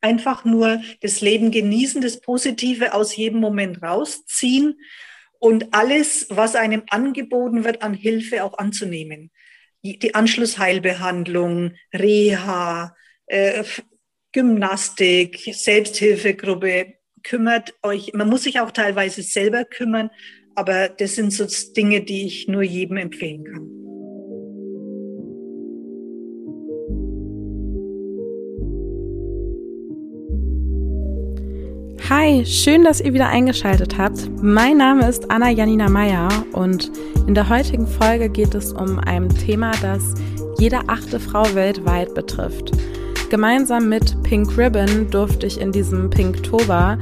einfach 0.00 0.44
nur 0.44 0.80
das 1.00 1.20
Leben 1.20 1.50
genießen, 1.50 2.00
das 2.00 2.20
Positive 2.20 2.94
aus 2.94 3.16
jedem 3.16 3.40
Moment 3.40 3.82
rausziehen 3.82 4.78
und 5.38 5.74
alles, 5.74 6.26
was 6.30 6.54
einem 6.54 6.82
angeboten 6.90 7.64
wird 7.64 7.82
an 7.82 7.94
Hilfe 7.94 8.44
auch 8.44 8.58
anzunehmen. 8.58 9.30
Die 9.82 10.14
Anschlussheilbehandlung, 10.14 11.72
Reha, 11.92 12.94
äh, 13.26 13.64
Gymnastik, 14.32 15.50
Selbsthilfegruppe, 15.52 16.94
kümmert 17.22 17.74
euch, 17.82 18.12
man 18.12 18.28
muss 18.28 18.44
sich 18.44 18.60
auch 18.60 18.70
teilweise 18.70 19.22
selber 19.22 19.64
kümmern, 19.64 20.10
aber 20.54 20.88
das 20.88 21.14
sind 21.16 21.32
so 21.32 21.46
Dinge, 21.74 22.02
die 22.02 22.26
ich 22.26 22.48
nur 22.48 22.62
jedem 22.62 22.96
empfehlen 22.96 23.44
kann. 23.44 23.95
Hi, 32.08 32.46
schön, 32.46 32.84
dass 32.84 33.00
ihr 33.00 33.14
wieder 33.14 33.26
eingeschaltet 33.26 33.98
habt. 33.98 34.30
Mein 34.40 34.76
Name 34.76 35.08
ist 35.08 35.28
Anna 35.28 35.50
Janina 35.50 35.88
Meyer 35.88 36.28
und 36.52 36.92
in 37.26 37.34
der 37.34 37.48
heutigen 37.48 37.88
Folge 37.88 38.28
geht 38.28 38.54
es 38.54 38.72
um 38.72 39.00
ein 39.00 39.28
Thema, 39.28 39.72
das 39.82 40.14
jede 40.60 40.88
achte 40.88 41.18
Frau 41.18 41.42
weltweit 41.56 42.14
betrifft. 42.14 42.70
Gemeinsam 43.28 43.88
mit 43.88 44.22
Pink 44.22 44.56
Ribbon 44.56 45.10
durfte 45.10 45.46
ich 45.46 45.60
in 45.60 45.72
diesem 45.72 46.10
Pinktober 46.10 46.96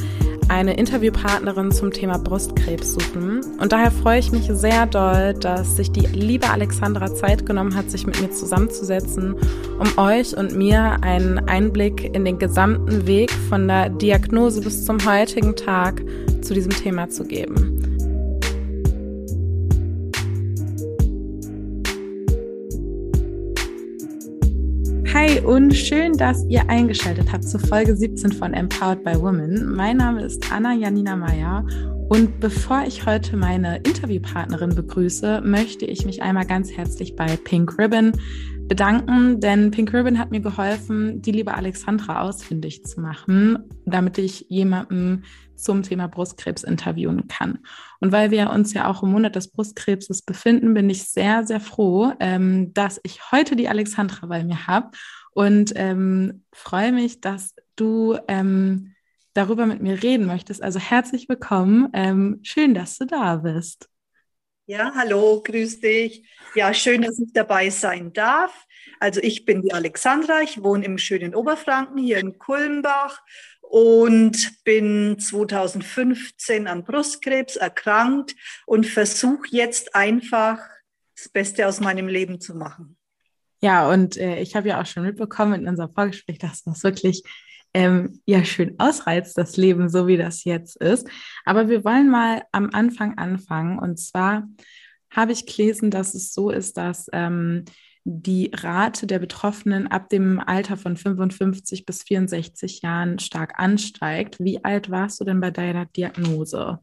eine 0.48 0.74
Interviewpartnerin 0.74 1.70
zum 1.70 1.90
Thema 1.90 2.18
Brustkrebs 2.18 2.94
suchen. 2.94 3.40
Und 3.60 3.72
daher 3.72 3.90
freue 3.90 4.20
ich 4.20 4.32
mich 4.32 4.46
sehr 4.50 4.86
doll, 4.86 5.34
dass 5.34 5.76
sich 5.76 5.92
die 5.92 6.06
liebe 6.06 6.48
Alexandra 6.48 7.14
Zeit 7.14 7.44
genommen 7.44 7.74
hat, 7.74 7.90
sich 7.90 8.06
mit 8.06 8.20
mir 8.20 8.30
zusammenzusetzen, 8.30 9.36
um 9.78 9.98
euch 9.98 10.36
und 10.36 10.56
mir 10.56 10.96
einen 11.02 11.38
Einblick 11.48 12.14
in 12.14 12.24
den 12.24 12.38
gesamten 12.38 13.06
Weg 13.06 13.30
von 13.48 13.68
der 13.68 13.90
Diagnose 13.90 14.62
bis 14.62 14.84
zum 14.84 15.04
heutigen 15.04 15.56
Tag 15.56 16.02
zu 16.42 16.54
diesem 16.54 16.72
Thema 16.72 17.08
zu 17.10 17.24
geben. 17.24 17.93
Hi 25.14 25.38
und 25.38 25.72
schön, 25.72 26.14
dass 26.14 26.44
ihr 26.48 26.68
eingeschaltet 26.68 27.30
habt 27.30 27.44
zur 27.44 27.60
Folge 27.60 27.94
17 27.94 28.32
von 28.32 28.52
Empowered 28.52 29.04
by 29.04 29.14
Women. 29.14 29.72
Mein 29.72 29.98
Name 29.98 30.24
ist 30.24 30.50
Anna 30.50 30.74
Janina 30.74 31.14
Meyer 31.14 31.64
und 32.08 32.40
bevor 32.40 32.82
ich 32.84 33.06
heute 33.06 33.36
meine 33.36 33.76
Interviewpartnerin 33.76 34.74
begrüße, 34.74 35.40
möchte 35.44 35.86
ich 35.86 36.04
mich 36.04 36.20
einmal 36.20 36.46
ganz 36.46 36.72
herzlich 36.72 37.14
bei 37.14 37.36
Pink 37.36 37.78
Ribbon 37.78 38.10
bedanken, 38.68 39.40
denn 39.40 39.70
Pink 39.70 39.92
Ribbon 39.92 40.18
hat 40.18 40.30
mir 40.30 40.40
geholfen, 40.40 41.20
die 41.20 41.32
liebe 41.32 41.54
Alexandra 41.54 42.22
ausfindig 42.22 42.84
zu 42.84 43.00
machen, 43.00 43.58
damit 43.84 44.18
ich 44.18 44.46
jemanden 44.48 45.24
zum 45.54 45.82
Thema 45.82 46.08
Brustkrebs 46.08 46.64
interviewen 46.64 47.28
kann. 47.28 47.58
Und 48.00 48.12
weil 48.12 48.30
wir 48.30 48.50
uns 48.50 48.72
ja 48.72 48.88
auch 48.88 49.02
im 49.02 49.10
Monat 49.10 49.36
des 49.36 49.48
Brustkrebses 49.48 50.22
befinden, 50.22 50.74
bin 50.74 50.90
ich 50.90 51.04
sehr, 51.04 51.46
sehr 51.46 51.60
froh, 51.60 52.12
ähm, 52.20 52.72
dass 52.74 53.00
ich 53.02 53.30
heute 53.30 53.56
die 53.56 53.68
Alexandra 53.68 54.26
bei 54.26 54.42
mir 54.44 54.66
habe 54.66 54.90
und 55.32 55.72
ähm, 55.76 56.44
freue 56.52 56.92
mich, 56.92 57.20
dass 57.20 57.54
du 57.76 58.16
ähm, 58.28 58.94
darüber 59.34 59.66
mit 59.66 59.82
mir 59.82 60.02
reden 60.02 60.26
möchtest. 60.26 60.62
Also 60.62 60.78
herzlich 60.78 61.28
willkommen. 61.28 61.88
Ähm, 61.92 62.40
schön, 62.42 62.74
dass 62.74 62.98
du 62.98 63.06
da 63.06 63.36
bist. 63.36 63.88
Ja, 64.66 64.92
hallo, 64.94 65.42
grüß 65.42 65.80
dich. 65.80 66.26
Ja, 66.54 66.72
schön, 66.72 67.02
dass 67.02 67.18
ich 67.18 67.34
dabei 67.34 67.68
sein 67.68 68.14
darf. 68.14 68.66
Also 68.98 69.20
ich 69.20 69.44
bin 69.44 69.60
die 69.60 69.74
Alexandra, 69.74 70.40
ich 70.40 70.62
wohne 70.62 70.86
im 70.86 70.96
schönen 70.96 71.34
Oberfranken 71.34 71.98
hier 71.98 72.16
in 72.16 72.38
Kulmbach 72.38 73.20
und 73.60 74.64
bin 74.64 75.18
2015 75.18 76.66
an 76.66 76.82
Brustkrebs 76.82 77.56
erkrankt 77.56 78.36
und 78.64 78.86
versuche 78.86 79.48
jetzt 79.50 79.94
einfach 79.94 80.60
das 81.14 81.28
Beste 81.28 81.68
aus 81.68 81.80
meinem 81.80 82.08
Leben 82.08 82.40
zu 82.40 82.54
machen. 82.54 82.96
Ja, 83.60 83.90
und 83.90 84.16
äh, 84.16 84.40
ich 84.40 84.56
habe 84.56 84.68
ja 84.68 84.80
auch 84.80 84.86
schon 84.86 85.02
mitbekommen 85.02 85.60
in 85.60 85.68
unserem 85.68 85.92
Vorgespräch, 85.92 86.38
dass 86.38 86.62
das 86.62 86.82
wirklich 86.84 87.22
ähm, 87.74 88.20
ja 88.24 88.44
schön 88.44 88.76
ausreizt, 88.78 89.36
das 89.36 89.56
Leben 89.56 89.88
so 89.88 90.06
wie 90.06 90.16
das 90.16 90.44
jetzt 90.44 90.76
ist. 90.76 91.08
Aber 91.44 91.68
wir 91.68 91.84
wollen 91.84 92.08
mal 92.08 92.44
am 92.52 92.70
Anfang 92.72 93.18
anfangen. 93.18 93.78
Und 93.78 93.98
zwar 93.98 94.48
habe 95.10 95.32
ich 95.32 95.46
gelesen, 95.46 95.90
dass 95.90 96.14
es 96.14 96.32
so 96.32 96.50
ist, 96.50 96.76
dass 96.76 97.08
ähm, 97.12 97.64
die 98.04 98.50
Rate 98.54 99.06
der 99.06 99.18
Betroffenen 99.18 99.86
ab 99.88 100.08
dem 100.08 100.38
Alter 100.38 100.76
von 100.76 100.96
55 100.96 101.86
bis 101.86 102.02
64 102.02 102.82
Jahren 102.82 103.18
stark 103.18 103.58
ansteigt. 103.58 104.36
Wie 104.38 104.62
alt 104.64 104.90
warst 104.90 105.20
du 105.20 105.24
denn 105.24 105.40
bei 105.40 105.50
deiner 105.50 105.86
Diagnose? 105.86 106.80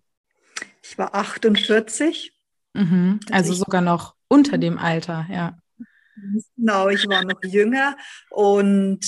Ich 0.83 0.97
war 0.97 1.13
48. 1.13 2.33
Mhm, 2.73 3.19
also, 3.29 3.51
also 3.51 3.53
sogar 3.53 3.81
noch 3.81 4.15
unter 4.27 4.57
dem 4.57 4.77
Alter, 4.77 5.27
ja. 5.29 5.57
Genau, 6.57 6.89
ich 6.89 7.07
war 7.07 7.23
noch 7.23 7.41
jünger 7.43 7.95
und 8.29 9.05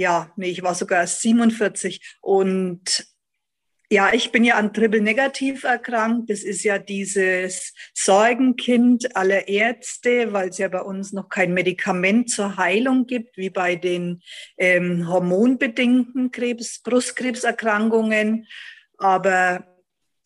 ja, 0.00 0.32
nee, 0.36 0.48
ich 0.48 0.62
war 0.62 0.74
sogar 0.74 1.06
47 1.06 2.16
und 2.22 3.06
ja, 3.92 4.14
ich 4.14 4.32
bin 4.32 4.44
ja 4.44 4.54
an 4.54 4.72
Triple 4.72 5.02
negativ 5.02 5.64
erkrankt. 5.64 6.30
Das 6.30 6.42
ist 6.42 6.62
ja 6.62 6.78
dieses 6.78 7.74
Sorgenkind 7.92 9.14
aller 9.14 9.48
Ärzte, 9.48 10.32
weil 10.32 10.48
es 10.48 10.58
ja 10.58 10.68
bei 10.68 10.80
uns 10.80 11.12
noch 11.12 11.28
kein 11.28 11.52
Medikament 11.52 12.30
zur 12.30 12.56
Heilung 12.56 13.06
gibt, 13.06 13.36
wie 13.36 13.50
bei 13.50 13.74
den 13.76 14.22
ähm, 14.56 15.06
hormonbedingten 15.08 16.30
Krebs, 16.30 16.80
Brustkrebserkrankungen. 16.82 18.46
Aber 18.96 19.66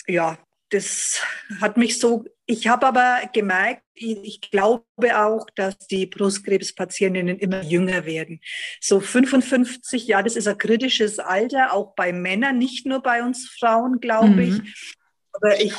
ja, 0.06 0.38
das 0.68 1.20
hat 1.60 1.78
mich 1.78 1.98
so, 1.98 2.26
ich 2.46 2.68
habe 2.68 2.86
aber 2.86 3.20
gemerkt, 3.32 3.82
ich 3.94 4.40
glaube 4.50 4.84
auch, 5.14 5.46
dass 5.54 5.78
die 5.78 6.06
Brustkrebspatientinnen 6.06 7.38
immer 7.38 7.62
jünger 7.62 8.04
werden. 8.04 8.40
So 8.80 9.00
55, 9.00 10.06
ja, 10.06 10.22
das 10.22 10.36
ist 10.36 10.48
ein 10.48 10.58
kritisches 10.58 11.18
Alter, 11.18 11.72
auch 11.72 11.94
bei 11.94 12.12
Männern, 12.12 12.58
nicht 12.58 12.86
nur 12.86 13.02
bei 13.02 13.22
uns 13.22 13.48
Frauen, 13.48 14.00
glaube 14.00 14.28
mhm. 14.28 14.38
ich. 14.40 14.88
Aber 15.32 15.60
ich 15.60 15.74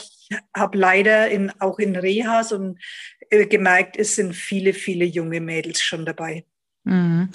habe 0.56 0.78
leider 0.78 1.30
in, 1.30 1.52
auch 1.60 1.78
in 1.78 1.96
Rehas 1.96 2.52
und 2.52 2.80
äh, 3.30 3.46
gemerkt, 3.46 3.98
es 3.98 4.16
sind 4.16 4.36
viele, 4.36 4.74
viele 4.74 5.06
junge 5.06 5.42
Mädels 5.42 5.82
schon 5.84 6.06
dabei. 6.06 6.46
Mhm. 6.84 7.30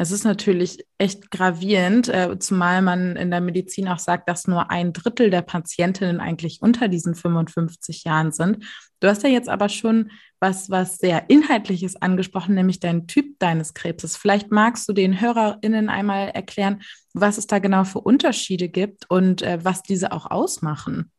Es 0.00 0.12
ist 0.12 0.24
natürlich 0.24 0.82
echt 0.96 1.30
gravierend, 1.30 2.08
äh, 2.08 2.38
zumal 2.38 2.80
man 2.80 3.16
in 3.16 3.30
der 3.30 3.42
Medizin 3.42 3.86
auch 3.86 3.98
sagt, 3.98 4.30
dass 4.30 4.48
nur 4.48 4.70
ein 4.70 4.94
Drittel 4.94 5.28
der 5.28 5.42
Patientinnen 5.42 6.20
eigentlich 6.20 6.62
unter 6.62 6.88
diesen 6.88 7.14
55 7.14 8.04
Jahren 8.04 8.32
sind. 8.32 8.64
Du 9.00 9.08
hast 9.08 9.22
ja 9.24 9.28
jetzt 9.28 9.50
aber 9.50 9.68
schon 9.68 10.10
was, 10.40 10.70
was 10.70 10.96
sehr 10.96 11.28
Inhaltliches 11.28 12.00
angesprochen, 12.00 12.54
nämlich 12.54 12.80
deinen 12.80 13.08
Typ 13.08 13.38
deines 13.40 13.74
Krebses. 13.74 14.16
Vielleicht 14.16 14.50
magst 14.50 14.88
du 14.88 14.94
den 14.94 15.20
HörerInnen 15.20 15.90
einmal 15.90 16.30
erklären, 16.30 16.80
was 17.12 17.36
es 17.36 17.46
da 17.46 17.58
genau 17.58 17.84
für 17.84 18.00
Unterschiede 18.00 18.70
gibt 18.70 19.04
und 19.10 19.42
äh, 19.42 19.58
was 19.62 19.82
diese 19.82 20.12
auch 20.12 20.30
ausmachen. 20.30 21.12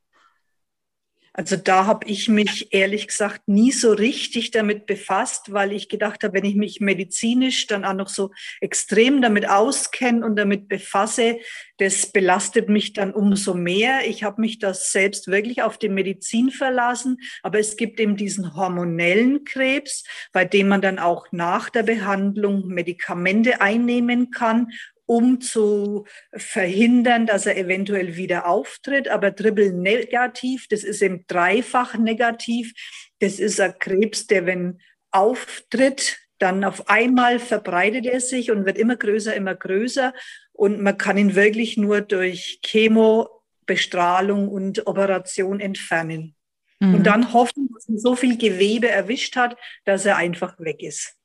Also 1.33 1.55
da 1.55 1.85
habe 1.85 2.07
ich 2.07 2.27
mich 2.27 2.73
ehrlich 2.73 3.07
gesagt 3.07 3.47
nie 3.47 3.71
so 3.71 3.93
richtig 3.93 4.51
damit 4.51 4.85
befasst, 4.85 5.53
weil 5.53 5.71
ich 5.71 5.87
gedacht 5.87 6.23
habe, 6.23 6.33
wenn 6.33 6.43
ich 6.43 6.55
mich 6.55 6.81
medizinisch 6.81 7.67
dann 7.67 7.85
auch 7.85 7.93
noch 7.93 8.09
so 8.09 8.31
extrem 8.59 9.21
damit 9.21 9.49
auskenne 9.49 10.25
und 10.25 10.35
damit 10.35 10.67
befasse, 10.67 11.37
das 11.77 12.11
belastet 12.11 12.67
mich 12.67 12.91
dann 12.91 13.13
umso 13.13 13.53
mehr. 13.53 14.01
Ich 14.07 14.23
habe 14.23 14.41
mich 14.41 14.59
das 14.59 14.91
selbst 14.91 15.27
wirklich 15.27 15.63
auf 15.63 15.77
die 15.77 15.89
Medizin 15.89 16.51
verlassen, 16.51 17.17
aber 17.43 17.59
es 17.59 17.77
gibt 17.77 18.01
eben 18.01 18.17
diesen 18.17 18.53
hormonellen 18.55 19.45
Krebs, 19.45 20.03
bei 20.33 20.43
dem 20.43 20.67
man 20.67 20.81
dann 20.81 20.99
auch 20.99 21.27
nach 21.31 21.69
der 21.69 21.83
Behandlung 21.83 22.67
Medikamente 22.67 23.61
einnehmen 23.61 24.31
kann 24.31 24.67
um 25.11 25.41
zu 25.41 26.05
verhindern, 26.33 27.25
dass 27.25 27.45
er 27.45 27.57
eventuell 27.57 28.15
wieder 28.15 28.47
auftritt. 28.47 29.09
Aber 29.09 29.35
Triple 29.35 29.73
negativ, 29.73 30.67
das 30.69 30.85
ist 30.85 31.01
eben 31.01 31.25
dreifach 31.27 31.97
negativ. 31.97 32.71
Das 33.19 33.37
ist 33.37 33.59
ein 33.59 33.77
Krebs, 33.77 34.27
der, 34.27 34.45
wenn 34.45 34.79
auftritt, 35.11 36.17
dann 36.39 36.63
auf 36.63 36.87
einmal 36.87 37.39
verbreitet 37.39 38.05
er 38.05 38.21
sich 38.21 38.51
und 38.51 38.65
wird 38.65 38.77
immer 38.77 38.95
größer, 38.95 39.35
immer 39.35 39.53
größer. 39.53 40.13
Und 40.53 40.81
man 40.81 40.97
kann 40.97 41.17
ihn 41.17 41.35
wirklich 41.35 41.75
nur 41.75 41.99
durch 41.99 42.61
Chemo, 42.63 43.27
Bestrahlung 43.65 44.47
und 44.47 44.87
Operation 44.87 45.59
entfernen. 45.59 46.37
Mhm. 46.79 46.95
Und 46.95 47.03
dann 47.03 47.33
hoffen, 47.33 47.67
dass 47.73 47.89
man 47.89 47.97
so 47.97 48.15
viel 48.15 48.37
Gewebe 48.37 48.87
erwischt 48.87 49.35
hat, 49.35 49.57
dass 49.83 50.05
er 50.05 50.15
einfach 50.15 50.57
weg 50.57 50.81
ist. 50.81 51.17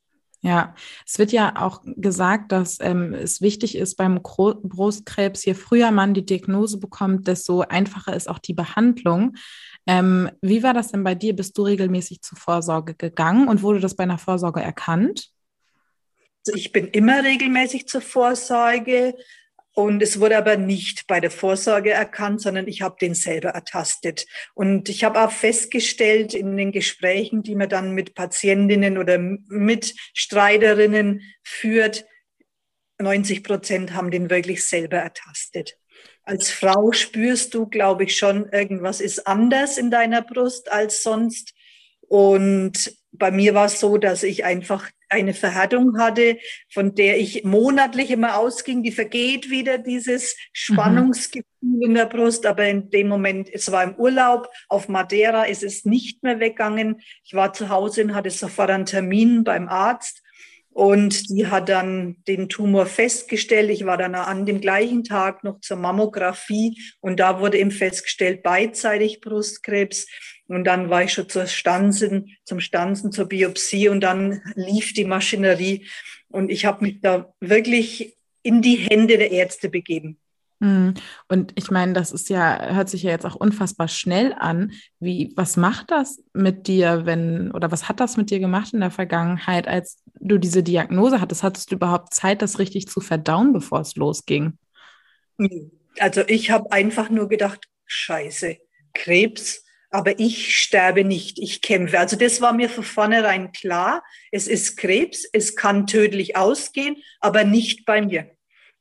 Ja, 0.46 0.76
es 1.04 1.18
wird 1.18 1.32
ja 1.32 1.54
auch 1.56 1.82
gesagt, 1.84 2.52
dass 2.52 2.78
ähm, 2.80 3.12
es 3.14 3.40
wichtig 3.40 3.76
ist 3.76 3.96
beim 3.96 4.22
Gro 4.22 4.54
Brustkrebs, 4.62 5.44
je 5.44 5.54
früher 5.54 5.90
man 5.90 6.14
die 6.14 6.24
Diagnose 6.24 6.78
bekommt, 6.78 7.26
desto 7.26 7.62
einfacher 7.62 8.14
ist 8.14 8.28
auch 8.28 8.38
die 8.38 8.54
Behandlung. 8.54 9.34
Ähm, 9.88 10.30
wie 10.42 10.62
war 10.62 10.72
das 10.72 10.92
denn 10.92 11.02
bei 11.02 11.16
dir? 11.16 11.34
Bist 11.34 11.58
du 11.58 11.62
regelmäßig 11.62 12.22
zur 12.22 12.38
Vorsorge 12.38 12.94
gegangen 12.94 13.48
und 13.48 13.62
wurde 13.62 13.80
das 13.80 13.96
bei 13.96 14.04
einer 14.04 14.18
Vorsorge 14.18 14.60
erkannt? 14.60 15.32
Also 16.46 16.56
ich 16.56 16.70
bin 16.70 16.86
immer 16.86 17.24
regelmäßig 17.24 17.88
zur 17.88 18.00
Vorsorge 18.00 19.16
Und 19.78 20.02
es 20.02 20.20
wurde 20.20 20.38
aber 20.38 20.56
nicht 20.56 21.06
bei 21.06 21.20
der 21.20 21.30
Vorsorge 21.30 21.90
erkannt, 21.90 22.40
sondern 22.40 22.66
ich 22.66 22.80
habe 22.80 22.96
den 22.98 23.14
selber 23.14 23.50
ertastet. 23.50 24.24
Und 24.54 24.88
ich 24.88 25.04
habe 25.04 25.20
auch 25.20 25.30
festgestellt 25.30 26.32
in 26.32 26.56
den 26.56 26.72
Gesprächen, 26.72 27.42
die 27.42 27.54
man 27.54 27.68
dann 27.68 27.92
mit 27.92 28.14
Patientinnen 28.14 28.96
oder 28.96 29.18
Mitstreiterinnen 29.18 31.20
führt, 31.42 32.06
90 32.98 33.44
Prozent 33.44 33.92
haben 33.92 34.10
den 34.10 34.30
wirklich 34.30 34.66
selber 34.66 34.96
ertastet. 34.96 35.76
Als 36.22 36.50
Frau 36.50 36.92
spürst 36.92 37.52
du, 37.52 37.66
glaube 37.66 38.04
ich, 38.04 38.16
schon, 38.16 38.48
irgendwas 38.48 39.02
ist 39.02 39.26
anders 39.26 39.76
in 39.76 39.90
deiner 39.90 40.22
Brust 40.22 40.72
als 40.72 41.02
sonst. 41.02 41.52
Und 42.00 42.96
bei 43.12 43.30
mir 43.30 43.52
war 43.52 43.66
es 43.66 43.78
so, 43.78 43.98
dass 43.98 44.22
ich 44.22 44.46
einfach 44.46 44.90
eine 45.08 45.34
Verhärtung 45.34 45.98
hatte, 45.98 46.38
von 46.72 46.94
der 46.94 47.18
ich 47.18 47.44
monatlich 47.44 48.10
immer 48.10 48.36
ausging, 48.36 48.82
die 48.82 48.92
vergeht 48.92 49.50
wieder, 49.50 49.78
dieses 49.78 50.36
Spannungsgefühl 50.52 51.44
mhm. 51.60 51.82
in 51.82 51.94
der 51.94 52.06
Brust. 52.06 52.46
Aber 52.46 52.66
in 52.66 52.90
dem 52.90 53.08
Moment, 53.08 53.48
es 53.52 53.70
war 53.70 53.84
im 53.84 53.94
Urlaub 53.96 54.48
auf 54.68 54.88
Madeira, 54.88 55.44
ist 55.44 55.62
es 55.62 55.84
nicht 55.84 56.22
mehr 56.22 56.40
weggegangen. 56.40 57.00
Ich 57.24 57.34
war 57.34 57.52
zu 57.52 57.68
Hause 57.68 58.02
und 58.04 58.14
hatte 58.14 58.30
sofort 58.30 58.70
einen 58.70 58.86
Termin 58.86 59.44
beim 59.44 59.68
Arzt. 59.68 60.22
Und 60.76 61.30
die 61.30 61.46
hat 61.46 61.70
dann 61.70 62.16
den 62.28 62.50
Tumor 62.50 62.84
festgestellt. 62.84 63.70
Ich 63.70 63.86
war 63.86 63.96
dann 63.96 64.14
an 64.14 64.44
dem 64.44 64.60
gleichen 64.60 65.04
Tag 65.04 65.42
noch 65.42 65.60
zur 65.60 65.78
Mammographie 65.78 66.78
und 67.00 67.18
da 67.18 67.40
wurde 67.40 67.56
eben 67.56 67.70
festgestellt, 67.70 68.42
beidseitig 68.42 69.22
Brustkrebs. 69.22 70.06
Und 70.48 70.64
dann 70.64 70.90
war 70.90 71.02
ich 71.02 71.14
schon 71.14 71.30
zur 71.30 71.46
Stanzen, 71.46 72.36
zum 72.44 72.60
Stanzen, 72.60 73.10
zur 73.10 73.24
Biopsie 73.24 73.88
und 73.88 74.02
dann 74.02 74.42
lief 74.54 74.92
die 74.92 75.06
Maschinerie. 75.06 75.86
Und 76.28 76.50
ich 76.50 76.66
habe 76.66 76.84
mich 76.84 77.00
da 77.00 77.32
wirklich 77.40 78.18
in 78.42 78.60
die 78.60 78.76
Hände 78.76 79.16
der 79.16 79.30
Ärzte 79.30 79.70
begeben. 79.70 80.18
Hm. 80.60 80.94
Und 81.28 81.52
ich 81.56 81.70
meine, 81.70 81.92
das 81.92 82.12
ist 82.12 82.28
ja, 82.30 82.74
hört 82.74 82.88
sich 82.88 83.02
ja 83.02 83.10
jetzt 83.10 83.26
auch 83.26 83.34
unfassbar 83.34 83.88
schnell 83.88 84.34
an. 84.38 84.72
Wie, 85.00 85.32
was 85.36 85.56
macht 85.56 85.90
das 85.90 86.22
mit 86.32 86.66
dir, 86.66 87.04
wenn, 87.04 87.50
oder 87.52 87.70
was 87.70 87.88
hat 87.88 88.00
das 88.00 88.16
mit 88.16 88.30
dir 88.30 88.38
gemacht 88.38 88.72
in 88.72 88.80
der 88.80 88.90
Vergangenheit, 88.90 89.68
als 89.68 90.02
du 90.18 90.38
diese 90.38 90.62
Diagnose 90.62 91.20
hattest? 91.20 91.42
Hattest 91.42 91.70
du 91.70 91.76
überhaupt 91.76 92.14
Zeit, 92.14 92.40
das 92.40 92.58
richtig 92.58 92.88
zu 92.88 93.00
verdauen, 93.00 93.52
bevor 93.52 93.80
es 93.80 93.96
losging? 93.96 94.58
Also 95.98 96.22
ich 96.26 96.50
habe 96.50 96.72
einfach 96.72 97.10
nur 97.10 97.28
gedacht, 97.28 97.66
scheiße, 97.84 98.56
Krebs, 98.94 99.62
aber 99.90 100.18
ich 100.18 100.58
sterbe 100.58 101.04
nicht, 101.04 101.38
ich 101.38 101.62
kämpfe. 101.62 101.98
Also 101.98 102.16
das 102.16 102.40
war 102.40 102.52
mir 102.52 102.68
von 102.68 102.84
vornherein 102.84 103.52
klar. 103.52 104.02
Es 104.32 104.48
ist 104.48 104.76
Krebs, 104.76 105.28
es 105.32 105.54
kann 105.54 105.86
tödlich 105.86 106.36
ausgehen, 106.36 106.96
aber 107.20 107.44
nicht 107.44 107.84
bei 107.84 108.02
mir. 108.02 108.35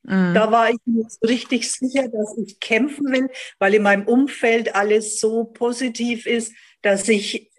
Mhm. 0.08 0.34
Da 0.34 0.52
war 0.52 0.70
ich 0.70 0.78
mir 0.86 1.06
so 1.08 1.28
richtig 1.28 1.72
sicher, 1.72 2.08
dass 2.08 2.38
ich 2.38 2.60
kämpfen 2.60 3.12
will, 3.12 3.30
weil 3.60 3.74
in 3.74 3.84
meinem 3.84 4.08
Umfeld 4.08 4.76
alles 4.76 5.20
so 5.20 5.46
positiv 5.46 6.26
ist, 6.26 6.54
dass 6.82 7.08
ich, 7.10 7.52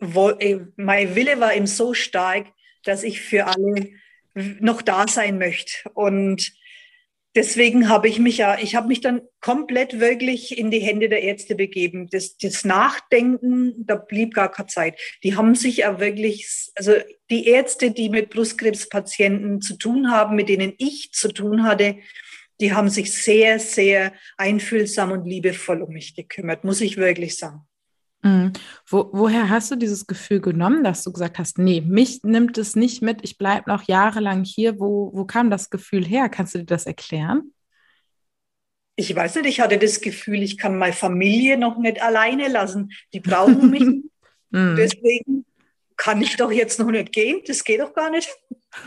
äh, 0.00 0.58
mein 0.76 1.14
Wille 1.14 1.40
war 1.40 1.54
eben 1.54 1.66
so 1.66 1.94
stark, 1.94 2.46
dass 2.84 3.02
ich 3.02 3.20
für 3.20 3.46
alle 3.46 3.90
noch 4.34 4.82
da 4.82 5.06
sein 5.08 5.38
möchte. 5.38 5.88
Und 5.94 6.52
deswegen 7.34 7.88
habe 7.88 8.08
ich 8.08 8.18
mich 8.18 8.38
ja, 8.38 8.58
ich 8.58 8.74
habe 8.74 8.88
mich 8.88 9.00
dann 9.00 9.22
komplett 9.40 10.00
wirklich 10.00 10.56
in 10.56 10.70
die 10.70 10.80
Hände 10.80 11.08
der 11.08 11.22
Ärzte 11.22 11.54
begeben. 11.54 12.08
Das, 12.10 12.36
das 12.36 12.64
Nachdenken, 12.64 13.74
da 13.86 13.96
blieb 13.96 14.34
gar 14.34 14.50
keine 14.50 14.68
Zeit. 14.68 14.98
Die 15.22 15.36
haben 15.36 15.54
sich 15.54 15.78
ja 15.78 16.00
wirklich, 16.00 16.70
also 16.74 16.92
die 17.30 17.46
Ärzte, 17.46 17.90
die 17.90 18.08
mit 18.08 18.30
Brustkrebspatienten 18.30 19.60
zu 19.60 19.76
tun 19.76 20.10
haben, 20.10 20.36
mit 20.36 20.48
denen 20.48 20.74
ich 20.78 21.12
zu 21.12 21.28
tun 21.28 21.64
hatte, 21.64 21.96
die 22.60 22.72
haben 22.72 22.88
sich 22.88 23.12
sehr, 23.12 23.58
sehr 23.58 24.12
einfühlsam 24.36 25.10
und 25.10 25.26
liebevoll 25.26 25.82
um 25.82 25.92
mich 25.92 26.14
gekümmert, 26.14 26.64
muss 26.64 26.80
ich 26.80 26.96
wirklich 26.96 27.36
sagen. 27.36 27.66
Mhm. 28.24 28.54
Wo, 28.88 29.10
woher 29.12 29.50
hast 29.50 29.70
du 29.70 29.76
dieses 29.76 30.06
Gefühl 30.06 30.40
genommen, 30.40 30.82
dass 30.82 31.04
du 31.04 31.12
gesagt 31.12 31.38
hast, 31.38 31.58
nee, 31.58 31.82
mich 31.82 32.24
nimmt 32.24 32.56
es 32.56 32.74
nicht 32.74 33.02
mit, 33.02 33.22
ich 33.22 33.36
bleibe 33.36 33.70
noch 33.70 33.82
jahrelang 33.82 34.44
hier. 34.44 34.80
Wo, 34.80 35.10
wo 35.12 35.26
kam 35.26 35.50
das 35.50 35.68
Gefühl 35.68 36.04
her? 36.04 36.30
Kannst 36.30 36.54
du 36.54 36.60
dir 36.60 36.64
das 36.64 36.86
erklären? 36.86 37.52
Ich 38.96 39.14
weiß 39.14 39.36
nicht, 39.36 39.46
ich 39.46 39.60
hatte 39.60 39.76
das 39.76 40.00
Gefühl, 40.00 40.42
ich 40.42 40.56
kann 40.56 40.78
meine 40.78 40.94
Familie 40.94 41.58
noch 41.58 41.76
nicht 41.76 42.00
alleine 42.00 42.48
lassen. 42.48 42.92
Die 43.12 43.20
brauchen 43.20 43.70
mich. 43.70 43.82
mhm. 44.50 44.76
Deswegen 44.76 45.44
kann 45.96 46.22
ich 46.22 46.36
doch 46.36 46.50
jetzt 46.50 46.80
noch 46.80 46.90
nicht 46.90 47.12
gehen. 47.12 47.42
Das 47.46 47.62
geht 47.62 47.80
doch 47.80 47.92
gar 47.92 48.10
nicht. 48.10 48.34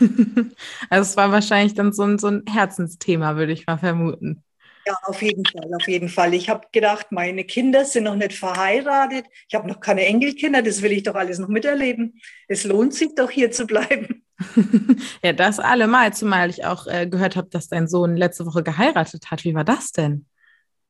also 0.90 1.10
es 1.10 1.16
war 1.16 1.30
wahrscheinlich 1.30 1.74
dann 1.74 1.92
so 1.92 2.02
ein, 2.02 2.18
so 2.18 2.26
ein 2.26 2.42
Herzensthema, 2.48 3.36
würde 3.36 3.52
ich 3.52 3.66
mal 3.66 3.78
vermuten. 3.78 4.42
Ja, 4.88 4.96
auf 5.02 5.20
jeden 5.20 5.44
Fall, 5.44 5.70
auf 5.74 5.86
jeden 5.86 6.08
Fall. 6.08 6.32
Ich 6.32 6.48
habe 6.48 6.66
gedacht, 6.72 7.08
meine 7.12 7.44
Kinder 7.44 7.84
sind 7.84 8.04
noch 8.04 8.16
nicht 8.16 8.32
verheiratet. 8.32 9.26
Ich 9.46 9.54
habe 9.54 9.68
noch 9.68 9.80
keine 9.80 10.06
Enkelkinder, 10.06 10.62
das 10.62 10.80
will 10.80 10.92
ich 10.92 11.02
doch 11.02 11.14
alles 11.14 11.38
noch 11.38 11.48
miterleben. 11.48 12.18
Es 12.46 12.64
lohnt 12.64 12.94
sich 12.94 13.14
doch 13.14 13.28
hier 13.28 13.50
zu 13.50 13.66
bleiben. 13.66 14.24
ja, 15.22 15.34
das 15.34 15.58
allemal, 15.58 16.14
zumal 16.14 16.48
ich 16.48 16.64
auch 16.64 16.86
äh, 16.86 17.06
gehört 17.06 17.36
habe, 17.36 17.50
dass 17.50 17.68
dein 17.68 17.86
Sohn 17.86 18.16
letzte 18.16 18.46
Woche 18.46 18.62
geheiratet 18.62 19.30
hat. 19.30 19.44
Wie 19.44 19.54
war 19.54 19.64
das 19.64 19.92
denn? 19.92 20.24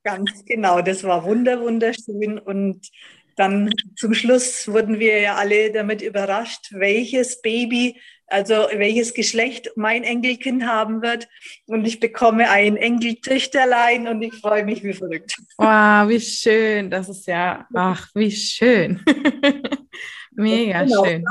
Ganz 0.04 0.44
genau, 0.44 0.80
das 0.80 1.02
war 1.02 1.24
wunder, 1.24 1.60
wunderschön. 1.60 2.38
Und 2.38 2.88
dann 3.38 3.70
zum 3.96 4.14
Schluss 4.14 4.68
wurden 4.68 4.98
wir 4.98 5.20
ja 5.20 5.36
alle 5.36 5.72
damit 5.72 6.02
überrascht, 6.02 6.68
welches 6.72 7.40
Baby 7.40 8.00
also 8.28 8.54
welches 8.74 9.14
Geschlecht 9.14 9.70
mein 9.76 10.04
Enkelkind 10.04 10.64
haben 10.66 11.02
wird. 11.02 11.28
Und 11.66 11.86
ich 11.86 11.98
bekomme 11.98 12.50
ein 12.50 12.76
Enkeltöchterlein 12.76 14.06
und 14.06 14.22
ich 14.22 14.34
freue 14.34 14.64
mich 14.64 14.84
wie 14.84 14.92
verrückt. 14.92 15.34
Wow, 15.56 16.08
wie 16.08 16.20
schön. 16.20 16.90
Das 16.90 17.08
ist 17.08 17.26
ja, 17.26 17.66
ach, 17.74 18.08
wie 18.14 18.30
schön. 18.30 19.02
Mega 20.32 20.84
genau. 20.84 21.04
schön. 21.04 21.24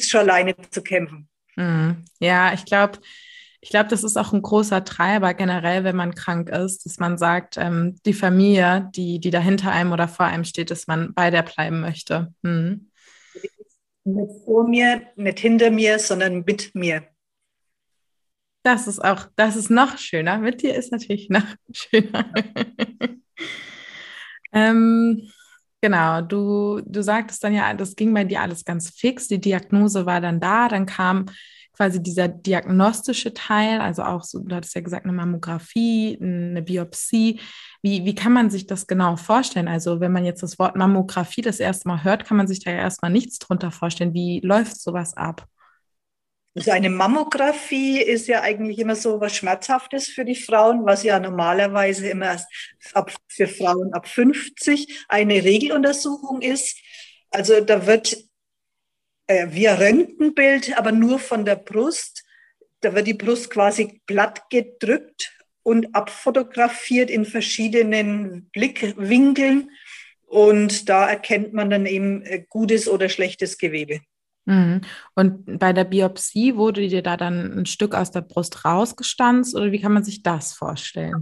Schon 0.00 0.20
alleine 0.20 0.54
zu 0.70 0.82
kämpfen. 0.82 1.28
Mhm. 1.56 2.04
Ja, 2.20 2.52
ich 2.52 2.64
glaube, 2.64 2.98
ich 3.62 3.70
glaube, 3.70 3.90
das 3.90 4.04
ist 4.04 4.16
auch 4.16 4.32
ein 4.32 4.40
großer 4.40 4.84
Treiber 4.84 5.34
generell, 5.34 5.84
wenn 5.84 5.96
man 5.96 6.14
krank 6.14 6.48
ist, 6.48 6.86
dass 6.86 6.98
man 6.98 7.18
sagt, 7.18 7.58
ähm, 7.58 7.96
die 8.06 8.14
Familie, 8.14 8.90
die, 8.94 9.20
die 9.20 9.30
da 9.30 9.38
hinter 9.38 9.70
einem 9.70 9.92
oder 9.92 10.08
vor 10.08 10.26
einem 10.26 10.44
steht, 10.44 10.70
dass 10.70 10.86
man 10.86 11.12
bei 11.12 11.30
der 11.30 11.42
bleiben 11.42 11.80
möchte. 11.80 12.32
Mhm. 12.42 12.90
Nicht 14.04 14.44
vor 14.46 14.66
mir, 14.66 15.02
nicht 15.16 15.40
hinter 15.40 15.70
mir, 15.70 15.98
sondern 15.98 16.42
mit 16.46 16.74
mir. 16.74 17.02
Das 18.62 18.86
ist 18.86 18.98
auch, 18.98 19.26
das 19.36 19.56
ist 19.56 19.70
noch 19.70 19.98
schöner. 19.98 20.38
Mit 20.38 20.62
dir 20.62 20.74
ist 20.74 20.90
natürlich 20.90 21.28
noch 21.28 21.44
schöner. 21.72 22.32
ähm, 24.52 25.30
genau, 25.82 26.22
du, 26.22 26.80
du 26.86 27.02
sagtest 27.02 27.44
dann 27.44 27.52
ja, 27.52 27.74
das 27.74 27.94
ging 27.94 28.14
bei 28.14 28.24
dir 28.24 28.40
alles 28.40 28.64
ganz 28.64 28.88
fix. 28.88 29.28
Die 29.28 29.40
Diagnose 29.40 30.06
war 30.06 30.22
dann 30.22 30.40
da, 30.40 30.68
dann 30.68 30.86
kam 30.86 31.26
quasi 31.80 32.02
dieser 32.02 32.28
diagnostische 32.28 33.32
Teil, 33.32 33.80
also 33.80 34.02
auch 34.02 34.22
so, 34.22 34.40
du 34.40 34.54
hattest 34.54 34.74
ja 34.74 34.82
gesagt, 34.82 35.06
eine 35.06 35.14
Mammographie, 35.14 36.18
eine 36.20 36.60
Biopsie. 36.60 37.40
Wie, 37.80 38.04
wie 38.04 38.14
kann 38.14 38.34
man 38.34 38.50
sich 38.50 38.66
das 38.66 38.86
genau 38.86 39.16
vorstellen? 39.16 39.66
Also 39.66 39.98
wenn 39.98 40.12
man 40.12 40.26
jetzt 40.26 40.42
das 40.42 40.58
Wort 40.58 40.76
Mammographie 40.76 41.40
das 41.40 41.58
erste 41.58 41.88
Mal 41.88 42.04
hört, 42.04 42.26
kann 42.26 42.36
man 42.36 42.46
sich 42.46 42.62
da 42.62 42.70
ja 42.70 42.76
erstmal 42.76 43.10
nichts 43.10 43.38
drunter 43.38 43.70
vorstellen. 43.70 44.12
Wie 44.12 44.40
läuft 44.44 44.78
sowas 44.78 45.16
ab? 45.16 45.46
Also 46.54 46.70
eine 46.70 46.90
Mammographie 46.90 48.02
ist 48.02 48.26
ja 48.26 48.42
eigentlich 48.42 48.78
immer 48.78 48.94
so 48.94 49.18
was 49.18 49.34
Schmerzhaftes 49.34 50.08
für 50.08 50.26
die 50.26 50.34
Frauen, 50.34 50.84
was 50.84 51.02
ja 51.02 51.18
normalerweise 51.18 52.10
immer 52.10 52.26
erst 52.26 52.46
ab, 52.92 53.10
für 53.26 53.46
Frauen 53.46 53.94
ab 53.94 54.06
50 54.06 55.06
eine 55.08 55.44
Regeluntersuchung 55.44 56.42
ist. 56.42 56.76
Also 57.30 57.62
da 57.62 57.86
wird 57.86 58.29
äh, 59.30 59.46
wie 59.52 59.68
ein 59.68 59.78
Röntgenbild, 59.78 60.76
aber 60.76 60.90
nur 60.90 61.20
von 61.20 61.44
der 61.44 61.54
Brust. 61.54 62.24
Da 62.80 62.94
wird 62.96 63.06
die 63.06 63.14
Brust 63.14 63.48
quasi 63.48 64.00
platt 64.06 64.50
gedrückt 64.50 65.32
und 65.62 65.94
abfotografiert 65.94 67.10
in 67.10 67.24
verschiedenen 67.24 68.50
Blickwinkeln. 68.52 69.70
Und 70.26 70.88
da 70.88 71.08
erkennt 71.08 71.52
man 71.52 71.70
dann 71.70 71.86
eben 71.86 72.22
äh, 72.22 72.44
gutes 72.48 72.88
oder 72.88 73.08
schlechtes 73.08 73.56
Gewebe. 73.56 74.00
Mhm. 74.46 74.80
Und 75.14 75.60
bei 75.60 75.72
der 75.72 75.84
Biopsie 75.84 76.56
wurde 76.56 76.88
dir 76.88 77.02
da 77.02 77.16
dann 77.16 77.56
ein 77.56 77.66
Stück 77.66 77.94
aus 77.94 78.10
der 78.10 78.22
Brust 78.22 78.64
rausgestanzt 78.64 79.54
oder 79.54 79.70
wie 79.70 79.80
kann 79.80 79.92
man 79.92 80.02
sich 80.02 80.24
das 80.24 80.54
vorstellen? 80.54 81.14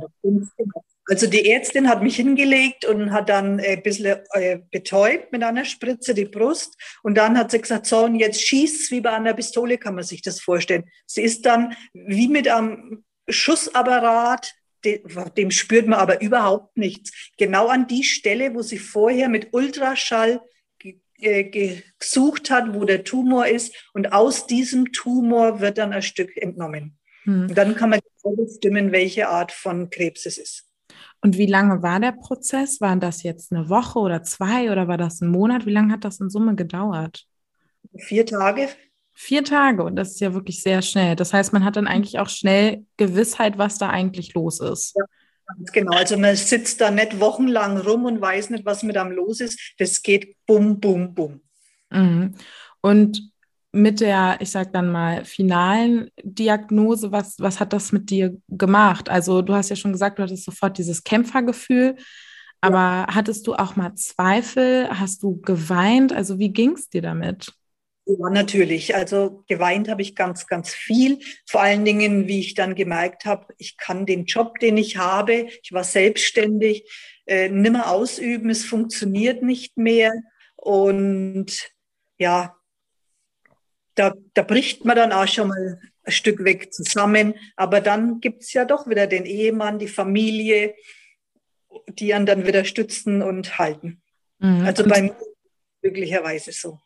Also 1.09 1.27
die 1.27 1.51
Ärztin 1.51 1.89
hat 1.89 2.03
mich 2.03 2.17
hingelegt 2.17 2.85
und 2.85 3.13
hat 3.13 3.31
dann 3.31 3.61
ein 3.61 3.83
bisschen 3.83 4.19
äh, 4.33 4.59
betäubt 4.71 5.33
mit 5.33 5.43
einer 5.43 5.65
Spritze 5.65 6.13
die 6.13 6.27
Brust. 6.27 6.77
Und 7.03 7.17
dann 7.17 7.39
hat 7.39 7.51
sie 7.51 7.61
gesagt, 7.61 7.87
so, 7.87 8.05
und 8.05 8.17
jetzt 8.17 8.43
schießt 8.43 8.91
wie 8.91 9.01
bei 9.01 9.13
einer 9.13 9.33
Pistole, 9.33 9.79
kann 9.79 9.95
man 9.95 10.05
sich 10.05 10.21
das 10.21 10.41
vorstellen. 10.41 10.85
Sie 11.07 11.23
ist 11.23 11.47
dann 11.47 11.75
wie 11.95 12.29
mit 12.29 12.47
einem 12.47 13.05
Schussapparat, 13.27 14.53
dem 14.85 15.51
spürt 15.51 15.87
man 15.87 15.99
aber 15.99 16.21
überhaupt 16.21 16.77
nichts. 16.77 17.13
Genau 17.39 17.69
an 17.69 17.87
die 17.87 18.05
Stelle, 18.05 18.55
wo 18.55 18.61
sie 18.61 18.79
vorher 18.79 19.31
mit 19.31 19.49
Ultraschall 19.53 20.43
äh, 21.21 21.75
gesucht 21.99 22.51
hat, 22.51 22.75
wo 22.75 22.85
der 22.85 23.03
Tumor 23.03 23.47
ist. 23.47 23.75
Und 23.95 24.13
aus 24.13 24.47
diesem 24.47 24.93
Tumor 24.93 25.61
wird 25.61 25.79
dann 25.79 25.93
ein 25.93 26.03
Stück 26.03 26.37
entnommen. 26.37 26.99
Hm. 27.25 27.53
dann 27.55 27.75
kann 27.75 27.91
man 27.91 28.01
bestimmen, 28.23 28.93
welche 28.93 29.29
Art 29.29 29.53
von 29.53 29.91
Krebs 29.91 30.25
es 30.25 30.39
ist. 30.39 30.68
Und 31.21 31.37
wie 31.37 31.47
lange 31.47 31.83
war 31.83 32.01
der 32.01 32.13
Prozess? 32.13 32.81
Waren 32.81 33.01
das 33.01 33.23
jetzt 33.23 33.53
eine 33.53 33.69
Woche 33.69 33.99
oder 33.99 34.23
zwei 34.23 34.71
oder 34.71 34.87
war 34.89 34.99
das 34.99 35.21
ein 35.21 35.31
Monat? 35.31 35.67
Wie 35.67 35.73
lange 35.73 35.93
hat 35.93 36.05
das 36.05 36.21
in 36.21 36.31
Summe 36.31 36.55
gedauert? 36.55 37.25
Vier 37.97 38.25
Tage. 38.25 38.69
Vier 39.13 39.43
Tage 39.43 39.83
und 39.83 39.97
das 39.97 40.13
ist 40.13 40.21
ja 40.21 40.33
wirklich 40.33 40.63
sehr 40.63 40.81
schnell. 40.81 41.17
Das 41.17 41.33
heißt, 41.33 41.53
man 41.53 41.65
hat 41.65 41.75
dann 41.75 41.89
eigentlich 41.89 42.21
auch 42.21 42.29
schnell 42.29 42.85
Gewissheit, 42.97 43.59
was 43.59 43.77
da 43.77 43.91
eigentlich 43.91 44.35
los 44.35 44.61
ist. 44.61 44.95
Ja, 44.97 45.05
genau. 45.73 45.97
Also 45.97 46.17
man 46.17 46.37
sitzt 46.37 46.81
da 46.81 46.93
nicht 46.93 47.19
wochenlang 47.19 47.79
rum 47.79 48.05
und 48.05 48.21
weiß 48.21 48.51
nicht, 48.51 48.65
was 48.65 48.85
mit 48.85 48.97
einem 48.97 49.11
los 49.11 49.41
ist. 49.41 49.75
Das 49.79 50.03
geht 50.03 50.37
bum, 50.47 50.79
bum, 50.79 51.15
bum. 51.15 51.41
Mhm. 51.91 52.37
Und 52.81 53.33
mit 53.73 54.01
der, 54.01 54.39
ich 54.41 54.51
sag 54.51 54.73
dann 54.73 54.91
mal, 54.91 55.25
finalen 55.25 56.11
Diagnose, 56.23 57.13
was, 57.13 57.39
was 57.39 57.61
hat 57.61 57.73
das 57.73 57.93
mit 57.93 58.11
dir 58.11 58.37
gemacht? 58.49 59.09
Also 59.09 59.43
du 59.43 59.55
hast 59.55 59.69
ja 59.69 59.77
schon 59.77 59.93
gesagt, 59.93 60.19
du 60.19 60.23
hattest 60.23 60.45
sofort 60.45 60.79
dieses 60.79 61.05
Kämpfergefühl, 61.05 61.97
aber 62.61 62.77
ja. 62.77 63.07
hattest 63.15 63.47
du 63.47 63.55
auch 63.55 63.77
mal 63.77 63.95
Zweifel? 63.95 64.89
Hast 64.91 65.23
du 65.23 65.41
geweint? 65.41 66.13
Also 66.13 66.39
wie 66.39 66.53
ging 66.53 66.73
es 66.73 66.89
dir 66.89 67.03
damit? 67.03 67.53
Ja, 68.07 68.31
natürlich. 68.31 68.95
Also 68.95 69.45
geweint 69.49 69.89
habe 69.89 70.01
ich 70.01 70.17
ganz, 70.17 70.47
ganz 70.47 70.73
viel. 70.73 71.19
Vor 71.47 71.61
allen 71.61 71.85
Dingen, 71.85 72.27
wie 72.27 72.41
ich 72.41 72.55
dann 72.55 72.75
gemerkt 72.75 73.27
habe, 73.27 73.53
ich 73.59 73.77
kann 73.77 74.07
den 74.07 74.25
Job, 74.25 74.59
den 74.61 74.79
ich 74.79 74.97
habe, 74.97 75.49
ich 75.63 75.73
war 75.73 75.85
selbstständig, 75.85 76.91
äh, 77.27 77.51
nimmer 77.51 77.91
ausüben, 77.91 78.49
es 78.49 78.65
funktioniert 78.65 79.43
nicht 79.43 79.77
mehr. 79.77 80.13
Und 80.57 81.71
ja, 82.19 82.58
da, 83.99 84.15
da 84.35 84.43
bricht 84.43 84.85
man 84.85 84.97
dann 84.97 85.13
auch 85.13 85.27
schon 85.27 85.49
mal 85.49 85.81
ein 86.05 86.13
Stück 86.13 86.45
weg 86.45 86.73
zusammen. 86.73 87.35
Aber 87.57 87.81
dann 87.81 88.21
gibt 88.21 88.43
es 88.43 88.53
ja 88.53 88.65
doch 88.65 88.89
wieder 88.89 89.07
den 89.07 89.25
Ehemann, 89.25 89.79
die 89.79 89.89
Familie, 89.89 90.75
die 91.89 92.15
einen 92.15 92.27
dann 92.27 92.47
wieder 92.47 92.65
stützen 92.65 93.23
und 93.23 93.59
halten. 93.59 94.01
Mhm. 94.39 94.61
Also 94.65 94.85
bei 94.85 95.03
mir 95.03 95.17
glücklicherweise 95.83 96.53
so. 96.53 96.79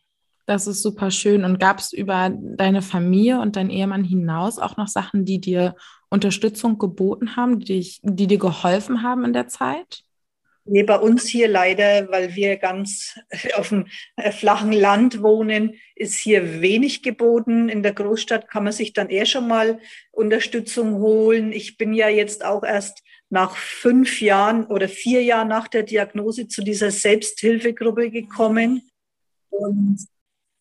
Das 0.47 0.67
ist 0.67 0.83
super 0.83 1.11
schön. 1.11 1.45
Und 1.45 1.61
gab 1.61 1.79
es 1.79 1.93
über 1.93 2.31
deine 2.31 2.83
Familie 2.83 3.41
und 3.41 3.57
deinen 3.57 3.71
Ehemann 3.71 4.05
hinaus 4.05 4.59
auch 4.59 4.77
noch 4.77 4.89
Sachen, 4.89 5.25
die 5.25 5.41
dir 5.41 5.77
Unterstützung 6.09 6.79
geboten 6.79 7.37
haben, 7.37 7.61
die, 7.61 7.67
dich, 7.67 8.01
die 8.03 8.27
dir 8.27 8.39
geholfen 8.39 9.03
haben 9.03 9.25
in 9.25 9.33
der 9.33 9.49
Zeit? 9.49 10.05
Nee, 10.65 10.85
bei 10.85 10.97
uns 10.97 11.27
hier 11.27 11.49
leider, 11.49 12.09
weil 12.11 12.37
wir 12.37 12.57
ganz 12.57 13.19
auf 13.55 13.71
dem 13.71 13.87
äh, 14.17 14.31
flachen 14.31 14.73
Land 14.73 15.23
wohnen, 15.23 15.75
ist 15.97 16.19
hier 16.19 16.61
wenig 16.61 17.03
geboten. 17.03 17.69
In 17.69 17.83
der 17.83 17.93
Großstadt 17.93 18.49
kann 18.49 18.65
man 18.65 18.73
sich 18.73 18.93
dann 18.93 19.09
eher 19.09 19.27
schon 19.27 19.49
mal 19.49 19.81
Unterstützung 20.13 20.95
holen. 20.95 21.53
Ich 21.53 21.79
bin 21.79 21.93
ja 21.93 22.09
jetzt 22.09 22.45
auch 22.45 22.63
erst 22.63 23.03
nach 23.29 23.57
fünf 23.57 24.21
Jahren 24.21 24.67
oder 24.67 24.89
vier 24.89 25.23
Jahren 25.25 25.49
nach 25.49 25.67
der 25.67 25.83
Diagnose 25.83 26.47
zu 26.47 26.63
dieser 26.63 26.91
Selbsthilfegruppe 26.91 28.11
gekommen. 28.11 28.89
Und 29.51 30.07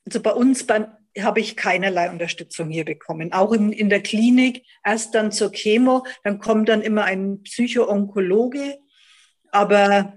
also 0.05 0.21
bei 0.21 0.31
uns 0.31 0.65
beim 0.65 0.87
habe 1.19 1.41
ich 1.41 1.57
keinerlei 1.57 2.09
Unterstützung 2.09 2.69
hier 2.69 2.85
bekommen. 2.85 3.33
Auch 3.33 3.51
in, 3.51 3.73
in 3.73 3.89
der 3.89 4.01
Klinik, 4.01 4.63
erst 4.83 5.13
dann 5.13 5.33
zur 5.33 5.51
Chemo, 5.51 6.05
dann 6.23 6.39
kommt 6.39 6.69
dann 6.69 6.81
immer 6.81 7.03
ein 7.03 7.43
Psychoonkologe 7.43 8.79
aber 9.51 10.13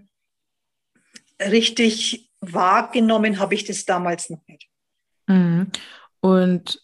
richtig 1.41 2.31
wahrgenommen 2.41 3.39
habe 3.39 3.55
ich 3.55 3.65
das 3.65 3.85
damals 3.85 4.31
noch 4.31 4.43
nicht. 4.47 4.69
Mhm. 5.27 5.71
Und 6.21 6.81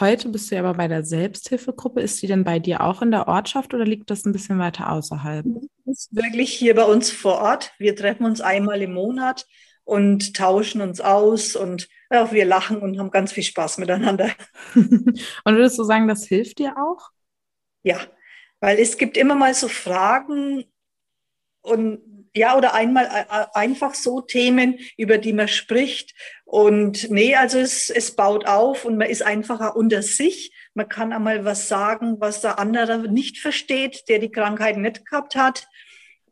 heute 0.00 0.28
bist 0.28 0.50
du 0.50 0.56
ja 0.56 0.62
aber 0.62 0.74
bei 0.74 0.88
der 0.88 1.04
Selbsthilfegruppe. 1.04 2.00
Ist 2.00 2.18
sie 2.18 2.26
denn 2.26 2.44
bei 2.44 2.58
dir 2.58 2.82
auch 2.82 3.02
in 3.02 3.10
der 3.10 3.28
Ortschaft 3.28 3.74
oder 3.74 3.84
liegt 3.84 4.10
das 4.10 4.24
ein 4.24 4.32
bisschen 4.32 4.58
weiter 4.58 4.90
außerhalb? 4.90 5.44
Das 5.84 5.98
ist 5.98 6.14
wirklich 6.14 6.52
hier 6.52 6.74
bei 6.74 6.84
uns 6.84 7.10
vor 7.10 7.38
Ort. 7.38 7.72
Wir 7.78 7.96
treffen 7.96 8.24
uns 8.24 8.40
einmal 8.40 8.82
im 8.82 8.94
Monat 8.94 9.46
und 9.84 10.36
tauschen 10.36 10.80
uns 10.80 11.00
aus 11.00 11.56
und 11.56 11.88
ja, 12.10 12.30
wir 12.30 12.44
lachen 12.44 12.78
und 12.78 12.98
haben 12.98 13.10
ganz 13.10 13.32
viel 13.32 13.42
Spaß 13.42 13.78
miteinander. 13.78 14.30
und 14.74 15.16
würdest 15.44 15.78
du 15.78 15.84
sagen, 15.84 16.08
das 16.08 16.24
hilft 16.26 16.58
dir 16.58 16.76
auch? 16.76 17.10
Ja, 17.82 17.98
weil 18.60 18.78
es 18.78 18.96
gibt 18.96 19.16
immer 19.16 19.34
mal 19.34 19.54
so 19.54 19.66
Fragen, 19.66 20.64
und 21.62 22.00
ja, 22.34 22.56
oder 22.56 22.74
einmal 22.74 23.04
äh, 23.04 23.22
äh, 23.22 23.46
einfach 23.54 23.94
so 23.94 24.20
Themen, 24.20 24.78
über 24.96 25.18
die 25.18 25.32
man 25.32 25.48
spricht. 25.48 26.14
Und 26.44 27.10
nee, 27.10 27.34
also 27.36 27.58
es, 27.58 27.90
es 27.90 28.16
baut 28.16 28.46
auf 28.46 28.84
und 28.84 28.96
man 28.96 29.10
ist 29.10 29.22
einfacher 29.22 29.76
unter 29.76 30.02
sich. 30.02 30.52
Man 30.74 30.88
kann 30.88 31.12
einmal 31.12 31.44
was 31.44 31.68
sagen, 31.68 32.16
was 32.20 32.40
der 32.40 32.58
andere 32.58 33.10
nicht 33.10 33.38
versteht, 33.38 34.08
der 34.08 34.18
die 34.18 34.30
Krankheit 34.30 34.78
nicht 34.78 35.04
gehabt 35.06 35.36
hat. 35.36 35.68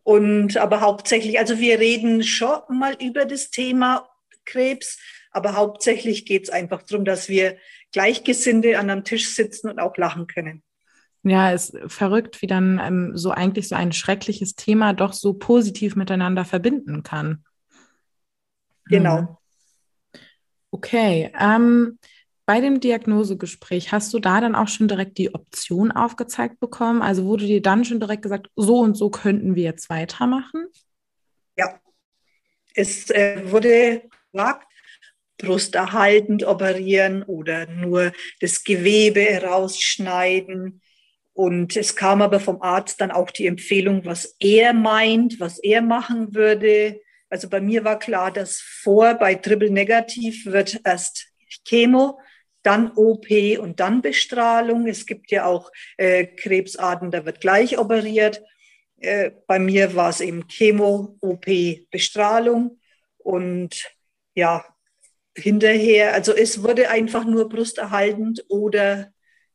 Und 0.03 0.57
aber 0.57 0.81
hauptsächlich, 0.81 1.39
also 1.39 1.59
wir 1.59 1.79
reden 1.79 2.23
schon 2.23 2.61
mal 2.71 2.97
über 3.01 3.27
das 3.27 3.51
Thema 3.51 4.09
Krebs, 4.47 4.99
aber 5.31 5.55
hauptsächlich 5.55 6.25
geht 6.25 6.45
es 6.45 6.51
einfach 6.51 6.83
darum, 6.83 7.05
dass 7.05 7.29
wir 7.29 7.59
Gleichgesinnte 7.93 8.79
an 8.79 8.89
einem 8.89 9.05
Tisch 9.05 9.35
sitzen 9.35 9.69
und 9.69 9.79
auch 9.79 9.97
lachen 9.97 10.27
können. 10.27 10.63
Ja, 11.23 11.50
ist 11.50 11.77
verrückt, 11.87 12.41
wie 12.41 12.47
dann 12.47 12.81
ähm, 12.83 13.12
so 13.15 13.31
eigentlich 13.31 13.69
so 13.69 13.75
ein 13.75 13.93
schreckliches 13.93 14.55
Thema 14.55 14.95
doch 14.95 15.12
so 15.12 15.35
positiv 15.35 15.95
miteinander 15.95 16.45
verbinden 16.45 17.03
kann. 17.03 17.45
Genau. 18.87 19.19
Hm. 19.19 19.29
Okay. 20.71 21.33
Ähm, 21.39 21.99
bei 22.47 22.61
dem 22.61 22.81
Diagnosegespräch 22.81 23.93
hast 23.93 24.12
du 24.15 24.19
da 24.19 24.41
dann 24.41 24.55
auch 24.55 24.69
schon 24.69 24.89
direkt 24.89 25.19
die 25.19 25.35
Option 25.35 25.93
aufgezeigt 25.93 26.59
bekommen? 26.59 27.03
Also 27.03 27.25
wurde 27.25 27.47
dir 27.47 27.62
dann 27.62 27.85
schon 27.85 28.00
direkt 28.00 28.23
gesagt, 28.23 28.49
so 28.57 28.79
und 28.79 28.97
so 28.97 29.11
könnten 29.11 29.55
wir 29.55 29.65
jetzt 29.65 29.91
weitermachen? 29.91 30.67
Ja. 31.57 31.81
Es 32.75 33.11
äh, 33.11 33.50
wurde 33.50 34.03
gesagt, 34.33 34.67
brusterhaltend 35.39 36.45
operieren 36.45 37.23
oder 37.23 37.67
nur 37.67 38.12
das 38.41 38.65
Gewebe 38.65 39.21
herausschneiden 39.21 40.81
und 41.33 41.77
es 41.77 41.97
kam 41.97 42.23
aber 42.23 42.41
vom 42.41 42.61
Arzt 42.61 43.01
dann 43.01 43.11
auch 43.11 43.31
die 43.31 43.47
Empfehlung, 43.47 44.05
was 44.05 44.37
er 44.41 44.73
meint, 44.73 45.41
was 45.41 45.59
er 45.59 45.81
machen 45.81 46.35
würde. 46.35 47.01
Also 47.29 47.49
bei 47.49 47.61
mir 47.61 47.85
war 47.85 47.99
klar, 47.99 48.33
dass 48.33 48.61
vor 48.61 49.15
bei 49.15 49.37
Triple 49.37 49.71
Negativ 49.71 50.47
wird 50.47 50.81
erst 50.85 51.29
Chemo, 51.67 52.19
dann 52.63 52.93
OP 52.97 53.27
und 53.59 53.81
dann 53.81 54.03
Bestrahlung. 54.03 54.87
Es 54.87 55.07
gibt 55.07 55.31
ja 55.31 55.47
auch 55.47 55.71
äh, 55.97 56.27
Krebsarten, 56.27 57.11
da 57.11 57.25
wird 57.25 57.41
gleich 57.41 57.79
operiert. 57.79 58.43
Äh, 58.99 59.31
bei 59.47 59.59
mir 59.59 59.95
war 59.95 60.11
es 60.11 60.21
eben 60.21 60.47
Chemo, 60.49 61.17
OP, 61.21 61.47
Bestrahlung 61.91 62.81
und 63.19 63.91
ja, 64.35 64.65
hinterher, 65.37 66.13
also 66.13 66.35
es 66.35 66.63
wurde 66.63 66.91
einfach 66.91 67.25
nur 67.25 67.49
brusterhaltend 67.49 68.45
oder 68.49 69.13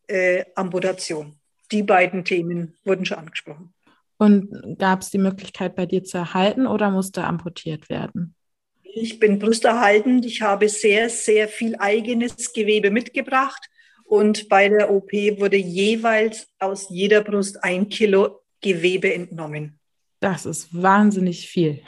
äh, 0.07 0.45
Amputation 0.55 1.39
die 1.71 1.83
beiden 1.83 2.25
Themen 2.25 2.75
wurden 2.83 3.05
schon 3.05 3.17
angesprochen. 3.17 3.73
Und 4.17 4.77
gab 4.79 5.01
es 5.01 5.09
die 5.09 5.17
Möglichkeit, 5.17 5.75
bei 5.75 5.85
dir 5.85 6.03
zu 6.03 6.17
erhalten 6.17 6.67
oder 6.67 6.89
musste 6.89 7.25
amputiert 7.25 7.89
werden? 7.89 8.35
Ich 8.81 9.19
bin 9.19 9.39
brusterhaltend. 9.39 10.25
Ich 10.25 10.41
habe 10.41 10.69
sehr, 10.69 11.09
sehr 11.09 11.49
viel 11.49 11.75
eigenes 11.77 12.53
Gewebe 12.53 12.91
mitgebracht. 12.91 13.69
Und 14.05 14.47
bei 14.47 14.69
der 14.69 14.89
OP 14.89 15.11
wurde 15.11 15.57
jeweils 15.57 16.47
aus 16.59 16.87
jeder 16.89 17.21
Brust 17.21 17.61
ein 17.63 17.89
Kilo 17.89 18.41
Gewebe 18.61 19.13
entnommen. 19.13 19.79
Das 20.21 20.45
ist 20.45 20.69
wahnsinnig 20.71 21.49
viel. 21.49 21.81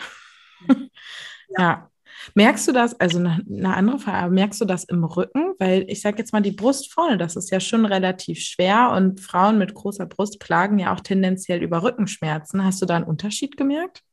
ja. 0.68 1.58
ja. 1.58 1.92
Merkst 2.36 2.68
du 2.68 2.72
das, 2.72 3.00
also 3.00 3.20
eine, 3.20 3.74
andere 3.76 4.00
Frage, 4.00 4.34
merkst 4.34 4.62
du 4.62 4.66
das 4.66 4.84
im 4.86 5.04
Rücken? 5.04 5.54
Weil 5.60 5.86
ich 5.88 6.02
sage 6.02 6.18
jetzt 6.20 6.34
mal, 6.34 6.42
die 6.42 6.52
Brust 6.52 6.92
vorne, 6.92 7.18
das 7.18 7.36
ist 7.36 7.52
ja 7.52 7.60
schon 7.60 7.86
relativ 7.86 8.40
schwer 8.40 8.92
und 8.96 9.20
Frauen 9.20 9.58
mit 9.58 9.74
großer 9.74 10.06
Brust 10.06 10.40
klagen 10.40 10.80
ja 10.80 10.94
auch 10.94 11.02
tendenziell 11.02 11.62
über 11.64 11.84
Rückenschmerzen. 11.84 12.64
Hast 12.64 12.82
du 12.82 12.86
da 12.86 12.96
einen 12.96 13.06
Unterschied 13.06 13.58
gemerkt? 13.58 14.04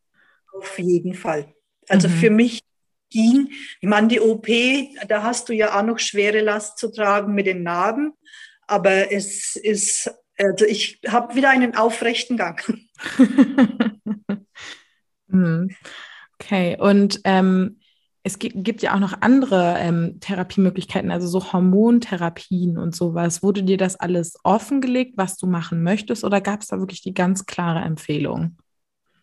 Auf 0.56 0.78
jeden 0.78 1.14
Fall. 1.14 1.54
Also 1.88 2.08
mhm. 2.08 2.12
für 2.12 2.30
mich 2.30 2.60
ging, 3.10 3.50
ich 3.80 3.88
meine, 3.88 4.08
die 4.08 4.20
OP, 4.20 4.48
da 5.08 5.22
hast 5.22 5.48
du 5.48 5.52
ja 5.52 5.78
auch 5.78 5.84
noch 5.84 5.98
schwere 5.98 6.40
Last 6.40 6.78
zu 6.78 6.90
tragen 6.90 7.34
mit 7.34 7.46
den 7.46 7.62
Narben, 7.62 8.12
aber 8.66 9.12
es 9.12 9.56
ist, 9.56 10.10
also 10.36 10.64
ich 10.64 11.00
habe 11.06 11.34
wieder 11.34 11.50
einen 11.50 11.74
aufrechten 11.76 12.36
Gang. 12.36 12.62
Mhm. 15.26 15.74
okay, 16.38 16.76
und 16.78 17.20
ähm, 17.24 17.80
es 18.26 18.38
gibt 18.38 18.80
ja 18.80 18.94
auch 18.94 19.00
noch 19.00 19.20
andere 19.20 19.76
ähm, 19.78 20.18
Therapiemöglichkeiten, 20.18 21.10
also 21.10 21.26
so 21.26 21.52
Hormontherapien 21.52 22.78
und 22.78 22.96
sowas. 22.96 23.42
Wurde 23.42 23.62
dir 23.62 23.76
das 23.76 23.96
alles 23.96 24.38
offengelegt, 24.44 25.12
was 25.16 25.36
du 25.36 25.46
machen 25.46 25.82
möchtest, 25.82 26.24
oder 26.24 26.40
gab 26.40 26.62
es 26.62 26.68
da 26.68 26.78
wirklich 26.78 27.02
die 27.02 27.12
ganz 27.12 27.44
klare 27.44 27.84
Empfehlung? 27.84 28.56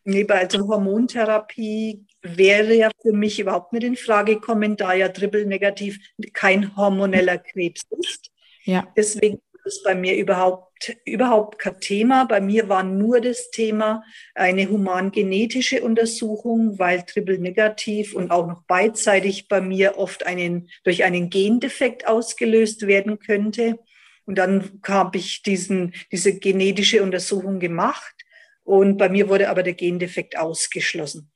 Nee, 0.03 0.23
bei 0.23 0.41
also 0.41 0.67
Hormontherapie 0.67 2.05
wäre 2.21 2.75
ja 2.75 2.91
für 3.01 3.13
mich 3.13 3.39
überhaupt 3.39 3.73
nicht 3.73 3.83
in 3.83 3.95
Frage 3.95 4.35
gekommen, 4.35 4.77
da 4.77 4.93
ja 4.93 5.09
Triple 5.09 5.47
negativ 5.47 5.99
kein 6.33 6.75
hormoneller 6.75 7.39
Krebs 7.39 7.81
ist. 7.99 8.29
Ja. 8.65 8.87
Deswegen 8.95 9.41
ist 9.65 9.83
bei 9.83 9.95
mir 9.95 10.15
überhaupt, 10.15 10.95
überhaupt 11.05 11.59
kein 11.59 11.79
Thema. 11.79 12.25
Bei 12.25 12.41
mir 12.41 12.69
war 12.69 12.83
nur 12.83 13.21
das 13.21 13.51
Thema 13.51 14.03
eine 14.35 14.69
humangenetische 14.69 15.83
Untersuchung, 15.83 16.79
weil 16.79 17.03
triple 17.03 17.39
negativ 17.39 18.13
und 18.15 18.31
auch 18.31 18.47
noch 18.47 18.63
beidseitig 18.63 19.47
bei 19.47 19.61
mir 19.61 19.97
oft 19.97 20.25
einen, 20.25 20.69
durch 20.83 21.03
einen 21.03 21.29
Gendefekt 21.29 22.07
ausgelöst 22.07 22.87
werden 22.87 23.19
könnte. 23.19 23.79
Und 24.25 24.37
dann 24.37 24.79
habe 24.87 25.17
ich 25.17 25.43
diesen, 25.43 25.93
diese 26.11 26.37
genetische 26.37 27.03
Untersuchung 27.03 27.59
gemacht 27.59 28.15
und 28.63 28.97
bei 28.97 29.09
mir 29.09 29.27
wurde 29.29 29.49
aber 29.49 29.63
der 29.63 29.73
Gendefekt 29.73 30.37
ausgeschlossen. 30.37 31.29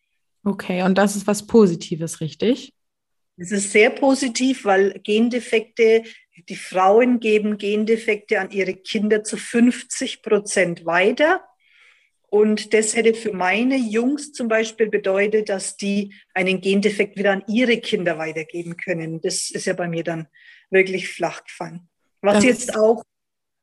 Okay, 0.43 0.83
und 0.83 0.97
das 0.97 1.15
ist 1.15 1.27
was 1.27 1.45
Positives, 1.45 2.21
richtig? 2.21 2.71
Es 3.37 3.51
ist 3.51 3.71
sehr 3.71 3.89
positiv, 3.89 4.63
weil 4.63 4.99
Gendefekte, 5.03 6.03
die 6.49 6.55
Frauen 6.55 7.19
geben 7.19 7.57
Gendefekte 7.57 8.39
an 8.39 8.51
ihre 8.51 8.73
Kinder 8.73 9.23
zu 9.23 9.37
50 9.37 10.21
Prozent 10.21 10.85
weiter. 10.85 11.43
Und 12.27 12.73
das 12.73 12.95
hätte 12.95 13.13
für 13.13 13.31
meine 13.31 13.77
Jungs 13.77 14.33
zum 14.33 14.47
Beispiel 14.47 14.89
bedeutet, 14.89 15.49
dass 15.49 15.77
die 15.77 16.13
einen 16.33 16.59
Gendefekt 16.59 17.17
wieder 17.17 17.31
an 17.31 17.43
ihre 17.47 17.77
Kinder 17.77 18.17
weitergeben 18.17 18.75
können. 18.75 19.21
Das 19.21 19.49
ist 19.51 19.65
ja 19.65 19.73
bei 19.73 19.87
mir 19.87 20.03
dann 20.03 20.27
wirklich 20.69 21.07
flach 21.07 21.43
gefallen. 21.45 21.87
Was 22.21 22.43
jetzt 22.43 22.75
auch 22.75 23.03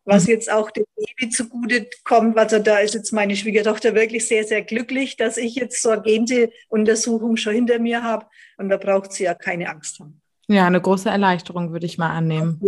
was 0.04 0.26
jetzt 0.26 0.50
auch 0.50 0.70
dem 0.70 0.84
Baby 0.96 1.30
zugute 1.30 1.88
kommt. 2.04 2.36
Also 2.36 2.58
da 2.58 2.78
ist 2.78 2.94
jetzt 2.94 3.12
meine 3.12 3.36
Schwiegertochter 3.36 3.94
wirklich 3.94 4.26
sehr, 4.26 4.44
sehr 4.44 4.62
glücklich, 4.62 5.16
dass 5.16 5.36
ich 5.36 5.54
jetzt 5.54 5.80
so 5.80 5.90
eine 5.90 6.02
Gente-Untersuchung 6.02 7.36
schon 7.36 7.54
hinter 7.54 7.78
mir 7.78 8.02
habe. 8.02 8.26
Und 8.56 8.68
da 8.68 8.76
braucht 8.78 9.12
sie 9.12 9.24
ja 9.24 9.34
keine 9.34 9.68
Angst 9.68 10.00
haben. 10.00 10.21
Ja, 10.52 10.66
eine 10.66 10.80
große 10.80 11.09
Erleichterung 11.09 11.73
würde 11.73 11.87
ich 11.87 11.99
mal 11.99 12.11
annehmen. 12.11 12.61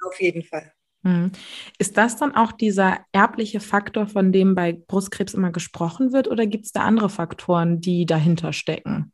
Auf 0.00 0.20
jeden 0.20 0.42
Fall. 0.42 0.72
Hm. 1.04 1.32
Ist 1.78 1.96
das 1.96 2.16
dann 2.16 2.34
auch 2.34 2.52
dieser 2.52 2.98
erbliche 3.12 3.60
Faktor, 3.60 4.06
von 4.06 4.32
dem 4.32 4.54
bei 4.54 4.72
Brustkrebs 4.72 5.34
immer 5.34 5.52
gesprochen 5.52 6.12
wird, 6.12 6.28
oder 6.28 6.46
gibt 6.46 6.66
es 6.66 6.72
da 6.72 6.82
andere 6.82 7.10
Faktoren, 7.10 7.80
die 7.80 8.06
dahinter 8.06 8.52
stecken? 8.52 9.12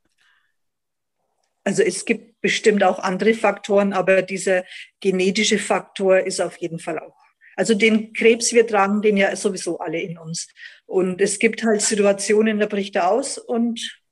Also 1.64 1.82
es 1.82 2.04
gibt 2.04 2.40
bestimmt 2.40 2.84
auch 2.84 2.98
andere 2.98 3.34
Faktoren, 3.34 3.92
aber 3.92 4.22
dieser 4.22 4.64
genetische 5.00 5.58
Faktor 5.58 6.20
ist 6.20 6.40
auf 6.40 6.56
jeden 6.58 6.78
Fall 6.78 6.98
auch 6.98 7.24
also 7.56 7.74
den 7.74 8.12
Krebs, 8.12 8.52
wir 8.52 8.66
tragen 8.66 9.02
den 9.02 9.16
ja 9.16 9.34
sowieso 9.36 9.78
alle 9.78 10.00
in 10.00 10.18
uns. 10.18 10.48
Und 10.86 11.20
es 11.20 11.38
gibt 11.38 11.62
halt 11.62 11.82
Situationen, 11.82 12.58
da 12.58 12.66
bricht 12.66 12.96
er 12.96 13.10
aus 13.10 13.38
und 13.38 14.02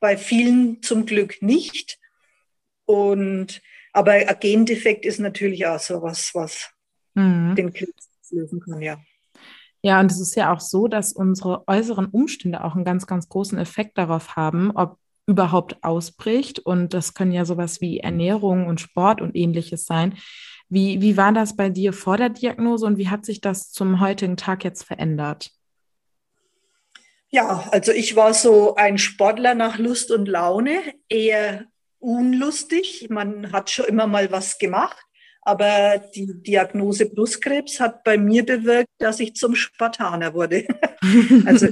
bei 0.00 0.16
vielen 0.16 0.82
zum 0.82 1.06
Glück 1.06 1.42
nicht. 1.42 1.98
Und, 2.86 3.60
aber 3.92 4.12
ein 4.12 4.36
Gendefekt 4.40 5.04
ist 5.04 5.20
natürlich 5.20 5.66
auch 5.66 5.78
so 5.78 6.02
was, 6.02 6.34
was 6.34 6.70
mhm. 7.14 7.54
den 7.56 7.72
Krebs 7.72 8.10
lösen 8.30 8.60
kann, 8.60 8.80
ja. 8.80 8.98
Ja, 9.82 10.00
und 10.00 10.10
es 10.10 10.20
ist 10.20 10.34
ja 10.34 10.52
auch 10.52 10.60
so, 10.60 10.88
dass 10.88 11.12
unsere 11.12 11.66
äußeren 11.68 12.06
Umstände 12.06 12.64
auch 12.64 12.74
einen 12.74 12.84
ganz, 12.84 13.06
ganz 13.06 13.28
großen 13.28 13.58
Effekt 13.58 13.98
darauf 13.98 14.34
haben, 14.34 14.72
ob 14.72 14.98
überhaupt 15.26 15.82
ausbricht. 15.82 16.58
Und 16.58 16.94
das 16.94 17.14
können 17.14 17.32
ja 17.32 17.44
sowas 17.44 17.80
wie 17.80 18.00
Ernährung 18.00 18.66
und 18.66 18.80
Sport 18.80 19.20
und 19.20 19.36
ähnliches 19.36 19.84
sein. 19.84 20.16
Wie, 20.68 21.00
wie 21.00 21.16
war 21.16 21.32
das 21.32 21.54
bei 21.54 21.68
dir 21.68 21.92
vor 21.92 22.16
der 22.16 22.30
Diagnose 22.30 22.86
und 22.86 22.98
wie 22.98 23.08
hat 23.08 23.24
sich 23.24 23.40
das 23.40 23.70
zum 23.70 24.00
heutigen 24.00 24.36
Tag 24.36 24.64
jetzt 24.64 24.82
verändert? 24.82 25.50
Ja, 27.28 27.68
also 27.70 27.92
ich 27.92 28.16
war 28.16 28.34
so 28.34 28.74
ein 28.76 28.98
Sportler 28.98 29.54
nach 29.54 29.78
Lust 29.78 30.10
und 30.10 30.26
Laune, 30.26 30.80
eher 31.08 31.66
unlustig. 31.98 33.08
Man 33.10 33.52
hat 33.52 33.70
schon 33.70 33.86
immer 33.86 34.06
mal 34.06 34.30
was 34.30 34.58
gemacht, 34.58 34.96
aber 35.42 36.02
die 36.14 36.42
Diagnose 36.42 37.06
Brustkrebs 37.06 37.80
hat 37.80 38.04
bei 38.04 38.18
mir 38.18 38.44
bewirkt, 38.44 38.90
dass 38.98 39.20
ich 39.20 39.34
zum 39.34 39.54
Spartaner 39.54 40.34
wurde. 40.34 40.66
also 41.46 41.68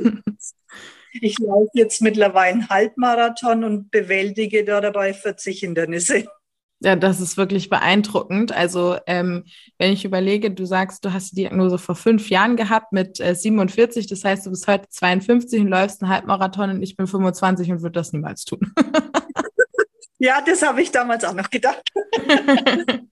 ich, 1.21 1.39
laufe 1.39 1.71
jetzt 1.75 2.03
mittlerweile 2.03 2.55
einen 2.55 2.69
Halbmarathon 2.69 3.65
und 3.65 3.91
bewältige 3.91 4.65
da 4.65 4.81
dabei 4.81 5.13
40 5.13 5.61
Hindernisse. 5.61 6.25
Ja, 6.81 6.97
das 6.97 7.21
ist 7.21 7.37
wirklich 7.37 7.71
beeindruckend. 7.71 8.53
Also, 8.53 8.99
ähm, 9.07 9.45
wenn 9.79 9.93
ich 9.93 10.05
überlege, 10.05 10.51
du 10.51 10.67
sagst, 10.67 11.05
du 11.05 11.13
hast 11.13 11.33
die 11.33 11.37
Diagnose 11.37 11.79
vor 11.79 11.95
fünf 11.95 12.29
Jahren 12.29 12.57
gehabt 12.57 12.93
mit 12.93 13.21
äh, 13.21 13.35
47, 13.35 14.07
das 14.07 14.23
heißt, 14.23 14.45
du 14.45 14.51
bist 14.51 14.67
heute 14.67 14.89
52 14.89 15.63
und 15.63 15.69
läufst 15.69 16.03
einen 16.03 16.13
Halbmarathon 16.13 16.71
und 16.71 16.83
ich 16.83 16.97
bin 16.97 17.07
25 17.07 17.71
und 17.71 17.83
würde 17.83 17.93
das 17.93 18.13
niemals 18.13 18.45
tun. 18.45 18.73
ja, 20.19 20.41
das 20.41 20.63
habe 20.63 20.83
ich 20.83 20.91
damals 20.91 21.25
auch 21.25 21.35
noch 21.35 21.51
gedacht. 21.51 21.83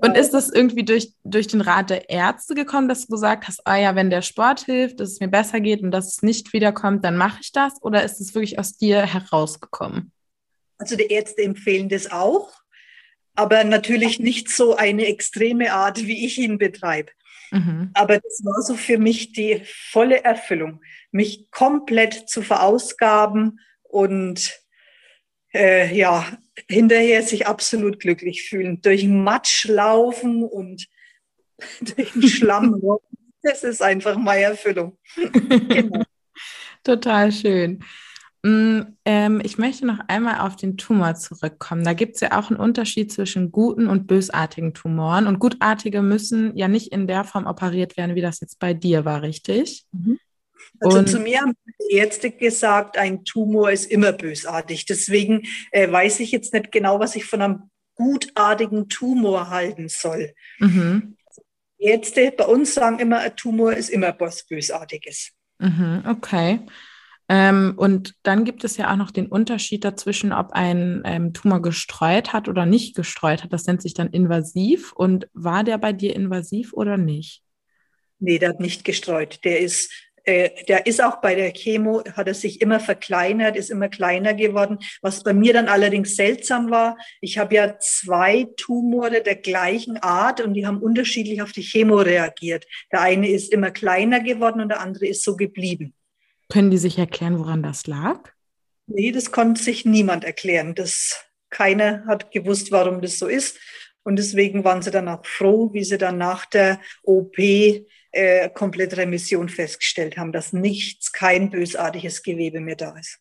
und 0.00 0.16
ist 0.16 0.30
das 0.30 0.50
irgendwie 0.50 0.84
durch, 0.84 1.12
durch 1.24 1.46
den 1.46 1.60
Rat 1.60 1.90
der 1.90 2.10
Ärzte 2.10 2.54
gekommen, 2.54 2.88
dass 2.88 3.06
du 3.06 3.14
gesagt 3.14 3.48
hast, 3.48 3.66
ah 3.66 3.76
ja, 3.76 3.94
wenn 3.94 4.10
der 4.10 4.22
Sport 4.22 4.60
hilft, 4.60 5.00
dass 5.00 5.12
es 5.12 5.20
mir 5.20 5.28
besser 5.28 5.60
geht 5.60 5.82
und 5.82 5.90
dass 5.90 6.08
es 6.08 6.22
nicht 6.22 6.52
wiederkommt, 6.52 7.04
dann 7.04 7.16
mache 7.16 7.38
ich 7.40 7.52
das? 7.52 7.82
Oder 7.82 8.04
ist 8.04 8.20
es 8.20 8.34
wirklich 8.34 8.58
aus 8.58 8.76
dir 8.76 9.02
herausgekommen? 9.02 10.12
Also 10.78 10.96
die 10.96 11.06
Ärzte 11.06 11.42
empfehlen 11.42 11.88
das 11.88 12.10
auch 12.10 12.52
aber 13.36 13.64
natürlich 13.64 14.18
nicht 14.18 14.48
so 14.48 14.76
eine 14.76 15.06
extreme 15.06 15.72
Art, 15.72 16.06
wie 16.06 16.26
ich 16.26 16.38
ihn 16.38 16.58
betreibe. 16.58 17.12
Mhm. 17.52 17.90
Aber 17.94 18.18
das 18.18 18.40
war 18.44 18.60
so 18.62 18.74
für 18.74 18.98
mich 18.98 19.32
die 19.32 19.62
volle 19.64 20.24
Erfüllung, 20.24 20.80
mich 21.12 21.48
komplett 21.50 22.28
zu 22.28 22.42
verausgaben 22.42 23.60
und 23.82 24.58
äh, 25.56 25.94
ja, 25.94 26.26
hinterher 26.68 27.22
sich 27.22 27.46
absolut 27.46 28.00
glücklich 28.00 28.48
fühlen. 28.48 28.80
Durch 28.82 29.04
Matsch 29.06 29.66
laufen 29.66 30.42
und 30.42 30.86
durch 31.80 32.12
den 32.12 32.28
Schlamm. 32.28 32.80
das 33.42 33.64
ist 33.64 33.82
einfach 33.82 34.16
meine 34.16 34.42
Erfüllung. 34.42 34.98
genau. 35.16 36.02
Total 36.84 37.32
schön. 37.32 37.82
Mm, 38.42 38.82
ähm, 39.04 39.40
ich 39.42 39.58
möchte 39.58 39.86
noch 39.86 39.98
einmal 40.06 40.40
auf 40.40 40.54
den 40.56 40.76
Tumor 40.76 41.14
zurückkommen. 41.16 41.82
Da 41.82 41.94
gibt 41.94 42.14
es 42.14 42.20
ja 42.20 42.38
auch 42.38 42.50
einen 42.50 42.60
Unterschied 42.60 43.10
zwischen 43.12 43.50
guten 43.50 43.88
und 43.88 44.06
bösartigen 44.06 44.72
Tumoren. 44.72 45.26
Und 45.26 45.40
gutartige 45.40 46.02
müssen 46.02 46.56
ja 46.56 46.68
nicht 46.68 46.92
in 46.92 47.06
der 47.06 47.24
Form 47.24 47.46
operiert 47.46 47.96
werden, 47.96 48.14
wie 48.14 48.20
das 48.20 48.40
jetzt 48.40 48.58
bei 48.58 48.72
dir 48.72 49.04
war, 49.04 49.22
richtig? 49.22 49.84
Mhm. 49.92 50.18
Also 50.80 50.98
und 50.98 51.08
zu 51.08 51.20
mir 51.20 51.40
haben 51.40 51.54
die 51.90 51.96
Ärzte 51.96 52.30
gesagt, 52.30 52.98
ein 52.98 53.24
Tumor 53.24 53.70
ist 53.70 53.90
immer 53.90 54.12
bösartig. 54.12 54.86
Deswegen 54.86 55.42
äh, 55.70 55.90
weiß 55.90 56.20
ich 56.20 56.32
jetzt 56.32 56.52
nicht 56.52 56.72
genau, 56.72 57.00
was 57.00 57.16
ich 57.16 57.24
von 57.24 57.42
einem 57.42 57.70
gutartigen 57.94 58.88
Tumor 58.88 59.50
halten 59.50 59.88
soll. 59.88 60.34
Mhm. 60.58 61.16
Ärzte 61.78 62.32
bei 62.36 62.44
uns 62.44 62.74
sagen 62.74 62.98
immer, 62.98 63.20
ein 63.20 63.36
Tumor 63.36 63.72
ist 63.72 63.90
immer 63.90 64.14
was 64.18 64.46
Bösartiges. 64.46 65.32
Mhm, 65.58 66.04
okay. 66.06 66.60
Ähm, 67.28 67.74
und 67.76 68.14
dann 68.22 68.44
gibt 68.44 68.62
es 68.64 68.76
ja 68.76 68.92
auch 68.92 68.96
noch 68.96 69.10
den 69.10 69.26
Unterschied 69.26 69.84
dazwischen, 69.84 70.32
ob 70.32 70.52
ein 70.52 71.02
ähm, 71.04 71.32
Tumor 71.32 71.60
gestreut 71.60 72.32
hat 72.32 72.48
oder 72.48 72.66
nicht 72.66 72.94
gestreut 72.94 73.42
hat. 73.42 73.52
Das 73.52 73.66
nennt 73.66 73.82
sich 73.82 73.94
dann 73.94 74.08
invasiv. 74.08 74.92
Und 74.92 75.28
war 75.32 75.64
der 75.64 75.78
bei 75.78 75.92
dir 75.92 76.14
invasiv 76.14 76.72
oder 76.72 76.96
nicht? 76.96 77.42
Nee, 78.18 78.38
der 78.38 78.50
hat 78.50 78.60
nicht 78.60 78.84
gestreut. 78.84 79.40
Der 79.44 79.60
ist, 79.60 79.90
äh, 80.26 80.64
der 80.64 80.86
ist 80.86 81.02
auch 81.02 81.20
bei 81.20 81.36
der 81.36 81.52
Chemo, 81.52 82.02
hat 82.16 82.26
er 82.26 82.34
sich 82.34 82.60
immer 82.60 82.80
verkleinert, 82.80 83.56
ist 83.56 83.70
immer 83.70 83.88
kleiner 83.88 84.34
geworden. 84.34 84.78
Was 85.00 85.22
bei 85.22 85.32
mir 85.32 85.52
dann 85.52 85.68
allerdings 85.68 86.16
seltsam 86.16 86.70
war, 86.70 86.98
ich 87.20 87.38
habe 87.38 87.54
ja 87.54 87.78
zwei 87.78 88.48
Tumore 88.56 89.22
der 89.22 89.36
gleichen 89.36 89.96
Art 89.98 90.40
und 90.40 90.54
die 90.54 90.66
haben 90.66 90.82
unterschiedlich 90.82 91.42
auf 91.42 91.52
die 91.52 91.62
Chemo 91.62 91.98
reagiert. 91.98 92.66
Der 92.90 93.02
eine 93.02 93.30
ist 93.30 93.52
immer 93.52 93.70
kleiner 93.70 94.20
geworden 94.20 94.60
und 94.60 94.68
der 94.68 94.80
andere 94.80 95.06
ist 95.06 95.22
so 95.22 95.36
geblieben. 95.36 95.94
Können 96.48 96.70
die 96.70 96.78
sich 96.78 96.98
erklären, 96.98 97.38
woran 97.38 97.62
das 97.62 97.86
lag? 97.86 98.20
Nee, 98.88 99.12
das 99.12 99.30
konnte 99.30 99.62
sich 99.62 99.84
niemand 99.84 100.24
erklären. 100.24 100.74
Das, 100.74 101.24
keiner 101.50 102.04
hat 102.06 102.32
gewusst, 102.32 102.72
warum 102.72 103.00
das 103.00 103.18
so 103.18 103.26
ist. 103.26 103.58
Und 104.06 104.20
deswegen 104.20 104.62
waren 104.62 104.82
sie 104.82 104.92
dann 104.92 105.08
auch 105.08 105.26
froh, 105.26 105.72
wie 105.72 105.82
sie 105.82 105.98
dann 105.98 106.16
nach 106.16 106.46
der 106.46 106.78
OP 107.02 107.36
äh, 107.38 108.48
komplett 108.54 108.96
Remission 108.96 109.48
festgestellt 109.48 110.16
haben, 110.16 110.30
dass 110.30 110.52
nichts, 110.52 111.10
kein 111.10 111.50
bösartiges 111.50 112.22
Gewebe 112.22 112.60
mehr 112.60 112.76
da 112.76 112.96
ist. 112.96 113.18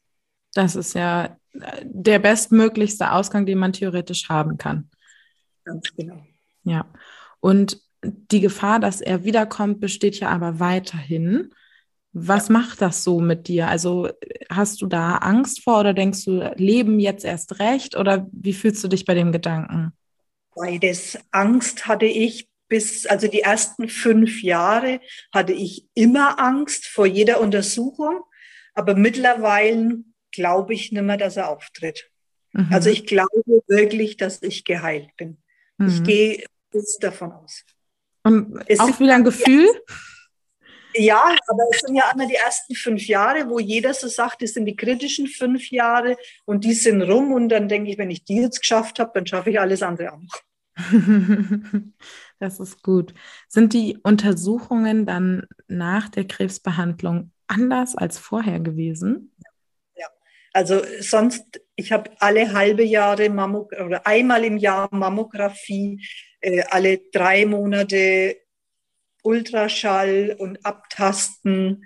Das 0.53 0.75
ist 0.75 0.93
ja 0.93 1.39
äh, 1.53 1.81
der 1.83 2.19
bestmöglichste 2.19 3.11
Ausgang, 3.13 3.47
den 3.47 3.57
man 3.57 3.73
theoretisch 3.73 4.29
haben 4.29 4.59
kann. 4.59 4.91
Ganz 5.63 5.91
genau. 5.97 6.23
Ja. 6.65 6.85
Und 7.39 7.81
die 8.03 8.41
Gefahr, 8.41 8.79
dass 8.79 9.01
er 9.01 9.23
wiederkommt, 9.23 9.79
besteht 9.79 10.19
ja 10.19 10.29
aber 10.29 10.59
weiterhin. 10.59 11.51
Was 12.13 12.49
macht 12.49 12.79
das 12.83 13.03
so 13.03 13.19
mit 13.19 13.47
dir? 13.47 13.69
Also 13.69 14.09
hast 14.51 14.83
du 14.83 14.85
da 14.85 15.17
Angst 15.17 15.63
vor 15.63 15.79
oder 15.79 15.95
denkst 15.95 16.25
du, 16.25 16.53
Leben 16.57 16.99
jetzt 16.99 17.25
erst 17.25 17.57
recht 17.57 17.97
oder 17.97 18.27
wie 18.31 18.53
fühlst 18.53 18.83
du 18.83 18.87
dich 18.87 19.05
bei 19.05 19.15
dem 19.15 19.31
Gedanken? 19.31 19.93
Beides. 20.55 21.17
Angst 21.31 21.87
hatte 21.87 22.05
ich 22.05 22.47
bis, 22.67 23.05
also 23.05 23.27
die 23.27 23.41
ersten 23.41 23.89
fünf 23.89 24.41
Jahre 24.41 24.99
hatte 25.31 25.53
ich 25.53 25.87
immer 25.93 26.39
Angst 26.39 26.87
vor 26.87 27.05
jeder 27.05 27.39
Untersuchung, 27.41 28.21
aber 28.73 28.95
mittlerweile 28.95 30.03
glaube 30.31 30.73
ich 30.73 30.91
nicht 30.91 31.03
mehr, 31.03 31.17
dass 31.17 31.37
er 31.37 31.49
auftritt. 31.49 32.09
Mhm. 32.53 32.69
Also 32.71 32.89
ich 32.89 33.05
glaube 33.05 33.43
wirklich, 33.67 34.17
dass 34.17 34.41
ich 34.41 34.65
geheilt 34.65 35.15
bin. 35.17 35.37
Mhm. 35.77 35.87
Ich 35.87 36.03
gehe 36.03 36.43
davon 36.99 37.31
aus. 37.31 37.63
Und 38.23 38.61
es 38.67 38.79
auch 38.79 38.99
wieder 38.99 39.15
ein 39.15 39.23
Gefühl? 39.23 39.67
Ja, 40.97 41.35
aber 41.47 41.63
es 41.71 41.81
sind 41.81 41.95
ja 41.95 42.11
immer 42.13 42.27
die 42.27 42.35
ersten 42.35 42.73
fünf 42.73 43.07
Jahre, 43.07 43.49
wo 43.49 43.59
jeder 43.59 43.93
so 43.93 44.07
sagt, 44.07 44.41
das 44.41 44.53
sind 44.53 44.65
die 44.65 44.75
kritischen 44.75 45.27
fünf 45.27 45.69
Jahre 45.69 46.15
und 46.45 46.63
die 46.63 46.73
sind 46.73 47.01
rum. 47.01 47.33
Und 47.33 47.49
dann 47.49 47.67
denke 47.67 47.91
ich, 47.91 47.97
wenn 47.97 48.11
ich 48.11 48.23
die 48.23 48.41
jetzt 48.41 48.61
geschafft 48.61 48.99
habe, 48.99 49.11
dann 49.13 49.27
schaffe 49.27 49.49
ich 49.49 49.59
alles 49.59 49.83
andere 49.83 50.13
auch. 50.13 50.19
das 52.39 52.59
ist 52.59 52.81
gut. 52.81 53.13
Sind 53.47 53.73
die 53.73 53.97
Untersuchungen 54.03 55.05
dann 55.05 55.47
nach 55.67 56.09
der 56.09 56.25
Krebsbehandlung 56.25 57.31
anders 57.47 57.95
als 57.95 58.17
vorher 58.17 58.59
gewesen? 58.59 59.33
Ja, 59.95 60.07
also 60.53 60.81
sonst, 61.01 61.61
ich 61.75 61.91
habe 61.91 62.11
alle 62.19 62.53
halbe 62.53 62.83
Jahre 62.83 63.29
Mammog 63.29 63.71
oder 63.73 64.05
einmal 64.07 64.45
im 64.45 64.57
Jahr 64.57 64.87
Mammographie, 64.91 66.01
äh, 66.39 66.63
alle 66.69 66.99
drei 67.11 67.45
Monate 67.45 68.37
Ultraschall 69.25 70.35
und 70.37 70.65
Abtasten. 70.65 71.85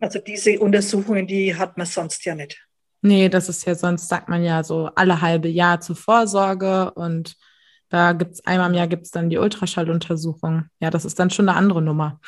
Also 0.00 0.18
diese 0.18 0.58
Untersuchungen, 0.58 1.26
die 1.26 1.56
hat 1.56 1.76
man 1.76 1.86
sonst 1.86 2.24
ja 2.24 2.34
nicht. 2.34 2.66
Nee, 3.02 3.28
das 3.28 3.48
ist 3.48 3.66
ja 3.66 3.74
sonst, 3.74 4.08
sagt 4.08 4.28
man 4.28 4.44
ja 4.44 4.62
so 4.62 4.86
alle 4.94 5.20
halbe 5.20 5.48
Jahr 5.48 5.80
zur 5.80 5.96
Vorsorge 5.96 6.92
und 6.92 7.36
da 7.88 8.12
gibt 8.12 8.32
es 8.32 8.46
einmal 8.46 8.70
im 8.70 8.74
Jahr 8.74 8.86
gibt 8.86 9.04
es 9.04 9.10
dann 9.10 9.28
die 9.28 9.38
Ultraschalluntersuchung. 9.38 10.64
Ja, 10.80 10.90
das 10.90 11.04
ist 11.04 11.18
dann 11.18 11.30
schon 11.30 11.48
eine 11.48 11.58
andere 11.58 11.82
Nummer. 11.82 12.20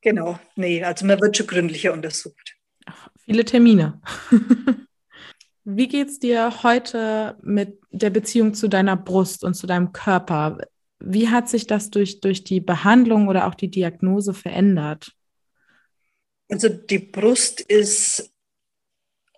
Genau, 0.00 0.38
nee, 0.54 0.82
also 0.82 1.04
man 1.04 1.20
wird 1.20 1.36
schon 1.36 1.46
gründlicher 1.46 1.92
untersucht. 1.92 2.56
Ach, 2.86 3.08
viele 3.24 3.44
Termine. 3.44 4.00
Wie 5.64 5.88
geht 5.88 6.08
es 6.08 6.18
dir 6.18 6.62
heute 6.62 7.38
mit 7.42 7.78
der 7.90 8.10
Beziehung 8.10 8.54
zu 8.54 8.68
deiner 8.68 8.96
Brust 8.96 9.44
und 9.44 9.54
zu 9.54 9.66
deinem 9.66 9.92
Körper? 9.92 10.58
Wie 11.00 11.28
hat 11.28 11.48
sich 11.48 11.66
das 11.66 11.90
durch, 11.90 12.20
durch 12.20 12.44
die 12.44 12.60
Behandlung 12.60 13.28
oder 13.28 13.46
auch 13.46 13.54
die 13.54 13.70
Diagnose 13.70 14.34
verändert? 14.34 15.12
Also 16.48 16.68
die 16.68 16.98
Brust 16.98 17.60
ist 17.60 18.32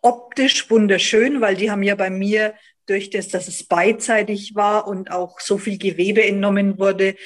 optisch 0.02 0.70
wunderschön, 0.70 1.40
weil 1.40 1.56
die 1.56 1.70
haben 1.70 1.82
ja 1.82 1.94
bei 1.94 2.10
mir 2.10 2.54
durch 2.86 3.10
das, 3.10 3.28
dass 3.28 3.48
es 3.48 3.64
beidseitig 3.64 4.54
war 4.54 4.86
und 4.86 5.10
auch 5.10 5.40
so 5.40 5.58
viel 5.58 5.78
Gewebe 5.78 6.24
entnommen 6.24 6.78
wurde, 6.78 7.16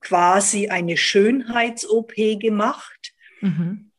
quasi 0.00 0.68
eine 0.68 0.96
Schönheits-OP 0.96 2.14
gemacht. 2.40 3.14
Mhm. 3.40 3.90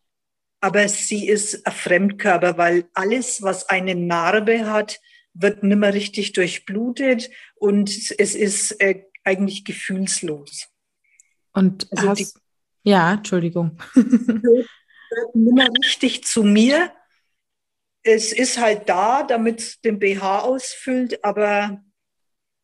Aber 0.60 0.88
sie 0.88 1.28
ist 1.28 1.66
ein 1.66 1.74
Fremdkörper, 1.74 2.58
weil 2.58 2.86
alles, 2.94 3.42
was 3.42 3.70
eine 3.70 3.96
Narbe 3.96 4.70
hat, 4.70 5.00
wird 5.34 5.64
nicht 5.64 5.78
mehr 5.78 5.94
richtig 5.94 6.34
durchblutet 6.34 7.30
und 7.56 7.90
es 7.90 8.36
ist 8.36 8.72
äh, 8.82 9.04
eigentlich 9.26 9.66
gefühlslos. 9.66 10.70
Und 11.52 11.88
also 11.92 12.10
hast, 12.10 12.20
die, 12.20 12.90
ja, 12.90 13.14
Entschuldigung. 13.14 13.78
Mehr 15.34 15.70
richtig 15.82 16.24
zu 16.24 16.44
mir 16.44 16.92
es 18.06 18.32
ist 18.32 18.60
halt 18.60 18.88
da, 18.88 19.24
damit 19.24 19.60
es 19.60 19.82
den 19.82 19.98
BH 19.98 20.42
ausfüllt, 20.42 21.24
aber 21.24 21.84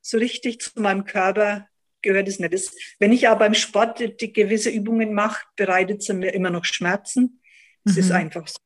so 0.01 0.17
richtig 0.17 0.61
zu 0.61 0.79
meinem 0.79 1.03
Körper 1.03 1.67
gehört 2.03 2.27
es 2.27 2.39
nicht. 2.39 2.53
Das, 2.53 2.71
wenn 2.99 3.11
ich 3.11 3.27
aber 3.27 3.39
beim 3.39 3.55
Sport 3.55 3.99
die, 3.99 4.15
die 4.15 4.31
gewisse 4.31 4.69
Übungen 4.69 5.13
mache, 5.13 5.43
bereitet 5.55 6.01
es 6.01 6.09
mir 6.09 6.33
immer 6.33 6.51
noch 6.51 6.63
Schmerzen. 6.63 7.41
Es 7.83 7.93
mhm. 7.93 7.99
ist 7.99 8.11
einfach 8.11 8.47
so. 8.47 8.57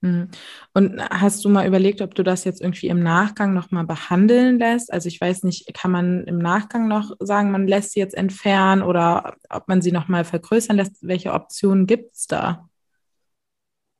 Mhm. 0.00 0.28
Und 0.74 1.02
hast 1.10 1.44
du 1.44 1.48
mal 1.48 1.66
überlegt, 1.66 2.02
ob 2.02 2.14
du 2.14 2.22
das 2.22 2.44
jetzt 2.44 2.60
irgendwie 2.60 2.88
im 2.88 3.02
Nachgang 3.02 3.52
nochmal 3.52 3.84
behandeln 3.84 4.58
lässt? 4.58 4.92
Also 4.92 5.08
ich 5.08 5.20
weiß 5.20 5.42
nicht, 5.42 5.72
kann 5.74 5.90
man 5.90 6.24
im 6.24 6.38
Nachgang 6.38 6.86
noch 6.86 7.16
sagen, 7.18 7.50
man 7.50 7.66
lässt 7.66 7.92
sie 7.92 8.00
jetzt 8.00 8.14
entfernen 8.14 8.82
oder 8.82 9.36
ob 9.50 9.66
man 9.66 9.82
sie 9.82 9.92
nochmal 9.92 10.24
vergrößern 10.24 10.76
lässt? 10.76 10.96
Welche 11.00 11.32
Optionen 11.32 11.86
gibt 11.86 12.14
es 12.14 12.26
da? 12.26 12.68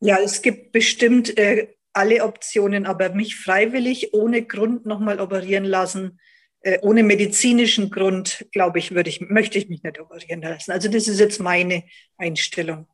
Ja, 0.00 0.18
es 0.22 0.42
gibt 0.42 0.70
bestimmt 0.70 1.36
äh, 1.36 1.74
alle 1.92 2.22
Optionen, 2.22 2.86
aber 2.86 3.08
mich 3.10 3.36
freiwillig 3.36 4.14
ohne 4.14 4.42
Grund 4.42 4.86
nochmal 4.86 5.18
operieren 5.18 5.64
lassen, 5.64 6.20
äh, 6.60 6.78
ohne 6.82 7.02
medizinischen 7.02 7.90
Grund, 7.90 8.46
glaube 8.52 8.78
ich, 8.78 8.94
würde 8.94 9.10
ich, 9.10 9.20
möchte 9.20 9.58
ich 9.58 9.68
mich 9.68 9.82
nicht 9.82 10.00
operieren 10.00 10.42
lassen. 10.42 10.70
Also 10.70 10.88
das 10.88 11.08
ist 11.08 11.18
jetzt 11.18 11.40
meine 11.40 11.82
Einstellung. 12.16 12.86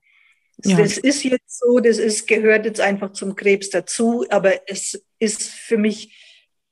Ja. 0.63 0.77
Das 0.77 0.99
ist 0.99 1.25
jetzt 1.25 1.59
so, 1.59 1.81
das 1.81 1.99
ist, 1.99 2.27
gehört 2.27 2.65
jetzt 2.65 2.81
einfach 2.81 3.13
zum 3.13 3.35
Krebs 3.35 3.71
dazu, 3.71 4.25
aber 4.31 4.69
es 4.69 5.05
ist 5.19 5.43
für 5.51 5.77
mich, 5.77 6.17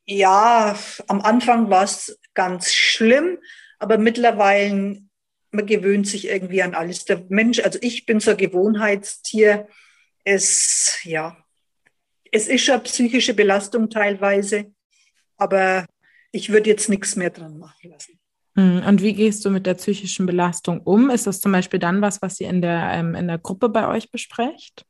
ja, 0.05 0.79
am 1.09 1.21
Anfang 1.21 1.69
war 1.71 1.85
es 1.85 2.19
ganz 2.35 2.73
schlimm, 2.73 3.39
aber 3.79 3.99
mittlerweile, 3.99 5.03
man 5.51 5.67
gewöhnt 5.67 6.07
sich 6.07 6.29
irgendwie 6.29 6.63
an 6.63 6.75
alles. 6.75 7.05
Der 7.05 7.25
Mensch, 7.29 7.61
also 7.61 7.79
ich 7.83 8.07
bin 8.07 8.21
so 8.21 8.31
ein 8.31 8.37
Gewohnheitstier, 8.37 9.69
es, 10.25 10.99
ja, 11.03 11.37
es 12.31 12.49
ist 12.49 12.65
schon 12.65 12.83
psychische 12.85 13.35
Belastung 13.35 13.91
teilweise, 13.91 14.73
aber 15.37 15.87
ich 16.31 16.51
würde 16.51 16.71
jetzt 16.71 16.89
nichts 16.89 17.17
mehr 17.17 17.31
dran 17.31 17.59
machen 17.59 17.91
lassen. 17.91 18.22
Hm, 18.55 18.83
und 18.87 19.03
wie 19.03 19.15
gehst 19.15 19.45
du 19.45 19.51
mit 19.51 19.67
der 19.67 19.75
psychischen 19.75 20.27
Belastung 20.27 20.81
um? 20.81 21.11
Ist 21.11 21.27
das 21.27 21.41
zum 21.41 21.53
Beispiel 21.53 21.79
dann 21.81 22.03
was, 22.03 22.21
was 22.21 22.39
ihr 22.41 22.49
in 22.49 22.61
der, 22.61 22.91
ähm, 22.93 23.15
in 23.15 23.29
der 23.29 23.39
Gruppe 23.39 23.69
bei 23.69 23.89
euch 23.89 24.11
besprecht? 24.11 24.85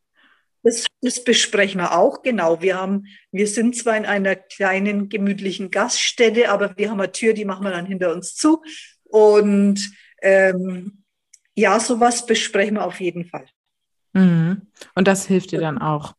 Das, 0.65 0.87
das, 1.01 1.25
besprechen 1.25 1.81
wir 1.81 1.97
auch, 1.97 2.23
genau. 2.23 2.63
Wir, 2.63 2.79
haben, 2.79 3.07
wir 3.33 3.49
sind 3.49 3.77
zwar 3.77 3.97
in 3.97 4.07
einer 4.07 4.37
kleinen, 4.37 5.09
gemütlichen 5.09 5.71
Gaststätte, 5.71 6.51
aber 6.51 6.77
wir 6.77 6.91
haben 6.91 7.01
eine 7.01 7.11
Tür, 7.11 7.35
die 7.35 7.45
machen 7.45 7.65
wir 7.65 7.73
dann 7.73 7.87
hinter 7.87 8.13
uns 8.13 8.35
zu. 8.35 8.63
Und 9.05 9.93
ähm, 10.23 11.05
ja, 11.55 11.79
sowas 11.81 12.27
besprechen 12.27 12.77
wir 12.77 12.87
auf 12.87 13.01
jeden 13.01 13.27
Fall. 13.27 13.47
Mhm. 14.13 14.63
Und 14.95 15.09
das 15.09 15.27
hilft 15.27 15.53
dir 15.53 15.61
dann 15.61 15.79
auch? 15.79 16.15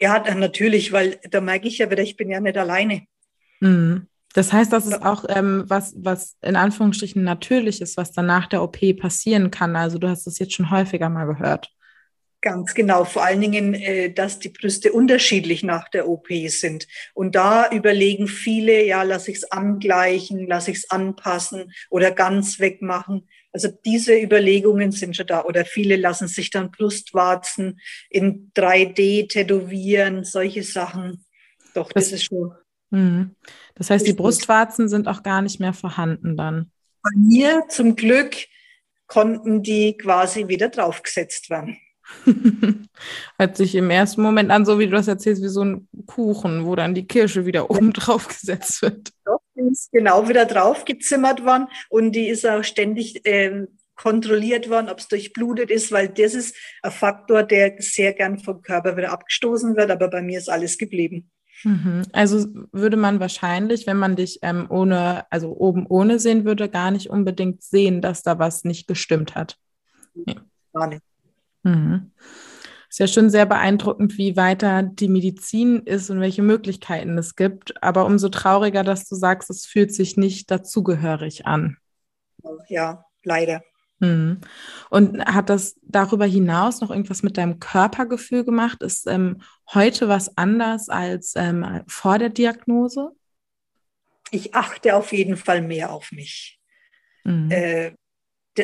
Ja, 0.00 0.18
dann 0.18 0.38
natürlich, 0.38 0.92
weil 0.92 1.20
da 1.30 1.40
merke 1.40 1.68
ich 1.68 1.78
ja 1.78 1.90
wieder, 1.90 2.02
ich 2.02 2.16
bin 2.16 2.30
ja 2.30 2.40
nicht 2.40 2.56
alleine. 2.56 3.06
Mhm. 3.60 4.08
Das 4.34 4.52
heißt, 4.52 4.72
das 4.72 4.86
ist 4.86 5.00
auch 5.02 5.24
ähm, 5.28 5.62
was, 5.68 5.94
was 5.96 6.36
in 6.42 6.56
Anführungsstrichen 6.56 7.22
natürlich 7.22 7.80
ist, 7.80 7.96
was 7.96 8.10
dann 8.10 8.26
nach 8.26 8.48
der 8.48 8.62
OP 8.62 8.78
passieren 8.98 9.52
kann. 9.52 9.76
Also 9.76 9.98
du 9.98 10.08
hast 10.08 10.26
es 10.26 10.40
jetzt 10.40 10.54
schon 10.54 10.72
häufiger 10.72 11.08
mal 11.08 11.24
gehört. 11.24 11.70
Ganz 12.40 12.74
genau. 12.74 13.04
Vor 13.04 13.24
allen 13.24 13.40
Dingen, 13.40 13.74
äh, 13.74 14.12
dass 14.12 14.40
die 14.40 14.48
Brüste 14.48 14.92
unterschiedlich 14.92 15.62
nach 15.62 15.88
der 15.88 16.08
OP 16.08 16.26
sind. 16.48 16.88
Und 17.14 17.36
da 17.36 17.70
überlegen 17.70 18.26
viele, 18.26 18.84
ja, 18.84 19.04
lass 19.04 19.28
ich 19.28 19.36
es 19.36 19.50
angleichen, 19.52 20.46
lass 20.48 20.66
ich 20.66 20.78
es 20.78 20.90
anpassen 20.90 21.72
oder 21.88 22.10
ganz 22.10 22.58
wegmachen. 22.58 23.28
Also 23.52 23.68
diese 23.86 24.20
Überlegungen 24.20 24.90
sind 24.90 25.16
schon 25.16 25.28
da. 25.28 25.44
Oder 25.44 25.64
viele 25.64 25.94
lassen 25.94 26.26
sich 26.26 26.50
dann 26.50 26.72
Brustwarzen 26.72 27.80
in 28.10 28.50
3D 28.54 29.28
tätowieren, 29.28 30.24
solche 30.24 30.64
Sachen. 30.64 31.24
Doch, 31.72 31.92
das, 31.92 32.10
das 32.10 32.14
ist 32.14 32.24
schon. 32.24 32.52
Mh. 32.94 33.30
Das 33.74 33.90
heißt, 33.90 34.06
die 34.06 34.12
Brustwarzen 34.12 34.88
sind 34.88 35.08
auch 35.08 35.22
gar 35.22 35.42
nicht 35.42 35.58
mehr 35.58 35.72
vorhanden 35.72 36.36
dann. 36.36 36.70
Bei 37.02 37.10
mir 37.16 37.64
zum 37.68 37.96
Glück 37.96 38.36
konnten 39.08 39.62
die 39.62 39.96
quasi 39.96 40.48
wieder 40.48 40.68
draufgesetzt 40.68 41.50
werden. 41.50 41.76
Hört 43.38 43.56
sich 43.56 43.74
im 43.74 43.90
ersten 43.90 44.22
Moment 44.22 44.50
an, 44.50 44.64
so 44.64 44.78
wie 44.78 44.86
du 44.86 44.92
das 44.92 45.08
erzählst, 45.08 45.42
wie 45.42 45.48
so 45.48 45.64
ein 45.64 45.88
Kuchen, 46.06 46.66
wo 46.66 46.76
dann 46.76 46.94
die 46.94 47.06
Kirsche 47.06 47.46
wieder 47.46 47.70
oben 47.70 47.92
drauf 47.92 48.28
gesetzt 48.28 48.80
wird. 48.82 49.10
Doch, 49.24 49.40
die 49.56 49.72
ist 49.72 49.90
genau 49.90 50.28
wieder 50.28 50.44
draufgezimmert 50.44 51.44
worden 51.44 51.66
und 51.88 52.12
die 52.12 52.28
ist 52.28 52.46
auch 52.46 52.62
ständig 52.62 53.26
äh, 53.26 53.66
kontrolliert 53.96 54.70
worden, 54.70 54.88
ob 54.88 54.98
es 54.98 55.08
durchblutet 55.08 55.70
ist, 55.70 55.90
weil 55.90 56.08
das 56.08 56.34
ist 56.34 56.54
ein 56.82 56.92
Faktor, 56.92 57.42
der 57.42 57.76
sehr 57.78 58.12
gern 58.12 58.38
vom 58.38 58.62
Körper 58.62 58.96
wieder 58.96 59.12
abgestoßen 59.12 59.76
wird, 59.76 59.90
aber 59.90 60.08
bei 60.08 60.22
mir 60.22 60.38
ist 60.38 60.48
alles 60.48 60.78
geblieben. 60.78 61.30
Mhm. 61.64 62.02
Also 62.12 62.46
würde 62.72 62.96
man 62.96 63.20
wahrscheinlich, 63.20 63.86
wenn 63.86 63.96
man 63.96 64.16
dich 64.16 64.40
ähm, 64.42 64.66
ohne, 64.68 65.30
also 65.30 65.56
oben 65.56 65.86
ohne 65.86 66.18
sehen 66.18 66.44
würde, 66.44 66.68
gar 66.68 66.90
nicht 66.90 67.10
unbedingt 67.10 67.62
sehen, 67.62 68.00
dass 68.00 68.22
da 68.22 68.38
was 68.38 68.64
nicht 68.64 68.86
gestimmt 68.86 69.34
hat. 69.34 69.56
Nee. 70.14 70.36
Gar 70.72 70.88
nicht. 70.88 71.02
Mhm. 71.62 72.12
Ist 72.88 73.00
ja 73.00 73.06
schon 73.08 73.28
sehr 73.28 73.46
beeindruckend, 73.46 74.18
wie 74.18 74.36
weiter 74.36 74.84
die 74.84 75.08
Medizin 75.08 75.80
ist 75.80 76.10
und 76.10 76.20
welche 76.20 76.42
Möglichkeiten 76.42 77.18
es 77.18 77.34
gibt. 77.34 77.82
Aber 77.82 78.06
umso 78.06 78.28
trauriger, 78.28 78.84
dass 78.84 79.08
du 79.08 79.16
sagst, 79.16 79.50
es 79.50 79.66
fühlt 79.66 79.92
sich 79.92 80.16
nicht 80.16 80.50
dazugehörig 80.50 81.46
an. 81.46 81.78
Ja, 82.68 83.04
leider. 83.24 83.62
Mhm. 84.04 84.40
Und 84.90 85.24
hat 85.24 85.50
das 85.50 85.76
darüber 85.82 86.26
hinaus 86.26 86.80
noch 86.80 86.90
irgendwas 86.90 87.22
mit 87.22 87.36
deinem 87.36 87.58
Körpergefühl 87.58 88.44
gemacht? 88.44 88.82
Ist 88.82 89.06
ähm, 89.06 89.42
heute 89.72 90.08
was 90.08 90.36
anders 90.36 90.88
als 90.88 91.34
ähm, 91.36 91.82
vor 91.86 92.18
der 92.18 92.30
Diagnose? 92.30 93.10
Ich 94.30 94.54
achte 94.54 94.96
auf 94.96 95.12
jeden 95.12 95.36
Fall 95.36 95.62
mehr 95.62 95.92
auf 95.92 96.12
mich. 96.12 96.60
Mhm. 97.24 97.50
Äh, 97.50 97.92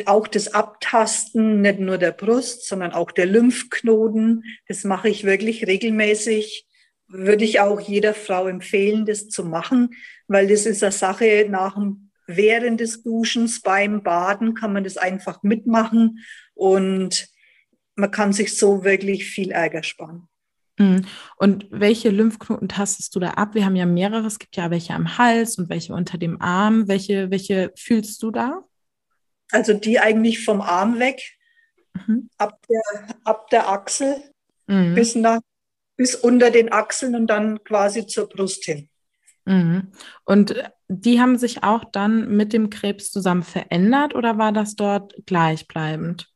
auch 0.05 0.27
das 0.27 0.53
Abtasten, 0.53 1.61
nicht 1.61 1.79
nur 1.79 1.97
der 1.97 2.11
Brust, 2.11 2.65
sondern 2.65 2.93
auch 2.93 3.11
der 3.11 3.25
Lymphknoten, 3.25 4.43
das 4.67 4.85
mache 4.85 5.09
ich 5.09 5.25
wirklich 5.25 5.67
regelmäßig. 5.67 6.65
Würde 7.07 7.43
ich 7.43 7.59
auch 7.59 7.81
jeder 7.81 8.13
Frau 8.13 8.47
empfehlen, 8.47 9.05
das 9.05 9.27
zu 9.27 9.43
machen, 9.43 9.89
weil 10.27 10.47
das 10.47 10.65
ist 10.65 10.81
eine 10.81 10.93
Sache 10.93 11.45
nach 11.49 11.73
dem 11.73 12.10
während 12.37 12.79
des 12.79 13.03
Duschens, 13.03 13.61
beim 13.61 14.03
Baden 14.03 14.53
kann 14.53 14.73
man 14.73 14.83
das 14.83 14.97
einfach 14.97 15.43
mitmachen 15.43 16.19
und 16.53 17.27
man 17.95 18.11
kann 18.11 18.33
sich 18.33 18.57
so 18.57 18.83
wirklich 18.83 19.25
viel 19.25 19.51
Ärger 19.51 19.83
sparen. 19.83 20.27
Mhm. 20.77 21.05
Und 21.37 21.67
welche 21.69 22.09
Lymphknoten 22.09 22.69
tastest 22.69 23.15
du 23.15 23.19
da 23.19 23.31
ab? 23.31 23.55
Wir 23.55 23.65
haben 23.65 23.75
ja 23.75 23.85
mehrere. 23.85 24.25
Es 24.25 24.39
gibt 24.39 24.55
ja 24.55 24.71
welche 24.71 24.93
am 24.93 25.17
Hals 25.17 25.57
und 25.57 25.69
welche 25.69 25.93
unter 25.93 26.17
dem 26.17 26.41
Arm. 26.41 26.87
Welche, 26.87 27.29
welche 27.29 27.71
fühlst 27.75 28.23
du 28.23 28.31
da? 28.31 28.63
Also 29.51 29.73
die 29.73 29.99
eigentlich 29.99 30.43
vom 30.43 30.61
Arm 30.61 30.99
weg, 30.99 31.21
mhm. 31.93 32.29
ab, 32.37 32.59
der, 32.69 33.15
ab 33.25 33.49
der 33.49 33.69
Achsel 33.69 34.15
mhm. 34.67 34.95
bis, 34.95 35.15
nach, 35.15 35.41
bis 35.97 36.15
unter 36.15 36.51
den 36.51 36.71
Achseln 36.71 37.15
und 37.15 37.27
dann 37.27 37.63
quasi 37.63 38.07
zur 38.07 38.29
Brust 38.29 38.63
hin. 38.63 38.89
Mhm. 39.45 39.91
Und 40.25 40.55
die 40.93 41.21
haben 41.21 41.37
sich 41.37 41.63
auch 41.63 41.85
dann 41.85 42.35
mit 42.35 42.51
dem 42.51 42.69
Krebs 42.69 43.11
zusammen 43.11 43.43
verändert 43.43 44.13
oder 44.13 44.37
war 44.37 44.51
das 44.51 44.75
dort 44.75 45.15
gleichbleibend? 45.25 46.27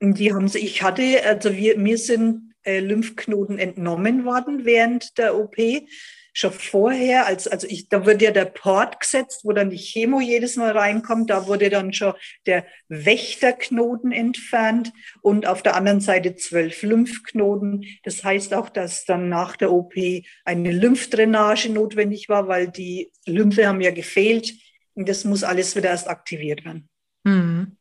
Die 0.00 0.32
haben 0.34 0.48
sie, 0.48 0.58
ich 0.58 0.82
hatte, 0.82 1.24
also 1.24 1.54
wir, 1.54 1.78
mir 1.78 1.96
sind 1.96 2.54
äh, 2.64 2.80
Lymphknoten 2.80 3.58
entnommen 3.58 4.24
worden 4.24 4.64
während 4.64 5.16
der 5.16 5.36
OP 5.36 5.56
schon 6.38 6.52
vorher, 6.52 7.26
als, 7.26 7.48
also 7.48 7.66
ich, 7.68 7.88
da 7.88 8.06
wird 8.06 8.22
ja 8.22 8.30
der 8.30 8.44
Port 8.44 9.00
gesetzt, 9.00 9.40
wo 9.42 9.52
dann 9.52 9.70
die 9.70 9.76
Chemo 9.76 10.20
jedes 10.20 10.54
Mal 10.54 10.70
reinkommt, 10.70 11.30
da 11.30 11.48
wurde 11.48 11.68
dann 11.68 11.92
schon 11.92 12.14
der 12.46 12.64
Wächterknoten 12.88 14.12
entfernt 14.12 14.92
und 15.20 15.46
auf 15.46 15.62
der 15.62 15.74
anderen 15.74 16.00
Seite 16.00 16.36
zwölf 16.36 16.82
Lymphknoten. 16.82 17.84
Das 18.04 18.22
heißt 18.22 18.54
auch, 18.54 18.68
dass 18.68 19.04
dann 19.04 19.28
nach 19.28 19.56
der 19.56 19.72
OP 19.72 19.94
eine 20.44 20.70
Lymphdrainage 20.70 21.70
notwendig 21.70 22.28
war, 22.28 22.46
weil 22.46 22.68
die 22.68 23.10
Lymphe 23.26 23.66
haben 23.66 23.80
ja 23.80 23.90
gefehlt 23.90 24.54
und 24.94 25.08
das 25.08 25.24
muss 25.24 25.42
alles 25.42 25.74
wieder 25.74 25.90
erst 25.90 26.08
aktiviert 26.08 26.64
werden. 26.64 26.88
Mhm. 27.24 27.77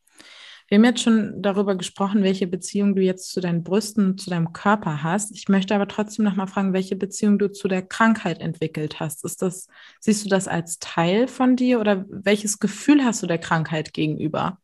Wir 0.67 0.77
haben 0.77 0.86
jetzt 0.86 1.01
schon 1.01 1.41
darüber 1.41 1.75
gesprochen, 1.75 2.23
welche 2.23 2.45
Beziehung 2.45 2.93
du 2.93 3.01
jetzt 3.01 3.32
zu 3.32 3.39
deinen 3.39 3.63
Brüsten, 3.63 4.17
zu 4.17 4.30
deinem 4.30 4.51
Körper 4.51 5.01
hast. 5.01 5.32
Ich 5.32 5.47
möchte 5.47 5.73
aber 5.73 5.88
trotzdem 5.88 6.25
noch 6.25 6.36
mal 6.36 6.47
fragen, 6.47 6.73
welche 6.73 6.97
Beziehung 6.97 7.39
du 7.39 7.49
zu 7.49 7.69
der 7.69 7.82
Krankheit 7.82 8.41
entwickelt 8.41 8.99
hast. 8.99 9.23
Ist 9.23 9.41
das, 9.41 9.67
siehst 10.01 10.25
du 10.25 10.30
das 10.30 10.49
als 10.49 10.80
Teil 10.80 11.30
von 11.30 11.56
dir 11.56 11.80
oder 11.80 12.06
welches 12.10 12.60
Gefühl 12.60 13.06
hast 13.06 13.23
du 13.23 13.27
der 13.27 13.38
Krankheit 13.38 13.93
gegenüber? 13.93 14.60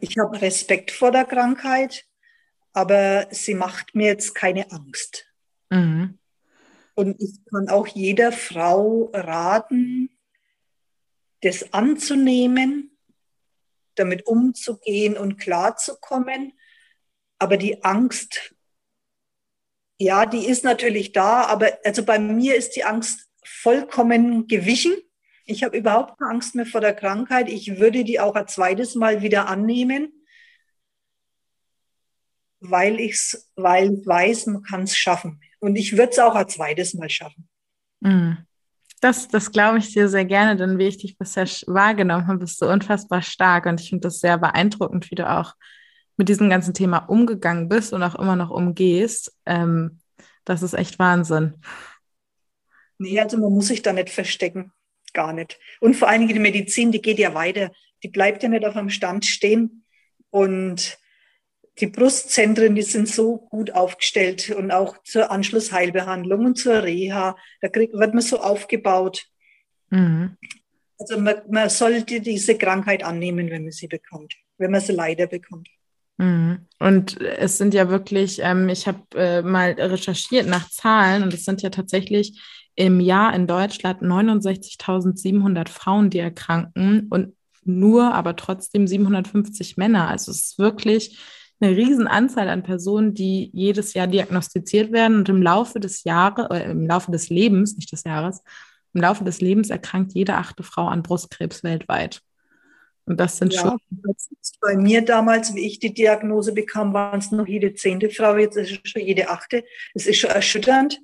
Ich 0.00 0.18
habe 0.18 0.42
Respekt 0.42 0.90
vor 0.90 1.12
der 1.12 1.24
Krankheit, 1.24 2.04
aber 2.72 3.28
sie 3.30 3.54
macht 3.54 3.94
mir 3.94 4.08
jetzt 4.08 4.34
keine 4.34 4.72
Angst. 4.72 5.26
Mhm. 5.70 6.18
Und 6.94 7.22
ich 7.22 7.38
kann 7.48 7.68
auch 7.68 7.86
jeder 7.86 8.32
Frau 8.32 9.10
raten, 9.14 10.10
das 11.42 11.72
anzunehmen 11.72 12.97
damit 13.98 14.26
umzugehen 14.26 15.16
und 15.16 15.38
klarzukommen. 15.38 16.52
Aber 17.38 17.56
die 17.56 17.84
Angst, 17.84 18.54
ja, 19.98 20.26
die 20.26 20.46
ist 20.46 20.64
natürlich 20.64 21.12
da, 21.12 21.44
aber 21.44 21.78
also 21.84 22.04
bei 22.04 22.18
mir 22.18 22.56
ist 22.56 22.76
die 22.76 22.84
Angst 22.84 23.28
vollkommen 23.44 24.46
gewichen. 24.46 24.94
Ich 25.44 25.64
habe 25.64 25.78
überhaupt 25.78 26.18
keine 26.18 26.32
Angst 26.32 26.54
mehr 26.54 26.66
vor 26.66 26.80
der 26.80 26.94
Krankheit. 26.94 27.48
Ich 27.48 27.78
würde 27.78 28.04
die 28.04 28.20
auch 28.20 28.34
ein 28.34 28.48
zweites 28.48 28.94
Mal 28.94 29.22
wieder 29.22 29.48
annehmen, 29.48 30.12
weil, 32.60 33.00
ich's, 33.00 33.50
weil 33.56 33.94
ich 33.94 34.06
weiß, 34.06 34.46
man 34.46 34.62
kann 34.62 34.82
es 34.82 34.96
schaffen. 34.96 35.40
Und 35.60 35.76
ich 35.76 35.96
würde 35.96 36.12
es 36.12 36.18
auch 36.18 36.34
ein 36.34 36.48
zweites 36.48 36.94
Mal 36.94 37.08
schaffen. 37.08 37.48
Mhm. 38.00 38.47
Das, 39.00 39.28
das 39.28 39.52
glaube 39.52 39.78
ich 39.78 39.92
dir 39.92 40.08
sehr 40.08 40.24
gerne, 40.24 40.56
denn 40.56 40.78
wie 40.78 40.88
ich 40.88 40.98
dich 40.98 41.18
bisher 41.18 41.46
wahrgenommen 41.66 42.26
habe, 42.26 42.40
bist 42.40 42.60
du 42.60 42.66
unfassbar 42.66 43.22
stark 43.22 43.66
und 43.66 43.80
ich 43.80 43.90
finde 43.90 44.08
das 44.08 44.20
sehr 44.20 44.38
beeindruckend, 44.38 45.10
wie 45.10 45.14
du 45.14 45.28
auch 45.28 45.54
mit 46.16 46.28
diesem 46.28 46.50
ganzen 46.50 46.74
Thema 46.74 46.98
umgegangen 46.98 47.68
bist 47.68 47.92
und 47.92 48.02
auch 48.02 48.16
immer 48.16 48.36
noch 48.36 48.50
umgehst. 48.50 49.36
Ähm, 49.46 50.00
das 50.44 50.62
ist 50.62 50.74
echt 50.74 50.98
Wahnsinn. 50.98 51.54
Nee, 52.98 53.20
also 53.20 53.38
man 53.38 53.52
muss 53.52 53.68
sich 53.68 53.82
da 53.82 53.92
nicht 53.92 54.10
verstecken. 54.10 54.72
Gar 55.14 55.32
nicht. 55.32 55.58
Und 55.80 55.94
vor 55.94 56.08
allen 56.08 56.22
Dingen 56.22 56.34
die 56.34 56.40
Medizin, 56.40 56.92
die 56.92 57.00
geht 57.00 57.18
ja 57.18 57.34
weiter. 57.34 57.70
Die 58.02 58.08
bleibt 58.08 58.42
ja 58.42 58.48
nicht 58.48 58.64
auf 58.64 58.76
einem 58.76 58.90
Stand 58.90 59.24
stehen. 59.24 59.84
Und 60.30 60.98
die 61.80 61.86
Brustzentren, 61.86 62.74
die 62.74 62.82
sind 62.82 63.08
so 63.08 63.38
gut 63.50 63.72
aufgestellt 63.72 64.50
und 64.50 64.70
auch 64.70 65.02
zur 65.04 65.30
Anschlussheilbehandlung 65.30 66.44
und 66.46 66.58
zur 66.58 66.82
Reha. 66.82 67.36
Da 67.60 67.68
krieg, 67.68 67.92
wird 67.92 68.14
man 68.14 68.22
so 68.22 68.40
aufgebaut. 68.40 69.26
Mhm. 69.90 70.36
Also 70.98 71.20
man, 71.20 71.36
man, 71.48 71.68
sollte 71.70 72.20
diese 72.20 72.58
Krankheit 72.58 73.04
annehmen, 73.04 73.50
wenn 73.50 73.62
man 73.62 73.72
sie 73.72 73.86
bekommt, 73.86 74.34
wenn 74.58 74.72
man 74.72 74.80
sie 74.80 74.92
leider 74.92 75.28
bekommt. 75.28 75.68
Mhm. 76.16 76.66
Und 76.80 77.20
es 77.20 77.58
sind 77.58 77.74
ja 77.74 77.88
wirklich, 77.88 78.40
ähm, 78.42 78.68
ich 78.68 78.88
habe 78.88 79.02
äh, 79.14 79.42
mal 79.42 79.72
recherchiert 79.72 80.48
nach 80.48 80.68
Zahlen 80.70 81.22
und 81.22 81.32
es 81.32 81.44
sind 81.44 81.62
ja 81.62 81.70
tatsächlich 81.70 82.40
im 82.74 83.00
Jahr 83.00 83.34
in 83.34 83.46
Deutschland 83.46 84.02
69.700 84.02 85.68
Frauen, 85.68 86.10
die 86.10 86.18
erkranken 86.18 87.06
und 87.10 87.34
nur, 87.64 88.14
aber 88.14 88.34
trotzdem 88.34 88.86
750 88.86 89.76
Männer. 89.76 90.08
Also 90.08 90.30
es 90.32 90.40
ist 90.42 90.58
wirklich 90.58 91.18
eine 91.60 91.76
riesen 91.76 92.06
Anzahl 92.06 92.48
an 92.48 92.62
Personen, 92.62 93.14
die 93.14 93.50
jedes 93.52 93.94
Jahr 93.94 94.06
diagnostiziert 94.06 94.92
werden 94.92 95.18
und 95.18 95.28
im 95.28 95.42
Laufe 95.42 95.80
des 95.80 96.04
Jahres, 96.04 96.46
äh, 96.50 96.70
im 96.70 96.86
Laufe 96.86 97.10
des 97.10 97.30
Lebens, 97.30 97.76
nicht 97.76 97.90
des 97.90 98.04
Jahres, 98.04 98.42
im 98.94 99.00
Laufe 99.00 99.24
des 99.24 99.40
Lebens 99.40 99.70
erkrankt 99.70 100.12
jede 100.12 100.34
achte 100.34 100.62
Frau 100.62 100.86
an 100.86 101.02
Brustkrebs 101.02 101.64
weltweit. 101.64 102.22
Und 103.04 103.18
das 103.18 103.38
sind 103.38 103.54
ja, 103.54 103.62
schon. 103.62 103.78
Bei 104.60 104.76
mir 104.76 105.02
damals, 105.02 105.54
wie 105.54 105.66
ich 105.66 105.78
die 105.78 105.94
Diagnose 105.94 106.52
bekam, 106.52 106.92
waren 106.92 107.18
es 107.18 107.30
noch 107.30 107.46
jede 107.46 107.74
zehnte 107.74 108.10
Frau, 108.10 108.36
jetzt 108.36 108.56
ist 108.56 108.70
es 108.70 108.90
schon 108.90 109.02
jede 109.02 109.30
achte. 109.30 109.64
Es 109.94 110.06
ist 110.06 110.18
schon 110.18 110.30
erschütternd. 110.30 111.00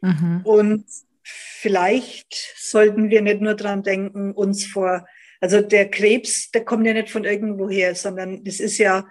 Mhm. 0.00 0.40
Und 0.44 0.84
vielleicht 1.22 2.34
sollten 2.56 3.08
wir 3.08 3.22
nicht 3.22 3.40
nur 3.40 3.54
dran 3.54 3.82
denken, 3.82 4.32
uns 4.32 4.66
vor, 4.66 5.06
also 5.40 5.60
der 5.60 5.90
Krebs, 5.90 6.50
der 6.50 6.64
kommt 6.64 6.86
ja 6.86 6.92
nicht 6.92 7.10
von 7.10 7.24
irgendwoher, 7.24 7.94
sondern 7.94 8.42
das 8.44 8.58
ist 8.58 8.78
ja 8.78 9.06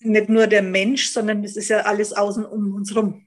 nicht 0.00 0.28
nur 0.28 0.46
der 0.46 0.62
Mensch, 0.62 1.08
sondern 1.08 1.44
es 1.44 1.56
ist 1.56 1.68
ja 1.68 1.80
alles 1.80 2.12
außen 2.12 2.44
um 2.44 2.74
uns 2.74 2.94
rum, 2.94 3.26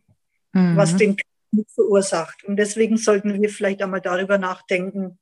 mhm. 0.54 0.76
was 0.78 0.96
den 0.96 1.16
Krieg 1.16 1.68
verursacht. 1.74 2.44
Und 2.44 2.58
deswegen 2.58 2.98
sollten 2.98 3.42
wir 3.42 3.50
vielleicht 3.50 3.82
einmal 3.82 4.02
darüber 4.02 4.38
nachdenken, 4.38 5.20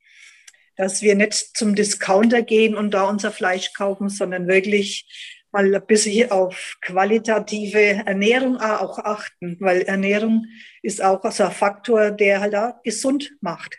dass 0.76 1.02
wir 1.02 1.14
nicht 1.14 1.56
zum 1.56 1.74
Discounter 1.74 2.42
gehen 2.42 2.74
und 2.74 2.92
da 2.92 3.04
unser 3.04 3.30
Fleisch 3.30 3.72
kaufen, 3.74 4.08
sondern 4.08 4.48
wirklich 4.48 5.06
mal 5.52 5.74
ein 5.74 5.86
bisschen 5.86 6.30
auf 6.30 6.78
qualitative 6.80 8.06
Ernährung 8.06 8.56
auch 8.58 8.98
achten, 8.98 9.58
weil 9.60 9.82
Ernährung 9.82 10.46
ist 10.82 11.02
auch 11.02 11.30
so 11.30 11.44
ein 11.44 11.52
Faktor, 11.52 12.10
der 12.10 12.40
halt 12.40 12.54
auch 12.54 12.82
gesund 12.82 13.32
macht. 13.42 13.76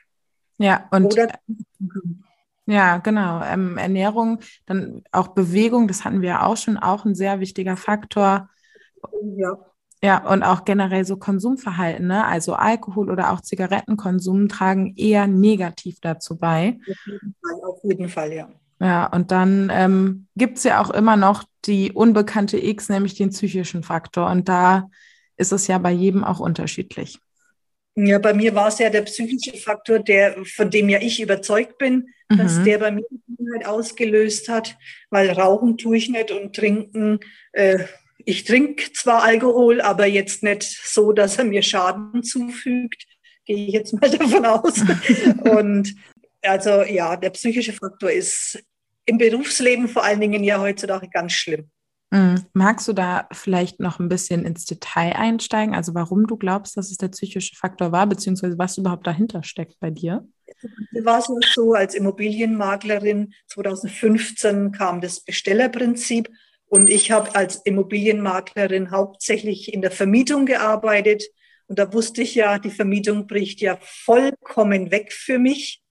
Ja, 0.59 0.87
und 0.91 1.05
Oder 1.05 1.39
ja, 2.65 2.97
genau. 2.97 3.41
Ähm, 3.43 3.77
Ernährung, 3.77 4.39
dann 4.65 5.03
auch 5.11 5.29
Bewegung, 5.29 5.87
das 5.87 6.05
hatten 6.05 6.21
wir 6.21 6.29
ja 6.29 6.45
auch 6.45 6.57
schon, 6.57 6.77
auch 6.77 7.05
ein 7.05 7.15
sehr 7.15 7.39
wichtiger 7.39 7.77
Faktor. 7.77 8.49
Ja. 9.37 9.57
Ja, 10.03 10.29
und 10.29 10.43
auch 10.43 10.65
generell 10.65 11.05
so 11.05 11.15
Konsumverhalten, 11.15 12.07
ne? 12.07 12.25
also 12.25 12.55
Alkohol 12.55 13.09
oder 13.09 13.31
auch 13.31 13.39
Zigarettenkonsum 13.39 14.49
tragen 14.49 14.95
eher 14.97 15.27
negativ 15.27 16.01
dazu 16.01 16.37
bei. 16.37 16.77
Auf 16.81 17.05
jeden 17.05 17.35
Fall, 17.41 17.61
auf 17.63 17.83
jeden 17.83 18.09
Fall 18.09 18.33
ja. 18.33 18.49
Ja, 18.81 19.05
und 19.05 19.31
dann 19.31 19.71
ähm, 19.73 20.27
gibt 20.35 20.57
es 20.57 20.65
ja 20.65 20.81
auch 20.81 20.89
immer 20.89 21.15
noch 21.15 21.45
die 21.63 21.93
unbekannte 21.93 22.61
X, 22.61 22.89
nämlich 22.89 23.15
den 23.15 23.29
psychischen 23.29 23.81
Faktor. 23.81 24.29
Und 24.29 24.49
da 24.49 24.89
ist 25.37 25.53
es 25.53 25.67
ja 25.67 25.77
bei 25.77 25.91
jedem 25.91 26.25
auch 26.25 26.41
unterschiedlich. 26.41 27.19
Ja, 27.95 28.19
bei 28.19 28.33
mir 28.33 28.53
war 28.55 28.67
es 28.67 28.79
ja 28.79 28.89
der 28.89 29.03
psychische 29.03 29.55
Faktor, 29.55 29.99
der, 29.99 30.35
von 30.43 30.69
dem 30.69 30.89
ja 30.89 30.99
ich 30.99 31.21
überzeugt 31.21 31.77
bin, 31.77 32.09
mhm. 32.29 32.37
dass 32.37 32.63
der 32.63 32.77
bei 32.79 32.91
mir 32.91 33.05
halt 33.53 33.65
ausgelöst 33.65 34.49
hat, 34.49 34.77
weil 35.09 35.29
rauchen 35.31 35.77
tue 35.77 35.97
ich 35.97 36.09
nicht 36.09 36.31
und 36.31 36.55
trinken. 36.55 37.19
Äh, 37.51 37.85
ich 38.25 38.45
trinke 38.45 38.91
zwar 38.93 39.23
Alkohol, 39.23 39.81
aber 39.81 40.05
jetzt 40.05 40.43
nicht 40.43 40.63
so, 40.63 41.11
dass 41.11 41.37
er 41.37 41.45
mir 41.45 41.61
Schaden 41.61 42.23
zufügt, 42.23 43.05
gehe 43.45 43.67
ich 43.67 43.73
jetzt 43.73 43.93
mal 43.93 44.09
davon 44.17 44.45
aus. 44.45 44.81
und 45.57 45.95
also 46.41 46.83
ja, 46.83 47.15
der 47.15 47.29
psychische 47.31 47.73
Faktor 47.73 48.11
ist 48.11 48.63
im 49.05 49.17
Berufsleben 49.17 49.87
vor 49.87 50.03
allen 50.03 50.21
Dingen 50.21 50.43
ja 50.43 50.59
heutzutage 50.59 51.09
ganz 51.09 51.33
schlimm. 51.33 51.69
Mhm. 52.11 52.45
Magst 52.53 52.87
du 52.87 52.93
da 52.93 53.27
vielleicht 53.31 53.79
noch 53.79 53.99
ein 53.99 54.07
bisschen 54.07 54.45
ins 54.45 54.65
Detail 54.65 55.13
einsteigen? 55.13 55.73
Also 55.73 55.95
warum 55.95 56.27
du 56.27 56.37
glaubst, 56.37 56.77
dass 56.77 56.91
es 56.91 56.97
der 56.97 57.07
psychische 57.09 57.55
Faktor 57.55 57.91
war, 57.91 58.05
beziehungsweise 58.07 58.57
was 58.57 58.77
überhaupt 58.77 59.07
dahinter 59.07 59.43
steckt 59.43 59.79
bei 59.79 59.89
dir? 59.89 60.25
War 61.03 61.19
es 61.19 61.53
so, 61.53 61.73
als 61.73 61.95
Immobilienmaklerin 61.95 63.33
2015 63.47 64.71
kam 64.71 65.01
das 65.01 65.21
Bestellerprinzip 65.21 66.29
und 66.73 66.89
ich 66.89 67.11
habe 67.11 67.35
als 67.35 67.57
Immobilienmaklerin 67.57 68.91
hauptsächlich 68.91 69.73
in 69.73 69.81
der 69.81 69.91
Vermietung 69.91 70.45
gearbeitet. 70.45 71.23
Und 71.67 71.77
da 71.77 71.93
wusste 71.93 72.23
ich 72.23 72.33
ja, 72.33 72.57
die 72.57 72.71
Vermietung 72.71 73.27
bricht 73.27 73.61
ja 73.61 73.77
vollkommen 73.79 74.89
weg 74.89 75.13
für 75.13 75.37
mich. 75.37 75.83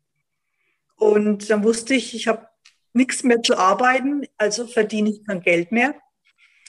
Und 0.97 1.51
dann 1.51 1.63
wusste 1.63 1.95
ich, 1.95 2.15
ich 2.15 2.27
habe 2.27 2.49
nichts 2.93 3.23
mehr 3.23 3.43
zu 3.43 3.57
arbeiten, 3.57 4.27
also 4.37 4.67
verdiene 4.67 5.11
ich 5.11 5.25
kein 5.25 5.41
Geld 5.41 5.73
mehr. 5.73 5.95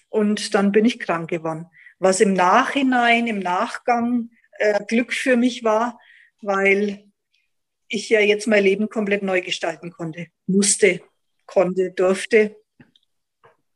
Und 0.10 0.54
dann 0.54 0.72
bin 0.72 0.86
ich 0.86 1.00
krank 1.00 1.30
geworden. 1.30 1.66
Was 1.98 2.22
im 2.22 2.34
Nachhinein, 2.34 3.26
im 3.26 3.40
Nachgang 3.40 4.30
äh, 4.60 4.84
Glück 4.86 5.12
für 5.12 5.38
mich 5.38 5.64
war, 5.64 6.00
weil 6.42 7.12
ich 7.94 8.10
ja 8.10 8.20
jetzt 8.20 8.48
mein 8.48 8.64
Leben 8.64 8.90
komplett 8.90 9.24
neu 9.24 9.42
gestalten 9.42 9.92
konnte, 9.92 10.28
musste, 10.48 11.02
konnte, 11.46 11.92
durfte. 11.92 12.56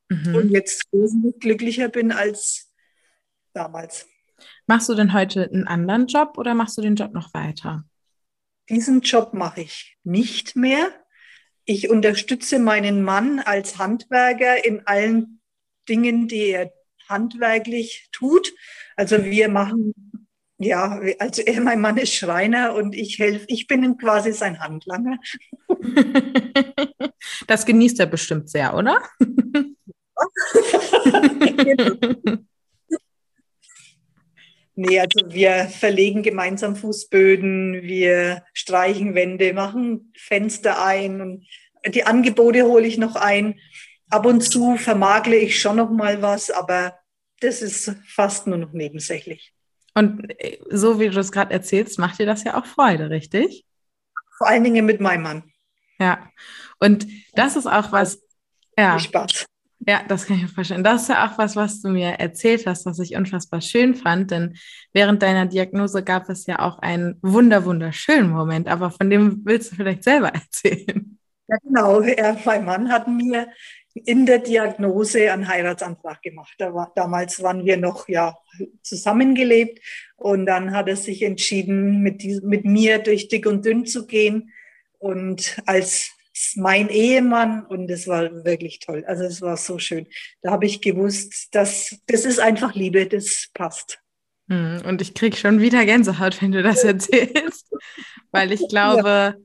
Mhm. 0.09 0.35
Und 0.35 0.49
jetzt 0.51 0.85
wesentlich 0.91 1.39
glücklicher 1.39 1.89
bin 1.89 2.11
als 2.11 2.71
damals. 3.53 4.07
Machst 4.65 4.89
du 4.89 4.95
denn 4.95 5.13
heute 5.13 5.49
einen 5.51 5.67
anderen 5.67 6.07
Job 6.07 6.37
oder 6.37 6.53
machst 6.53 6.77
du 6.77 6.81
den 6.81 6.95
Job 6.95 7.13
noch 7.13 7.33
weiter? 7.33 7.83
Diesen 8.69 9.01
Job 9.01 9.33
mache 9.33 9.61
ich 9.61 9.97
nicht 10.03 10.55
mehr. 10.55 10.91
Ich 11.65 11.89
unterstütze 11.89 12.59
meinen 12.59 13.03
Mann 13.03 13.39
als 13.39 13.77
Handwerker 13.77 14.63
in 14.65 14.85
allen 14.87 15.41
Dingen, 15.87 16.27
die 16.27 16.47
er 16.47 16.73
handwerklich 17.07 18.09
tut. 18.11 18.53
Also 18.95 19.23
wir 19.23 19.49
machen, 19.49 19.93
ja, 20.59 20.99
also 21.19 21.43
er, 21.43 21.61
mein 21.61 21.81
Mann 21.81 21.97
ist 21.97 22.13
Schreiner 22.13 22.73
und 22.73 22.95
ich 22.95 23.19
helfe, 23.19 23.45
ich 23.47 23.67
bin 23.67 23.97
quasi 23.97 24.33
sein 24.33 24.59
Handlanger. 24.59 25.17
Das 27.47 27.65
genießt 27.65 27.99
er 27.99 28.05
bestimmt 28.05 28.49
sehr, 28.49 28.75
oder? 28.75 29.01
Nee, 34.79 34.99
also 34.99 35.33
wir 35.33 35.69
verlegen 35.69 36.21
gemeinsam 36.21 36.75
Fußböden, 36.75 37.81
wir 37.81 38.43
streichen 38.53 39.15
Wände, 39.15 39.55
machen 39.55 40.13
Fenster 40.15 40.85
ein 40.85 41.19
und 41.19 41.47
die 41.95 42.05
Angebote 42.05 42.63
hole 42.63 42.85
ich 42.85 42.99
noch 42.99 43.15
ein. 43.15 43.59
Ab 44.11 44.27
und 44.27 44.41
zu 44.41 44.77
vermagle 44.77 45.35
ich 45.35 45.59
schon 45.59 45.77
noch 45.77 45.89
mal 45.89 46.21
was, 46.21 46.51
aber 46.51 46.99
das 47.39 47.63
ist 47.63 47.95
fast 48.05 48.45
nur 48.45 48.59
noch 48.59 48.71
nebensächlich. 48.71 49.51
Und 49.97 50.29
äh, 50.39 50.59
so 50.69 50.99
wie 50.99 51.09
du 51.09 51.19
es 51.19 51.31
gerade 51.31 51.51
erzählst, 51.51 51.97
macht 51.97 52.19
dir 52.19 52.27
das 52.27 52.43
ja 52.43 52.55
auch 52.55 52.67
Freude, 52.67 53.09
richtig? 53.09 53.65
Vor 54.37 54.47
allen 54.47 54.63
Dingen 54.63 54.85
mit 54.85 55.01
meinem 55.01 55.23
Mann. 55.23 55.43
Ja. 55.99 56.29
Und 56.79 57.07
das 57.33 57.55
ist 57.55 57.65
auch 57.65 57.91
was. 57.91 58.21
Ja. 58.77 58.99
Spaß. 58.99 59.47
Ja, 59.79 60.01
das 60.07 60.27
kann 60.27 60.37
ich 60.37 60.43
mir 60.43 60.49
vorstellen. 60.49 60.83
Das 60.83 61.03
ist 61.03 61.07
ja 61.07 61.27
auch 61.27 61.39
was, 61.39 61.55
was 61.55 61.81
du 61.81 61.89
mir 61.89 62.09
erzählt 62.09 62.67
hast, 62.67 62.85
was 62.85 62.99
ich 62.99 63.15
unfassbar 63.15 63.61
schön 63.61 63.95
fand, 63.95 64.29
denn 64.29 64.55
während 64.93 65.23
deiner 65.23 65.47
Diagnose 65.47 66.03
gab 66.03 66.29
es 66.29 66.45
ja 66.45 66.59
auch 66.59 66.79
einen 66.79 67.17
wunder 67.21 67.65
wunderschönen 67.65 68.29
Moment, 68.29 68.67
aber 68.67 68.91
von 68.91 69.09
dem 69.09 69.41
willst 69.45 69.71
du 69.71 69.77
vielleicht 69.77 70.03
selber 70.03 70.27
erzählen. 70.33 71.17
Ja, 71.47 71.57
genau. 71.63 72.01
Er, 72.01 72.37
mein 72.45 72.65
Mann 72.65 72.91
hat 72.91 73.07
mir 73.07 73.47
in 74.05 74.25
der 74.25 74.39
Diagnose 74.39 75.31
einen 75.31 75.47
Heiratsantrag 75.47 76.21
gemacht. 76.21 76.53
Da 76.57 76.73
war, 76.73 76.91
damals 76.95 77.41
waren 77.41 77.65
wir 77.65 77.77
noch 77.77 78.07
ja 78.07 78.37
zusammengelebt 78.81 79.79
und 80.15 80.45
dann 80.45 80.71
hat 80.71 80.87
er 80.87 80.95
sich 80.95 81.23
entschieden, 81.23 82.01
mit, 82.01 82.23
mit 82.43 82.65
mir 82.65 82.99
durch 82.99 83.27
dick 83.27 83.45
und 83.45 83.65
dünn 83.65 83.85
zu 83.85 84.07
gehen 84.07 84.51
und 84.99 85.61
als 85.65 86.11
mein 86.55 86.89
Ehemann 86.89 87.65
und 87.65 87.89
es 87.89 88.07
war 88.07 88.45
wirklich 88.45 88.79
toll. 88.79 89.03
Also 89.07 89.23
es 89.23 89.41
war 89.41 89.57
so 89.57 89.79
schön. 89.79 90.07
Da 90.41 90.51
habe 90.51 90.65
ich 90.65 90.81
gewusst, 90.81 91.55
dass 91.55 91.97
das 92.05 92.25
ist 92.25 92.39
einfach 92.39 92.75
Liebe, 92.75 93.07
das 93.07 93.49
passt. 93.53 93.99
Hm, 94.49 94.81
und 94.85 95.01
ich 95.01 95.13
kriege 95.13 95.35
schon 95.35 95.59
wieder 95.59 95.85
Gänsehaut, 95.85 96.41
wenn 96.41 96.51
du 96.51 96.63
das 96.63 96.83
erzählst, 96.83 97.73
weil 98.31 98.51
ich 98.51 98.67
glaube, 98.69 99.07
ja. 99.07 99.35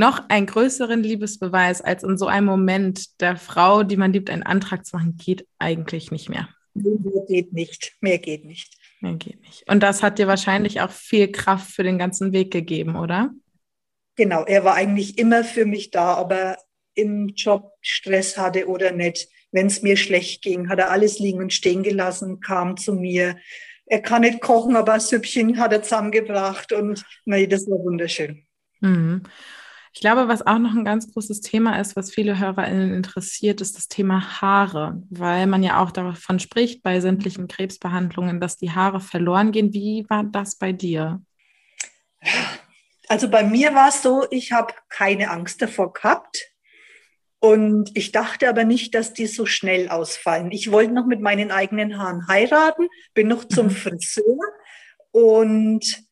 Noch 0.00 0.28
einen 0.28 0.46
größeren 0.46 1.02
Liebesbeweis 1.02 1.82
als 1.82 2.02
in 2.02 2.18
so 2.18 2.26
einem 2.26 2.46
Moment 2.46 3.20
der 3.20 3.36
Frau, 3.36 3.84
die 3.84 3.96
man 3.96 4.12
liebt, 4.12 4.30
einen 4.30 4.42
Antrag 4.42 4.84
zu 4.84 4.96
machen, 4.96 5.16
geht 5.16 5.46
eigentlich 5.58 6.10
nicht 6.10 6.28
mehr. 6.28 6.48
Mehr 6.74 7.24
geht 7.28 7.52
nicht. 7.52 7.92
Mehr 8.00 8.18
geht 8.18 8.44
nicht. 8.44 8.76
Mehr 9.00 9.14
geht 9.14 9.40
nicht. 9.42 9.68
Und 9.68 9.82
das 9.82 10.02
hat 10.02 10.18
dir 10.18 10.26
wahrscheinlich 10.26 10.80
auch 10.80 10.90
viel 10.90 11.30
Kraft 11.30 11.70
für 11.70 11.82
den 11.82 11.98
ganzen 11.98 12.32
Weg 12.32 12.50
gegeben, 12.50 12.96
oder? 12.96 13.30
Genau, 14.16 14.44
er 14.44 14.64
war 14.64 14.74
eigentlich 14.74 15.18
immer 15.18 15.44
für 15.44 15.66
mich 15.66 15.90
da, 15.90 16.20
ob 16.20 16.32
er 16.32 16.58
im 16.94 17.28
Job 17.28 17.72
Stress 17.80 18.36
hatte 18.36 18.68
oder 18.68 18.92
nicht. 18.92 19.28
Wenn 19.52 19.66
es 19.66 19.82
mir 19.82 19.96
schlecht 19.96 20.42
ging, 20.42 20.68
hat 20.68 20.78
er 20.78 20.90
alles 20.90 21.18
liegen 21.18 21.40
und 21.40 21.52
stehen 21.52 21.82
gelassen, 21.82 22.40
kam 22.40 22.76
zu 22.76 22.94
mir. 22.94 23.36
Er 23.86 24.00
kann 24.00 24.22
nicht 24.22 24.40
kochen, 24.40 24.76
aber 24.76 24.98
Süppchen 24.98 25.58
hat 25.58 25.72
er 25.72 25.82
zusammengebracht 25.82 26.72
und 26.72 27.04
nee, 27.26 27.46
das 27.46 27.66
war 27.66 27.78
wunderschön. 27.78 28.46
Mhm. 28.80 29.22
Ich 29.92 30.00
glaube, 30.00 30.28
was 30.28 30.46
auch 30.46 30.58
noch 30.58 30.72
ein 30.72 30.84
ganz 30.84 31.12
großes 31.12 31.40
Thema 31.40 31.80
ist, 31.80 31.96
was 31.96 32.12
viele 32.12 32.38
HörerInnen 32.38 32.94
interessiert, 32.94 33.60
ist 33.60 33.76
das 33.76 33.88
Thema 33.88 34.40
Haare, 34.40 35.02
weil 35.10 35.46
man 35.46 35.62
ja 35.62 35.82
auch 35.82 35.90
davon 35.90 36.38
spricht 36.38 36.82
bei 36.82 37.00
sämtlichen 37.00 37.48
Krebsbehandlungen, 37.48 38.40
dass 38.40 38.56
die 38.56 38.70
Haare 38.70 39.00
verloren 39.00 39.50
gehen. 39.50 39.72
Wie 39.72 40.06
war 40.08 40.22
das 40.22 40.56
bei 40.56 40.72
dir? 40.72 41.20
Also 43.08 43.28
bei 43.28 43.42
mir 43.42 43.74
war 43.74 43.88
es 43.88 44.02
so, 44.02 44.24
ich 44.30 44.52
habe 44.52 44.72
keine 44.88 45.30
Angst 45.30 45.60
davor 45.60 45.92
gehabt. 45.92 46.46
Und 47.40 47.90
ich 47.94 48.12
dachte 48.12 48.48
aber 48.48 48.64
nicht, 48.64 48.94
dass 48.94 49.14
die 49.14 49.26
so 49.26 49.46
schnell 49.46 49.88
ausfallen. 49.88 50.52
Ich 50.52 50.70
wollte 50.70 50.92
noch 50.92 51.06
mit 51.06 51.20
meinen 51.20 51.50
eigenen 51.50 51.98
Haaren 51.98 52.28
heiraten, 52.28 52.86
bin 53.14 53.28
noch 53.28 53.46
zum 53.46 53.66
mhm. 53.66 53.70
Friseur 53.70 54.38
und 55.10 56.04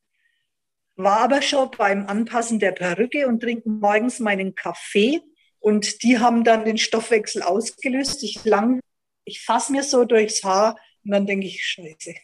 war 0.99 1.21
aber 1.21 1.41
schon 1.41 1.71
beim 1.77 2.07
Anpassen 2.07 2.59
der 2.59 2.73
Perücke 2.73 3.27
und 3.29 3.41
trinke 3.41 3.69
morgens 3.69 4.19
meinen 4.19 4.55
Kaffee. 4.55 5.21
Und 5.61 6.03
die 6.03 6.19
haben 6.19 6.45
dann 6.45 6.65
den 6.65 6.79
Stoffwechsel 6.79 7.43
ausgelöst. 7.43 8.23
Ich 8.23 8.45
lang, 8.45 8.81
ich 9.25 9.43
fasse 9.43 9.73
mir 9.73 9.83
so 9.83 10.05
durchs 10.05 10.45
Haar 10.45 10.77
und 11.05 11.13
dann 11.13 11.27
denke 11.27 11.47
ich, 11.47 11.65
scheiße. 11.65 12.15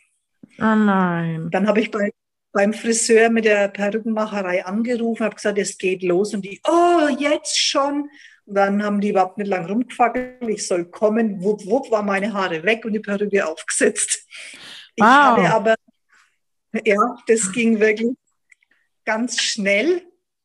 Oh 0.59 0.75
nein. 0.75 1.49
Dann 1.51 1.67
habe 1.67 1.81
ich 1.81 1.91
bei 1.91 2.11
beim 2.55 2.73
Friseur 2.73 3.31
mit 3.31 3.45
der 3.45 3.69
Perückenmacherei 3.69 4.65
angerufen, 4.65 5.25
habe 5.25 5.35
gesagt, 5.35 5.59
es 5.59 5.77
geht 5.77 6.05
los 6.05 6.35
und 6.35 6.45
die, 6.45 6.61
oh, 6.67 7.09
jetzt 7.19 7.59
schon. 7.59 8.09
Und 8.47 8.55
dann 8.55 8.83
haben 8.83 9.01
die 9.01 9.09
überhaupt 9.09 9.39
nicht 9.39 9.49
lang 9.49 9.67
rumgefackelt, 9.67 10.49
ich 10.49 10.67
soll 10.67 10.85
kommen, 10.85 11.43
wupp, 11.43 11.67
wupp, 11.67 11.91
war 11.91 12.05
meine 12.05 12.33
Haare 12.33 12.63
weg 12.63 12.85
und 12.85 12.93
die 12.93 13.01
Perücke 13.01 13.45
aufgesetzt. 13.47 14.25
Ich 14.95 15.03
wow. 15.03 15.09
hatte 15.09 15.53
aber, 15.53 15.75
ja, 16.85 17.17
das 17.27 17.51
ging 17.51 17.81
wirklich 17.81 18.15
ganz 19.05 19.41
schnell. 19.41 20.03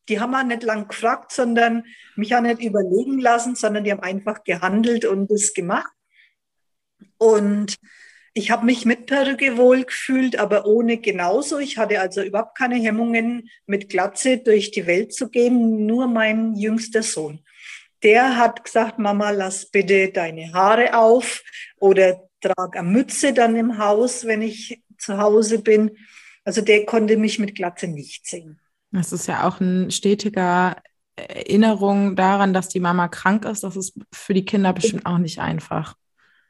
Die 0.07 0.19
haben 0.19 0.33
auch 0.33 0.43
nicht 0.43 0.63
lang 0.63 0.87
gefragt, 0.87 1.31
sondern 1.31 1.85
mich 2.15 2.35
auch 2.35 2.41
nicht 2.41 2.61
überlegen 2.61 3.19
lassen, 3.19 3.55
sondern 3.55 3.83
die 3.83 3.91
haben 3.91 4.01
einfach 4.01 4.43
gehandelt 4.43 5.05
und 5.05 5.29
das 5.29 5.53
gemacht. 5.53 5.91
Und 7.17 7.77
ich 8.33 8.51
habe 8.51 8.65
mich 8.65 8.85
mit 8.85 9.05
Perücke 9.05 9.57
wohl 9.57 9.83
gefühlt, 9.83 10.37
aber 10.37 10.65
ohne 10.65 10.97
genauso. 10.97 11.59
Ich 11.59 11.77
hatte 11.77 11.99
also 11.99 12.21
überhaupt 12.21 12.57
keine 12.57 12.75
Hemmungen, 12.75 13.49
mit 13.65 13.89
Glatze 13.89 14.37
durch 14.37 14.71
die 14.71 14.87
Welt 14.87 15.13
zu 15.13 15.29
gehen. 15.29 15.85
Nur 15.85 16.07
mein 16.07 16.55
jüngster 16.55 17.03
Sohn. 17.03 17.43
Der 18.01 18.37
hat 18.37 18.63
gesagt, 18.63 18.97
Mama, 18.97 19.31
lass 19.31 19.69
bitte 19.69 20.09
deine 20.09 20.53
Haare 20.53 20.97
auf 20.97 21.43
oder 21.79 22.29
trag 22.39 22.77
eine 22.77 22.87
Mütze 22.87 23.33
dann 23.33 23.55
im 23.55 23.77
Haus, 23.77 24.25
wenn 24.25 24.41
ich 24.41 24.81
zu 24.97 25.17
Hause 25.17 25.59
bin. 25.59 25.97
Also 26.49 26.61
der 26.61 26.83
konnte 26.83 27.15
mich 27.15 27.37
mit 27.37 27.53
Glatze 27.53 27.87
nicht 27.87 28.25
sehen. 28.25 28.59
Das 28.89 29.13
ist 29.13 29.27
ja 29.27 29.47
auch 29.47 29.59
ein 29.59 29.91
stetiger 29.91 30.77
Erinnerung 31.15 32.15
daran, 32.15 32.55
dass 32.55 32.69
die 32.69 32.79
Mama 32.79 33.07
krank 33.07 33.45
ist. 33.45 33.63
Das 33.63 33.75
ist 33.75 33.93
für 34.11 34.33
die 34.33 34.45
Kinder 34.45 34.73
bestimmt 34.73 35.05
auch 35.05 35.19
nicht 35.19 35.37
einfach. 35.37 35.93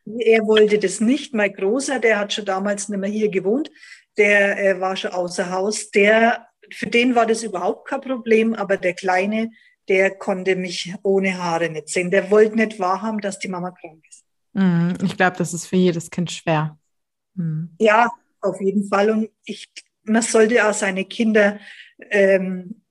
Er 0.05 0.47
wollte 0.47 0.79
das 0.79 1.01
nicht. 1.01 1.33
Mein 1.33 1.51
Großer, 1.51 1.99
der 1.99 2.17
hat 2.17 2.31
schon 2.31 2.45
damals 2.45 2.87
nicht 2.87 2.97
mehr 2.97 3.09
hier 3.09 3.27
gewohnt, 3.27 3.71
der 4.15 4.57
äh, 4.57 4.79
war 4.79 4.95
schon 4.95 5.11
außer 5.11 5.51
Haus. 5.51 5.91
Der, 5.91 6.47
für 6.71 6.87
den 6.87 7.13
war 7.13 7.25
das 7.25 7.43
überhaupt 7.43 7.89
kein 7.89 7.99
Problem, 7.99 8.53
aber 8.53 8.77
der 8.77 8.93
Kleine, 8.93 9.51
der 9.89 10.11
konnte 10.11 10.55
mich 10.55 10.95
ohne 11.03 11.37
Haare 11.43 11.69
nicht 11.69 11.89
sehen. 11.89 12.09
Der 12.09 12.31
wollte 12.31 12.55
nicht 12.55 12.79
wahrhaben, 12.79 13.19
dass 13.19 13.37
die 13.37 13.49
Mama 13.49 13.71
krank 13.71 14.01
ist. 14.07 14.23
Mhm. 14.53 14.93
Ich 15.03 15.17
glaube, 15.17 15.35
das 15.35 15.53
ist 15.53 15.65
für 15.65 15.75
jedes 15.75 16.09
Kind 16.09 16.31
schwer. 16.31 16.79
Mhm. 17.35 17.75
Ja, 17.79 18.09
auf 18.41 18.61
jeden 18.61 18.87
Fall. 18.87 19.09
Und 19.09 19.29
ich, 19.43 19.69
man 20.09 20.21
sollte 20.21 20.67
auch 20.67 20.73
seine 20.73 21.05
Kinder 21.05 21.59
ähm, 22.09 22.81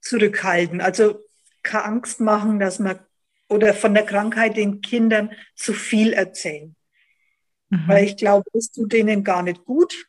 zurückhalten. 0.00 0.80
Also 0.80 1.20
keine 1.62 1.84
Angst 1.84 2.20
machen, 2.20 2.58
dass 2.58 2.78
man 2.78 2.98
oder 3.48 3.74
von 3.74 3.94
der 3.94 4.04
Krankheit 4.04 4.56
den 4.56 4.80
Kindern 4.80 5.32
zu 5.54 5.72
viel 5.72 6.12
erzählen. 6.12 6.74
Mhm. 7.70 7.84
Weil 7.86 8.04
ich 8.04 8.16
glaube, 8.16 8.48
es 8.52 8.70
tut 8.70 8.92
denen 8.92 9.24
gar 9.24 9.42
nicht 9.42 9.64
gut. 9.64 10.06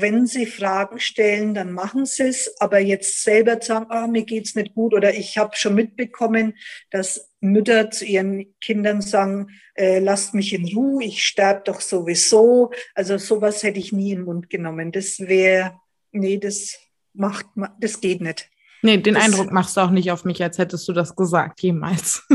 Wenn 0.00 0.26
sie 0.26 0.46
Fragen 0.46 1.00
stellen, 1.00 1.54
dann 1.54 1.72
machen 1.72 2.06
sie 2.06 2.24
es. 2.24 2.54
Aber 2.60 2.78
jetzt 2.78 3.22
selber 3.22 3.60
sagen, 3.60 3.86
ah, 3.90 4.06
mir 4.06 4.24
geht's 4.24 4.54
nicht 4.54 4.74
gut 4.74 4.94
oder 4.94 5.14
ich 5.14 5.38
habe 5.38 5.56
schon 5.56 5.74
mitbekommen, 5.74 6.54
dass 6.90 7.30
Mütter 7.40 7.90
zu 7.90 8.04
ihren 8.04 8.54
Kindern 8.60 9.00
sagen, 9.00 9.48
äh, 9.74 9.98
lasst 9.98 10.34
mich 10.34 10.52
in 10.52 10.66
Ruhe, 10.74 11.04
ich 11.04 11.24
sterbe 11.24 11.62
doch 11.64 11.80
sowieso. 11.80 12.70
Also 12.94 13.18
sowas 13.18 13.62
hätte 13.62 13.78
ich 13.78 13.92
nie 13.92 14.12
in 14.12 14.18
den 14.18 14.24
Mund 14.24 14.50
genommen. 14.50 14.92
Das 14.92 15.20
wäre, 15.20 15.78
nee, 16.12 16.38
das 16.38 16.78
macht, 17.14 17.46
das 17.80 18.00
geht 18.00 18.20
nicht. 18.20 18.50
Nee, 18.82 18.98
den 18.98 19.14
das, 19.14 19.24
Eindruck 19.24 19.52
machst 19.52 19.76
du 19.76 19.80
auch 19.80 19.90
nicht 19.90 20.10
auf 20.12 20.24
mich, 20.24 20.42
als 20.42 20.58
hättest 20.58 20.86
du 20.88 20.92
das 20.92 21.16
gesagt, 21.16 21.60
jemals. 21.62 22.22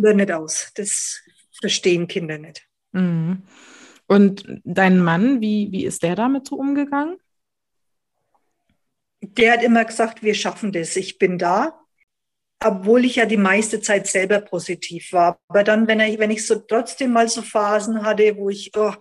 Das 0.00 0.14
nicht 0.14 0.32
aus. 0.32 0.72
Das 0.76 1.20
verstehen 1.60 2.06
Kinder 2.06 2.38
nicht. 2.38 2.66
Mhm. 2.92 3.42
Und 4.08 4.44
dein 4.64 4.98
Mann, 4.98 5.40
wie, 5.40 5.70
wie 5.70 5.84
ist 5.84 6.02
der 6.02 6.16
damit 6.16 6.48
so 6.48 6.56
umgegangen? 6.56 7.18
Der 9.20 9.52
hat 9.52 9.62
immer 9.62 9.84
gesagt, 9.84 10.22
wir 10.22 10.34
schaffen 10.34 10.72
das, 10.72 10.96
ich 10.96 11.18
bin 11.18 11.38
da 11.38 11.78
obwohl 12.64 13.04
ich 13.04 13.16
ja 13.16 13.26
die 13.26 13.36
meiste 13.36 13.80
Zeit 13.80 14.06
selber 14.06 14.40
positiv 14.40 15.12
war. 15.12 15.38
Aber 15.48 15.62
dann, 15.62 15.86
wenn, 15.86 16.00
er, 16.00 16.18
wenn 16.18 16.30
ich 16.30 16.46
so 16.46 16.56
trotzdem 16.56 17.12
mal 17.12 17.28
so 17.28 17.42
Phasen 17.42 18.02
hatte, 18.02 18.36
wo 18.36 18.50
ich, 18.50 18.72
oh, 18.76 18.94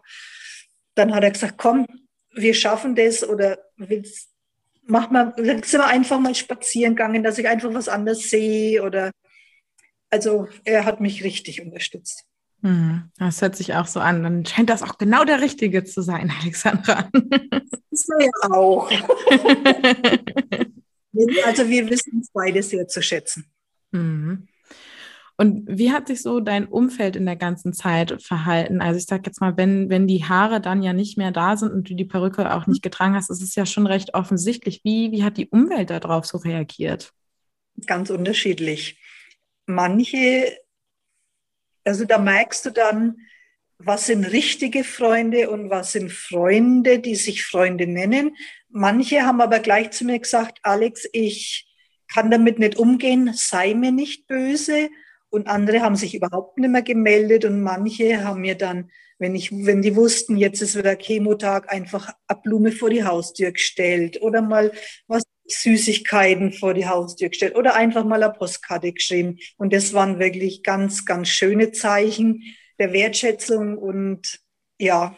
dann 0.96 1.14
hat 1.14 1.24
er 1.24 1.32
gesagt, 1.32 1.58
komm, 1.58 1.86
wir 2.34 2.54
schaffen 2.54 2.96
das 2.96 3.28
oder 3.28 3.58
willst, 3.78 4.30
mach 4.84 5.10
mal, 5.10 5.34
sind 5.38 5.72
wir 5.72 5.88
einfach 5.88 6.20
mal 6.20 6.36
spazieren 6.36 6.96
gegangen, 6.96 7.24
dass 7.24 7.38
ich 7.38 7.48
einfach 7.48 7.74
was 7.74 7.90
anderes 7.90 8.30
sehe 8.30 8.84
oder, 8.84 9.12
also 10.10 10.48
er 10.64 10.86
hat 10.86 11.02
mich 11.02 11.24
richtig 11.24 11.62
unterstützt. 11.62 12.27
Hm, 12.64 13.12
das 13.18 13.42
hört 13.42 13.56
sich 13.56 13.76
auch 13.76 13.86
so 13.86 14.00
an. 14.00 14.24
Dann 14.24 14.46
scheint 14.46 14.70
das 14.70 14.84
auch 14.84 14.98
genau 14.98 15.24
der 15.24 15.42
Richtige 15.42 15.84
zu 15.84 16.02
sein, 16.02 16.32
Alexandra. 16.42 17.10
Das 17.12 17.70
ist 17.92 18.10
ja 18.20 18.50
auch. 18.52 18.90
Also 21.46 21.68
wir 21.68 21.90
wissen 21.90 22.20
es 22.22 22.30
beide 22.32 22.62
sehr 22.62 22.88
zu 22.88 23.02
schätzen. 23.02 23.50
Mhm. 23.92 24.48
Und 25.40 25.66
wie 25.68 25.92
hat 25.92 26.08
sich 26.08 26.24
so 26.24 26.40
dein 26.40 26.68
Umfeld 26.68 27.16
in 27.16 27.28
der 27.28 27.36
ganzen 27.36 27.72
Zeit 27.72 28.22
verhalten? 28.24 28.82
Also 28.82 28.98
ich 28.98 29.06
sage 29.06 29.24
jetzt 29.28 29.40
mal, 29.40 29.56
wenn, 29.56 29.88
wenn 29.90 30.08
die 30.08 30.26
Haare 30.26 30.60
dann 30.60 30.82
ja 30.82 30.94
nicht 30.94 31.16
mehr 31.16 31.32
da 31.32 31.56
sind 31.56 31.72
und 31.72 31.90
du 31.90 31.94
die 31.94 32.06
Perücke 32.06 32.54
auch 32.56 32.66
nicht 32.66 32.82
getragen 32.82 33.14
hast, 33.14 33.30
ist 33.30 33.44
es 33.44 33.54
ja 33.54 33.68
schon 33.68 33.86
recht 33.86 34.16
offensichtlich. 34.16 34.82
Wie, 34.84 35.12
wie 35.12 35.24
hat 35.24 35.38
die 35.38 35.48
Umwelt 35.48 35.92
darauf 35.92 36.26
so 36.26 36.40
reagiert? 36.40 37.14
Ganz 37.86 38.10
unterschiedlich. 38.10 39.00
Manche, 39.68 40.58
also 41.88 42.06
da 42.06 42.18
merkst 42.18 42.66
du 42.66 42.70
dann, 42.72 43.18
was 43.80 44.08
sind 44.08 44.26
richtige 44.26 44.84
Freunde 44.84 45.50
und 45.50 45.70
was 45.70 45.92
sind 45.92 46.12
Freunde, 46.12 47.00
die 47.00 47.16
sich 47.16 47.46
Freunde 47.46 47.88
nennen. 47.88 48.36
Manche 48.70 49.22
haben 49.22 49.40
aber 49.40 49.60
gleich 49.60 49.92
zu 49.92 50.04
mir 50.04 50.20
gesagt, 50.20 50.60
Alex, 50.64 51.08
ich 51.14 51.68
kann 52.12 52.32
damit 52.32 52.60
nicht 52.60 52.78
umgehen, 52.78 53.32
sei 53.34 53.74
mir 53.74 53.92
nicht 53.92 54.28
böse. 54.28 54.90
Und 55.30 55.48
andere 55.48 55.82
haben 55.82 55.96
sich 55.96 56.16
überhaupt 56.16 56.58
nicht 56.58 56.70
mehr 56.70 56.82
gemeldet 56.82 57.46
und 57.46 57.62
manche 57.62 58.24
haben 58.24 58.42
mir 58.42 58.56
dann, 58.56 58.90
wenn 59.20 59.36
ich, 59.36 59.52
wenn 59.52 59.82
die 59.82 59.96
wussten, 59.96 60.38
jetzt 60.38 60.62
ist 60.62 60.78
wieder 60.78 60.96
Chemotag, 60.96 61.72
einfach 61.72 62.14
eine 62.28 62.40
Blume 62.42 62.72
vor 62.72 62.90
die 62.90 63.04
Haustür 63.04 63.52
gestellt 63.52 64.22
oder 64.22 64.42
mal 64.42 64.72
was 65.08 65.24
Süßigkeiten 65.48 66.54
vor 66.54 66.74
die 66.74 66.88
Haustür 66.88 67.30
gestellt 67.30 67.56
oder 67.56 67.76
einfach 67.76 68.04
mal 68.04 68.22
eine 68.22 68.34
Postkarte 68.34 68.92
geschrieben. 68.92 69.38
Und 69.58 69.74
das 69.74 69.94
waren 69.94 70.20
wirklich 70.20 70.64
ganz, 70.64 71.06
ganz 71.06 71.30
schöne 71.30 71.72
Zeichen 71.72 72.44
der 72.80 72.94
Wertschätzung 72.94 73.78
und 73.78 74.40
ja, 74.80 75.16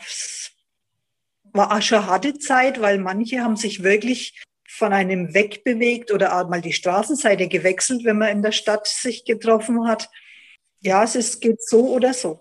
war 1.54 1.76
auch 1.76 1.82
schon 1.82 2.06
harte 2.06 2.38
Zeit, 2.38 2.80
weil 2.80 3.00
manche 3.00 3.42
haben 3.42 3.56
sich 3.56 3.84
wirklich 3.84 4.42
von 4.68 4.94
einem 4.94 5.34
wegbewegt 5.34 6.12
oder 6.12 6.40
auch 6.40 6.48
mal 6.48 6.62
die 6.62 6.74
Straßenseite 6.74 7.48
gewechselt, 7.48 8.06
wenn 8.06 8.20
man 8.20 8.30
in 8.30 8.44
der 8.44 8.52
Stadt 8.52 8.88
sich 8.88 9.26
getroffen 9.26 9.88
hat. 9.88 10.10
Ja, 10.82 11.04
es 11.04 11.16
ist, 11.16 11.42
geht 11.42 11.62
so 11.62 11.90
oder 11.90 12.14
so. 12.14 12.40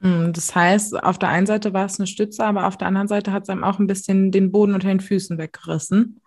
Hm, 0.00 0.32
das 0.32 0.54
heißt, 0.54 1.02
auf 1.02 1.18
der 1.18 1.30
einen 1.30 1.46
Seite 1.46 1.74
war 1.74 1.86
es 1.86 1.98
eine 1.98 2.06
Stütze, 2.06 2.44
aber 2.44 2.66
auf 2.66 2.78
der 2.78 2.88
anderen 2.88 3.08
Seite 3.08 3.32
hat 3.32 3.42
es 3.42 3.48
einem 3.48 3.64
auch 3.64 3.78
ein 3.78 3.86
bisschen 3.86 4.30
den 4.30 4.52
Boden 4.52 4.74
unter 4.74 4.88
den 4.88 5.00
Füßen 5.00 5.36
weggerissen. 5.36 6.20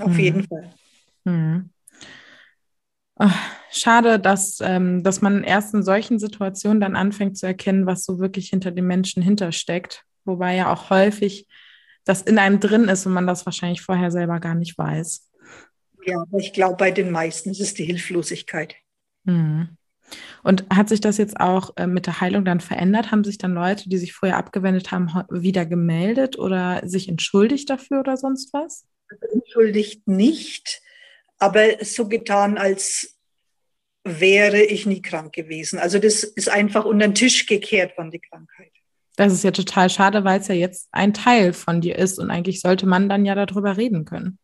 Auf 0.00 0.12
hm. 0.12 0.18
jeden 0.18 0.44
Fall. 0.44 0.70
Hm. 1.24 1.70
Ach, 3.16 3.50
schade, 3.70 4.18
dass, 4.18 4.58
ähm, 4.60 5.04
dass 5.04 5.20
man 5.22 5.44
erst 5.44 5.72
in 5.74 5.84
solchen 5.84 6.18
Situationen 6.18 6.80
dann 6.80 6.96
anfängt 6.96 7.38
zu 7.38 7.46
erkennen, 7.46 7.86
was 7.86 8.04
so 8.04 8.18
wirklich 8.18 8.48
hinter 8.48 8.72
den 8.72 8.86
Menschen 8.86 9.22
hintersteckt. 9.22 10.04
Wobei 10.24 10.56
ja 10.56 10.72
auch 10.72 10.90
häufig 10.90 11.46
das 12.04 12.22
in 12.22 12.38
einem 12.38 12.60
drin 12.60 12.88
ist 12.88 13.06
und 13.06 13.12
man 13.12 13.26
das 13.26 13.46
wahrscheinlich 13.46 13.82
vorher 13.82 14.10
selber 14.10 14.40
gar 14.40 14.54
nicht 14.54 14.76
weiß. 14.76 15.30
Ja, 16.06 16.20
aber 16.20 16.38
ich 16.38 16.52
glaube, 16.52 16.76
bei 16.76 16.90
den 16.90 17.10
meisten 17.10 17.50
ist 17.50 17.60
es 17.60 17.74
die 17.74 17.84
Hilflosigkeit. 17.84 18.74
Mhm. 19.24 19.76
Und 20.42 20.66
hat 20.70 20.90
sich 20.90 21.00
das 21.00 21.16
jetzt 21.16 21.40
auch 21.40 21.70
äh, 21.76 21.86
mit 21.86 22.06
der 22.06 22.20
Heilung 22.20 22.44
dann 22.44 22.60
verändert? 22.60 23.10
Haben 23.10 23.24
sich 23.24 23.38
dann 23.38 23.54
Leute, 23.54 23.88
die 23.88 23.96
sich 23.96 24.12
vorher 24.12 24.36
abgewendet 24.36 24.92
haben, 24.92 25.08
wieder 25.30 25.64
gemeldet 25.64 26.38
oder 26.38 26.86
sich 26.86 27.08
entschuldigt 27.08 27.70
dafür 27.70 28.00
oder 28.00 28.16
sonst 28.16 28.52
was? 28.52 28.84
Entschuldigt 29.32 30.06
nicht, 30.08 30.82
aber 31.38 31.84
so 31.84 32.08
getan, 32.08 32.58
als 32.58 33.18
wäre 34.04 34.62
ich 34.62 34.86
nie 34.86 35.02
krank 35.02 35.32
gewesen. 35.32 35.78
Also 35.78 35.98
das 35.98 36.24
ist 36.24 36.48
einfach 36.48 36.84
unter 36.84 37.06
den 37.08 37.14
Tisch 37.14 37.46
gekehrt 37.46 37.92
von 37.94 38.10
die 38.10 38.20
Krankheit. 38.20 38.72
Das 39.16 39.32
ist 39.32 39.44
ja 39.44 39.50
total 39.50 39.88
schade, 39.90 40.24
weil 40.24 40.40
es 40.40 40.48
ja 40.48 40.54
jetzt 40.54 40.88
ein 40.92 41.14
Teil 41.14 41.52
von 41.52 41.80
dir 41.80 41.96
ist 41.96 42.18
und 42.18 42.30
eigentlich 42.30 42.60
sollte 42.60 42.86
man 42.86 43.08
dann 43.08 43.24
ja 43.24 43.34
darüber 43.34 43.76
reden 43.76 44.04
können. 44.04 44.38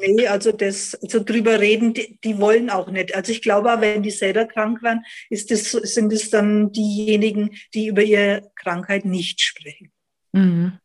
Nee, 0.00 0.26
also 0.28 0.52
das, 0.52 0.94
also 1.02 1.22
drüber 1.22 1.60
reden, 1.60 1.92
die, 1.92 2.18
die 2.24 2.38
wollen 2.38 2.70
auch 2.70 2.90
nicht. 2.90 3.14
Also 3.14 3.32
ich 3.32 3.42
glaube, 3.42 3.74
wenn 3.80 4.02
die 4.02 4.10
selber 4.10 4.46
krank 4.46 4.82
werden, 4.82 5.04
ist 5.28 5.50
das, 5.50 5.72
sind 5.72 6.12
es 6.12 6.30
dann 6.30 6.72
diejenigen, 6.72 7.50
die 7.74 7.88
über 7.88 8.02
ihre 8.02 8.50
Krankheit 8.54 9.04
nicht 9.04 9.40
sprechen. 9.42 9.92
Mhm. 10.32 10.78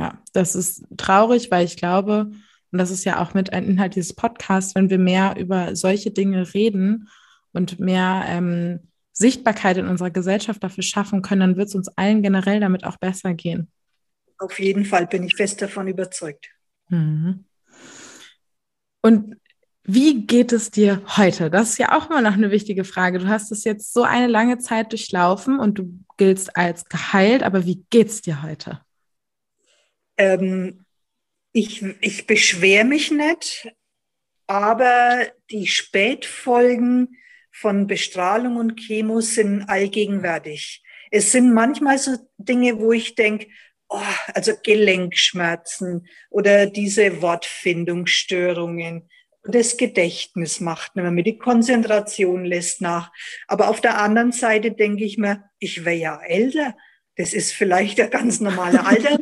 Ja, 0.00 0.18
das 0.32 0.54
ist 0.54 0.86
traurig, 0.96 1.50
weil 1.50 1.66
ich 1.66 1.76
glaube, 1.76 2.30
und 2.72 2.78
das 2.78 2.90
ist 2.90 3.04
ja 3.04 3.20
auch 3.20 3.34
mit 3.34 3.52
ein 3.52 3.64
Inhalt 3.64 3.96
dieses 3.96 4.14
Podcasts, 4.14 4.74
wenn 4.74 4.88
wir 4.88 4.98
mehr 4.98 5.36
über 5.38 5.76
solche 5.76 6.10
Dinge 6.10 6.54
reden 6.54 7.08
und 7.52 7.78
mehr 7.78 8.24
ähm, 8.26 8.80
Sichtbarkeit 9.12 9.76
in 9.76 9.86
unserer 9.86 10.10
Gesellschaft 10.10 10.64
dafür 10.64 10.82
schaffen 10.82 11.20
können, 11.20 11.40
dann 11.40 11.56
wird 11.58 11.68
es 11.68 11.74
uns 11.74 11.88
allen 11.98 12.22
generell 12.22 12.60
damit 12.60 12.84
auch 12.84 12.96
besser 12.96 13.34
gehen. 13.34 13.70
Auf 14.38 14.58
jeden 14.58 14.86
Fall 14.86 15.06
bin 15.06 15.22
ich 15.24 15.36
fest 15.36 15.60
davon 15.60 15.86
überzeugt. 15.86 16.48
Mhm. 16.88 17.44
Und 19.02 19.36
wie 19.82 20.26
geht 20.26 20.52
es 20.52 20.70
dir 20.70 21.02
heute? 21.18 21.50
Das 21.50 21.70
ist 21.70 21.78
ja 21.78 21.94
auch 21.98 22.08
immer 22.08 22.22
noch 22.22 22.32
eine 22.32 22.50
wichtige 22.50 22.84
Frage. 22.84 23.18
Du 23.18 23.28
hast 23.28 23.52
es 23.52 23.64
jetzt 23.64 23.92
so 23.92 24.04
eine 24.04 24.28
lange 24.28 24.56
Zeit 24.56 24.92
durchlaufen 24.92 25.58
und 25.58 25.78
du 25.78 25.92
giltst 26.16 26.56
als 26.56 26.86
geheilt, 26.86 27.42
aber 27.42 27.66
wie 27.66 27.84
geht 27.90 28.08
es 28.08 28.22
dir 28.22 28.42
heute? 28.42 28.80
Ähm, 30.20 30.84
ich 31.52 31.82
ich 32.02 32.26
beschwere 32.26 32.84
mich 32.84 33.10
nicht, 33.10 33.72
aber 34.46 35.26
die 35.50 35.66
Spätfolgen 35.66 37.16
von 37.50 37.86
Bestrahlung 37.86 38.56
und 38.56 38.76
Chemo 38.76 39.22
sind 39.22 39.62
allgegenwärtig. 39.62 40.84
Es 41.10 41.32
sind 41.32 41.54
manchmal 41.54 41.98
so 41.98 42.16
Dinge, 42.36 42.78
wo 42.78 42.92
ich 42.92 43.14
denke, 43.14 43.46
oh, 43.88 43.98
also 44.34 44.52
Gelenkschmerzen 44.62 46.06
oder 46.28 46.66
diese 46.66 47.22
Wortfindungsstörungen. 47.22 49.08
Das 49.42 49.78
Gedächtnis 49.78 50.60
macht 50.60 50.96
nicht 50.96 51.02
mehr 51.02 51.12
mit, 51.12 51.26
die 51.26 51.38
Konzentration 51.38 52.44
lässt 52.44 52.82
nach. 52.82 53.10
Aber 53.48 53.70
auf 53.70 53.80
der 53.80 53.98
anderen 53.98 54.32
Seite 54.32 54.72
denke 54.72 55.02
ich 55.02 55.16
mir, 55.16 55.44
ich 55.58 55.86
wäre 55.86 55.96
ja 55.96 56.20
älter. 56.22 56.76
Das 57.16 57.32
ist 57.32 57.52
vielleicht 57.52 57.98
ein 58.00 58.10
ganz 58.10 58.40
normaler 58.40 58.86
Alter. 58.86 59.18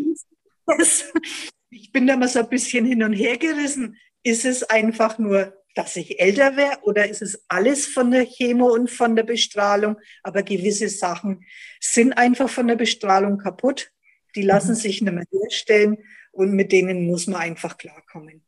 Ich 1.71 1.93
bin 1.93 2.07
da 2.07 2.17
mal 2.17 2.29
so 2.29 2.41
ein 2.41 2.49
bisschen 2.49 2.85
hin 2.85 3.03
und 3.03 3.13
her 3.13 3.37
gerissen. 3.39 3.97
Ist 4.23 4.45
es 4.45 4.63
einfach 4.65 5.19
nur 5.19 5.59
dass 5.79 5.95
ich 5.95 6.19
älter 6.19 6.57
wäre 6.57 6.79
oder 6.83 7.09
ist 7.09 7.23
es 7.23 7.45
alles 7.47 7.87
von 7.87 8.11
der 8.11 8.27
Chemo 8.27 8.67
und 8.67 8.91
von 8.91 9.15
der 9.15 9.23
Bestrahlung? 9.23 9.97
Aber 10.25 10.43
gewisse 10.43 10.89
Sachen 10.89 11.45
sind 11.81 12.15
einfach 12.15 12.49
von 12.49 12.67
der 12.67 12.75
Bestrahlung 12.75 13.39
kaputt. 13.39 13.93
Die 14.35 14.43
lassen 14.43 14.73
mhm. 14.73 14.75
sich 14.75 15.03
nicht 15.03 15.13
mehr 15.13 15.25
herstellen 15.31 15.99
und 16.33 16.53
mit 16.53 16.73
denen 16.73 17.07
muss 17.07 17.29
man 17.29 17.41
einfach 17.41 17.79
klarkommen. 17.79 18.43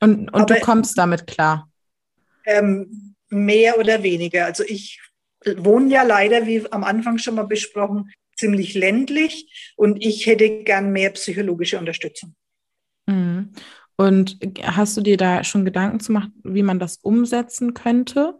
Und, 0.00 0.32
und 0.32 0.34
Aber, 0.42 0.54
du 0.54 0.60
kommst 0.60 0.96
damit 0.96 1.26
klar? 1.26 1.68
Ähm, 2.44 3.16
mehr 3.30 3.80
oder 3.80 4.04
weniger. 4.04 4.44
Also 4.44 4.62
ich 4.62 5.00
wohne 5.56 5.92
ja 5.92 6.04
leider, 6.04 6.46
wie 6.46 6.70
am 6.70 6.84
Anfang 6.84 7.18
schon 7.18 7.34
mal 7.34 7.48
besprochen, 7.48 8.12
ziemlich 8.36 8.74
ländlich 8.74 9.74
und 9.76 10.04
ich 10.04 10.26
hätte 10.26 10.62
gern 10.64 10.92
mehr 10.92 11.10
psychologische 11.10 11.78
Unterstützung. 11.78 12.34
Mhm. 13.06 13.52
Und 13.96 14.38
hast 14.62 14.96
du 14.96 15.00
dir 15.00 15.16
da 15.16 15.42
schon 15.42 15.64
Gedanken 15.64 16.00
zu 16.00 16.12
machen, 16.12 16.34
wie 16.44 16.62
man 16.62 16.78
das 16.78 16.98
umsetzen 16.98 17.72
könnte? 17.72 18.38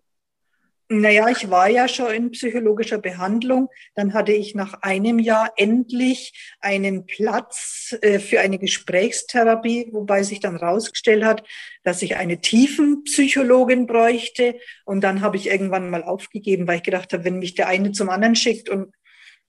Naja, 0.89 1.29
ich 1.29 1.51
war 1.51 1.69
ja 1.69 1.89
schon 1.89 2.15
in 2.15 2.31
psychologischer 2.31 2.99
Behandlung. 2.99 3.69
Dann 3.97 4.15
hatte 4.15 4.33
ich 4.33 4.55
nach 4.55 4.83
einem 4.83 5.19
Jahr 5.19 5.51
endlich 5.57 6.55
einen 6.61 7.07
Platz 7.07 7.97
äh, 8.03 8.21
für 8.21 8.39
eine 8.39 8.59
Gesprächstherapie, 8.59 9.89
wobei 9.91 10.23
sich 10.23 10.39
dann 10.39 10.55
rausgestellt 10.57 11.25
hat, 11.25 11.43
dass 11.83 12.03
ich 12.03 12.17
eine 12.17 12.41
Tiefenpsychologin 12.41 13.87
bräuchte. 13.87 14.61
Und 14.85 15.01
dann 15.01 15.23
habe 15.23 15.37
ich 15.37 15.49
irgendwann 15.49 15.91
mal 15.91 16.05
aufgegeben, 16.05 16.69
weil 16.69 16.77
ich 16.77 16.85
gedacht 16.85 17.13
habe, 17.13 17.25
wenn 17.25 17.41
mich 17.41 17.55
der 17.55 17.67
eine 17.67 17.91
zum 17.91 18.09
anderen 18.09 18.37
schickt 18.37 18.69
und, 18.69 18.95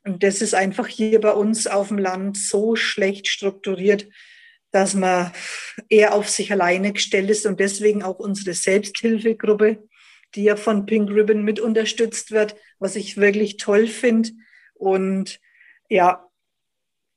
und 0.08 0.24
das 0.24 0.42
ist 0.42 0.56
einfach 0.56 0.88
hier 0.88 1.20
bei 1.20 1.32
uns 1.32 1.68
auf 1.68 1.90
dem 1.90 1.98
Land 1.98 2.38
so 2.38 2.78
schlecht 2.78 3.28
strukturiert, 3.28 4.08
dass 4.72 4.94
man 4.94 5.32
eher 5.90 6.14
auf 6.14 6.30
sich 6.30 6.52
alleine 6.52 6.94
gestellt 6.94 7.30
ist 7.30 7.46
und 7.46 7.60
deswegen 7.60 8.04
auch 8.04 8.18
unsere 8.18 8.54
Selbsthilfegruppe, 8.54 9.84
die 10.34 10.44
ja 10.44 10.56
von 10.56 10.86
Pink 10.86 11.10
Ribbon 11.10 11.44
mit 11.44 11.60
unterstützt 11.60 12.32
wird, 12.32 12.56
was 12.80 12.96
ich 12.96 13.18
wirklich 13.18 13.58
toll 13.58 13.88
finde. 13.88 14.30
Und 14.76 15.42
ja, 15.90 16.26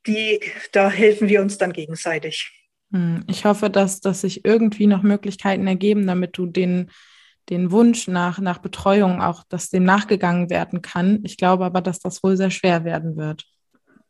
die, 0.07 0.41
da 0.73 0.91
helfen 0.91 1.29
wir 1.29 1.43
uns 1.43 1.59
dann 1.59 1.73
gegenseitig. 1.73 2.51
Hm, 2.93 3.25
ich 3.29 3.45
hoffe, 3.45 3.71
dass, 3.71 4.01
dass 4.01 4.23
sich 4.23 4.45
irgendwie 4.45 4.89
noch 4.89 5.03
Möglichkeiten 5.03 5.69
ergeben, 5.69 6.09
damit 6.09 6.37
du 6.37 6.47
den, 6.47 6.91
den 7.51 7.71
Wunsch 7.73 8.09
nach, 8.09 8.39
nach 8.39 8.59
Betreuung 8.59 9.21
auch, 9.21 9.43
dass 9.49 9.71
dem 9.71 9.85
nachgegangen 9.85 10.51
werden 10.51 10.83
kann. 10.83 11.21
Ich 11.25 11.37
glaube 11.37 11.65
aber, 11.65 11.81
dass 11.81 11.99
das 11.99 12.23
wohl 12.23 12.37
sehr 12.37 12.51
schwer 12.51 12.85
werden 12.85 13.17
wird. 13.17 13.45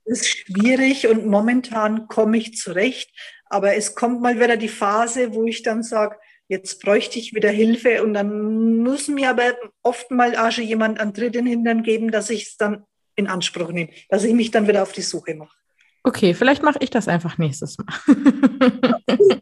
Es 0.04 0.22
ist 0.22 0.28
schwierig 0.28 1.08
und 1.08 1.26
momentan 1.26 2.06
komme 2.08 2.36
ich 2.36 2.56
zurecht. 2.56 3.10
Aber 3.46 3.74
es 3.74 3.94
kommt 3.94 4.20
mal 4.20 4.36
wieder 4.36 4.56
die 4.56 4.68
Phase, 4.68 5.34
wo 5.34 5.44
ich 5.44 5.62
dann 5.62 5.82
sage, 5.82 6.16
jetzt 6.48 6.80
bräuchte 6.82 7.18
ich 7.18 7.34
wieder 7.34 7.50
Hilfe 7.50 8.02
und 8.02 8.14
dann 8.14 8.78
muss 8.78 9.08
mir 9.08 9.30
aber 9.30 9.54
oft 9.82 10.10
mal 10.10 10.52
schon 10.52 10.64
jemand 10.64 11.00
an 11.00 11.12
dritten 11.12 11.46
Hintern 11.46 11.82
geben, 11.82 12.10
dass 12.10 12.30
ich 12.30 12.44
es 12.44 12.56
dann 12.56 12.84
in 13.16 13.26
Anspruch 13.26 13.72
nehme, 13.72 13.90
dass 14.08 14.24
ich 14.24 14.34
mich 14.34 14.50
dann 14.50 14.68
wieder 14.68 14.82
auf 14.82 14.92
die 14.92 15.02
Suche 15.02 15.34
mache. 15.34 15.56
Okay, 16.02 16.34
vielleicht 16.34 16.62
mache 16.62 16.78
ich 16.80 16.90
das 16.90 17.08
einfach 17.08 17.38
nächstes 17.38 17.76
Mal. 17.78 17.86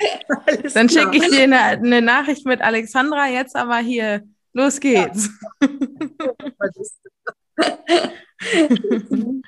dann 0.74 0.88
schicke 0.88 1.16
ich 1.16 1.28
dir 1.28 1.44
eine, 1.44 1.60
eine, 1.60 2.02
Nachricht 2.02 2.46
mit 2.46 2.62
Alexandra, 2.62 3.28
jetzt 3.28 3.56
aber 3.56 3.78
hier, 3.78 4.22
los 4.52 4.80
geht's. 4.80 5.30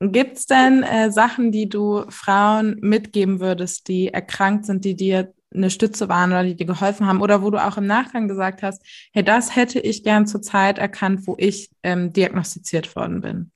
Gibt 0.00 0.38
es 0.38 0.46
denn 0.46 0.82
äh, 0.82 1.12
Sachen, 1.12 1.52
die 1.52 1.68
du 1.68 2.04
Frauen 2.08 2.76
mitgeben 2.80 3.40
würdest, 3.40 3.88
die 3.88 4.08
erkrankt 4.08 4.64
sind, 4.64 4.84
die 4.84 4.96
dir 4.96 5.32
eine 5.52 5.70
Stütze 5.70 6.08
waren 6.08 6.30
oder 6.30 6.44
die 6.44 6.56
dir 6.56 6.66
geholfen 6.66 7.06
haben 7.06 7.20
oder 7.20 7.42
wo 7.42 7.50
du 7.50 7.62
auch 7.62 7.76
im 7.76 7.86
Nachgang 7.86 8.28
gesagt 8.28 8.62
hast, 8.62 8.82
hey, 9.12 9.22
das 9.22 9.56
hätte 9.56 9.80
ich 9.80 10.02
gern 10.02 10.26
zur 10.26 10.42
Zeit 10.42 10.78
erkannt, 10.78 11.26
wo 11.26 11.34
ich 11.38 11.70
ähm, 11.82 12.12
diagnostiziert 12.12 12.94
worden 12.96 13.20
bin? 13.20 13.50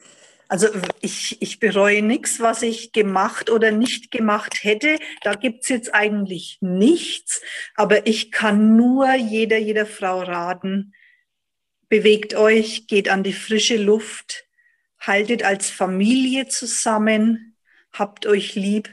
Also 0.49 0.69
ich, 1.01 1.41
ich 1.41 1.59
bereue 1.59 2.03
nichts, 2.03 2.39
was 2.41 2.63
ich 2.63 2.93
gemacht 2.93 3.51
oder 3.51 3.71
nicht 3.71 4.11
gemacht 4.11 4.63
hätte. 4.63 4.99
Da 5.23 5.35
gibt's 5.35 5.69
jetzt 5.69 5.95
eigentlich 5.95 6.59
nichts. 6.61 7.41
Aber 7.75 8.07
ich 8.07 8.31
kann 8.31 8.77
nur 8.77 9.13
jeder, 9.15 9.59
jeder 9.59 9.87
Frau 9.87 10.21
raten, 10.21 10.93
bewegt 11.89 12.35
euch, 12.35 12.87
geht 12.87 13.09
an 13.09 13.23
die 13.23 13.33
frische 13.33 13.77
Luft, 13.77 14.47
haltet 15.01 15.43
als 15.43 15.71
Familie 15.71 16.49
zusammen, 16.49 17.57
habt 17.93 18.27
euch 18.27 18.55
lieb. 18.55 18.91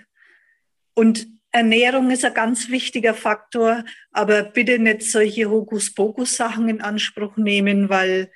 Und 0.93 1.27
Ernährung 1.51 2.11
ist 2.11 2.23
ein 2.23 2.33
ganz 2.33 2.69
wichtiger 2.69 3.13
Faktor, 3.13 3.83
aber 4.11 4.43
bitte 4.43 4.79
nicht 4.79 5.03
solche 5.03 5.49
Hokuspokus-Sachen 5.49 6.69
in 6.69 6.81
Anspruch 6.81 7.35
nehmen, 7.35 7.89
weil 7.89 8.31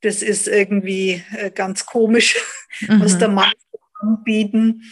das 0.00 0.22
ist 0.22 0.46
irgendwie 0.46 1.22
äh, 1.36 1.50
ganz 1.50 1.86
komisch, 1.86 2.36
mhm. 2.80 3.00
was 3.00 3.18
der 3.18 3.28
Mann 3.28 3.52
anbieten. 4.00 4.82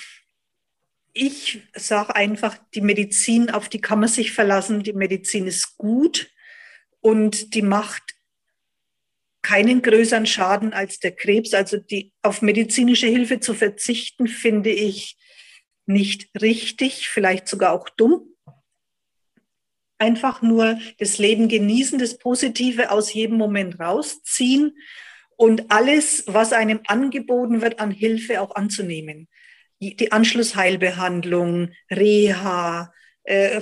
Ich 1.13 1.63
sage 1.75 2.15
einfach, 2.15 2.59
die 2.75 2.83
Medizin, 2.83 3.51
auf 3.51 3.69
die 3.69 3.81
kann 3.81 4.01
man 4.01 4.09
sich 4.09 4.33
verlassen. 4.33 4.83
Die 4.83 4.93
Medizin 4.93 5.47
ist 5.47 5.79
gut 5.79 6.31
und 7.01 7.55
die 7.55 7.63
macht 7.63 8.03
keinen 9.41 9.81
größeren 9.81 10.27
Schaden 10.27 10.73
als 10.73 10.99
der 10.99 11.13
Krebs. 11.13 11.55
Also 11.55 11.79
die, 11.79 12.13
auf 12.23 12.43
medizinische 12.43 13.07
Hilfe 13.07 13.41
zu 13.41 13.55
verzichten, 13.55 14.27
finde 14.27 14.71
ich 14.71 15.17
nicht 15.87 16.29
richtig, 16.41 17.09
vielleicht 17.09 17.49
sogar 17.49 17.73
auch 17.73 17.89
dumm. 17.89 18.36
Einfach 19.99 20.43
nur 20.43 20.79
das 20.99 21.19
Leben 21.19 21.49
genießen, 21.49 21.99
das 21.99 22.19
Positive 22.19 22.91
aus 22.91 23.13
jedem 23.13 23.39
Moment 23.39 23.81
rausziehen 23.81 24.77
und 25.37 25.71
alles, 25.71 26.25
was 26.27 26.53
einem 26.53 26.81
angeboten 26.87 27.63
wird, 27.63 27.81
an 27.81 27.91
Hilfe 27.91 28.41
auch 28.41 28.55
anzunehmen. 28.55 29.29
Die 29.81 30.11
Anschlussheilbehandlung, 30.11 31.71
Reha, 31.91 32.93
äh, 33.25 33.61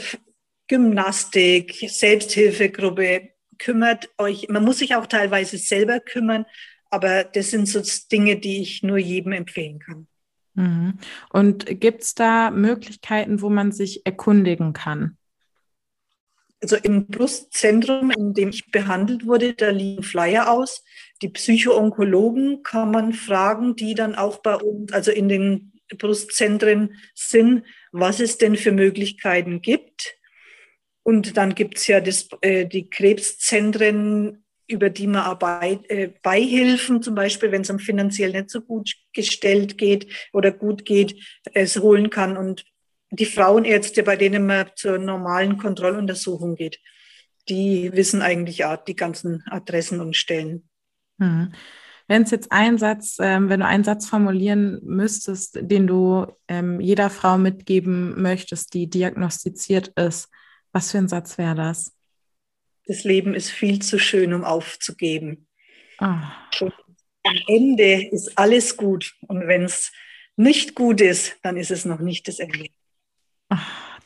Gymnastik, 0.68 1.84
Selbsthilfegruppe, 1.88 3.30
kümmert 3.58 4.10
euch, 4.18 4.48
man 4.48 4.64
muss 4.64 4.78
sich 4.78 4.94
auch 4.94 5.06
teilweise 5.06 5.58
selber 5.58 6.00
kümmern, 6.00 6.46
aber 6.90 7.24
das 7.24 7.50
sind 7.50 7.66
so 7.66 7.82
Dinge, 8.10 8.36
die 8.36 8.62
ich 8.62 8.82
nur 8.82 8.98
jedem 8.98 9.32
empfehlen 9.32 9.78
kann. 9.78 10.06
Mhm. 10.54 10.98
Und 11.30 11.80
gibt 11.80 12.02
es 12.02 12.14
da 12.14 12.50
Möglichkeiten, 12.50 13.40
wo 13.40 13.50
man 13.50 13.72
sich 13.72 14.06
erkundigen 14.06 14.72
kann? 14.72 15.16
Also 16.64 16.76
im 16.76 17.08
Brustzentrum, 17.08 18.10
in 18.10 18.32
dem 18.32 18.48
ich 18.48 18.70
behandelt 18.70 19.26
wurde, 19.26 19.52
da 19.52 19.68
liegen 19.68 20.02
Flyer 20.02 20.50
aus. 20.50 20.82
Die 21.20 21.28
Psychoonkologen 21.28 22.62
kann 22.62 22.90
man 22.90 23.12
fragen, 23.12 23.76
die 23.76 23.94
dann 23.94 24.14
auch 24.14 24.38
bei 24.38 24.54
uns, 24.56 24.90
also 24.90 25.10
in 25.10 25.28
den 25.28 25.72
Brustzentren 25.98 26.94
sind, 27.14 27.64
was 27.92 28.18
es 28.18 28.38
denn 28.38 28.56
für 28.56 28.72
Möglichkeiten 28.72 29.60
gibt. 29.60 30.16
Und 31.02 31.36
dann 31.36 31.54
gibt's 31.54 31.86
ja 31.86 32.00
das, 32.00 32.30
äh, 32.40 32.64
die 32.64 32.88
Krebszentren, 32.88 34.42
über 34.66 34.88
die 34.88 35.06
man 35.06 35.20
Arbeit, 35.20 35.90
äh, 35.90 36.12
Beihilfen, 36.22 37.02
zum 37.02 37.14
Beispiel, 37.14 37.52
wenn 37.52 37.60
es 37.60 37.68
einem 37.68 37.78
finanziell 37.78 38.32
nicht 38.32 38.48
so 38.48 38.62
gut 38.62 38.90
gestellt 39.12 39.76
geht 39.76 40.06
oder 40.32 40.50
gut 40.50 40.86
geht, 40.86 41.14
es 41.52 41.76
holen 41.76 42.08
kann. 42.08 42.38
Und 42.38 42.64
die 43.16 43.26
Frauenärzte, 43.26 44.02
bei 44.02 44.16
denen 44.16 44.46
man 44.46 44.70
zur 44.76 44.98
normalen 44.98 45.58
Kontrolluntersuchung 45.58 46.54
geht, 46.54 46.80
die 47.48 47.92
wissen 47.92 48.22
eigentlich 48.22 48.64
auch 48.64 48.82
die 48.84 48.96
ganzen 48.96 49.42
Adressen 49.48 50.00
und 50.00 50.16
Stellen. 50.16 50.68
Hm. 51.18 51.52
Wenn 52.06 52.22
es 52.22 52.30
jetzt 52.30 52.52
einen 52.52 52.76
Satz, 52.76 53.16
ähm, 53.20 53.48
wenn 53.48 53.60
du 53.60 53.66
einen 53.66 53.84
Satz 53.84 54.06
formulieren 54.06 54.80
müsstest, 54.82 55.58
den 55.60 55.86
du 55.86 56.26
ähm, 56.48 56.80
jeder 56.80 57.08
Frau 57.08 57.38
mitgeben 57.38 58.20
möchtest, 58.20 58.74
die 58.74 58.88
diagnostiziert 58.88 59.88
ist, 59.98 60.28
was 60.72 60.90
für 60.90 60.98
ein 60.98 61.08
Satz 61.08 61.38
wäre 61.38 61.54
das? 61.54 61.94
Das 62.86 63.04
Leben 63.04 63.34
ist 63.34 63.50
viel 63.50 63.80
zu 63.80 63.98
schön, 63.98 64.34
um 64.34 64.44
aufzugeben. 64.44 65.46
Oh. 66.00 66.04
am 66.04 67.40
Ende 67.46 68.08
ist 68.10 68.36
alles 68.36 68.76
gut. 68.76 69.14
Und 69.26 69.46
wenn 69.46 69.62
es 69.62 69.92
nicht 70.36 70.74
gut 70.74 71.00
ist, 71.00 71.36
dann 71.42 71.56
ist 71.56 71.70
es 71.70 71.84
noch 71.84 72.00
nicht 72.00 72.28
das 72.28 72.38
Ende. 72.38 72.66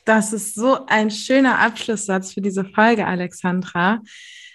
Das 0.05 0.33
ist 0.33 0.55
so 0.55 0.87
ein 0.87 1.11
schöner 1.11 1.59
Abschlusssatz 1.59 2.33
für 2.33 2.41
diese 2.41 2.65
Folge, 2.65 3.07
Alexandra. 3.07 4.01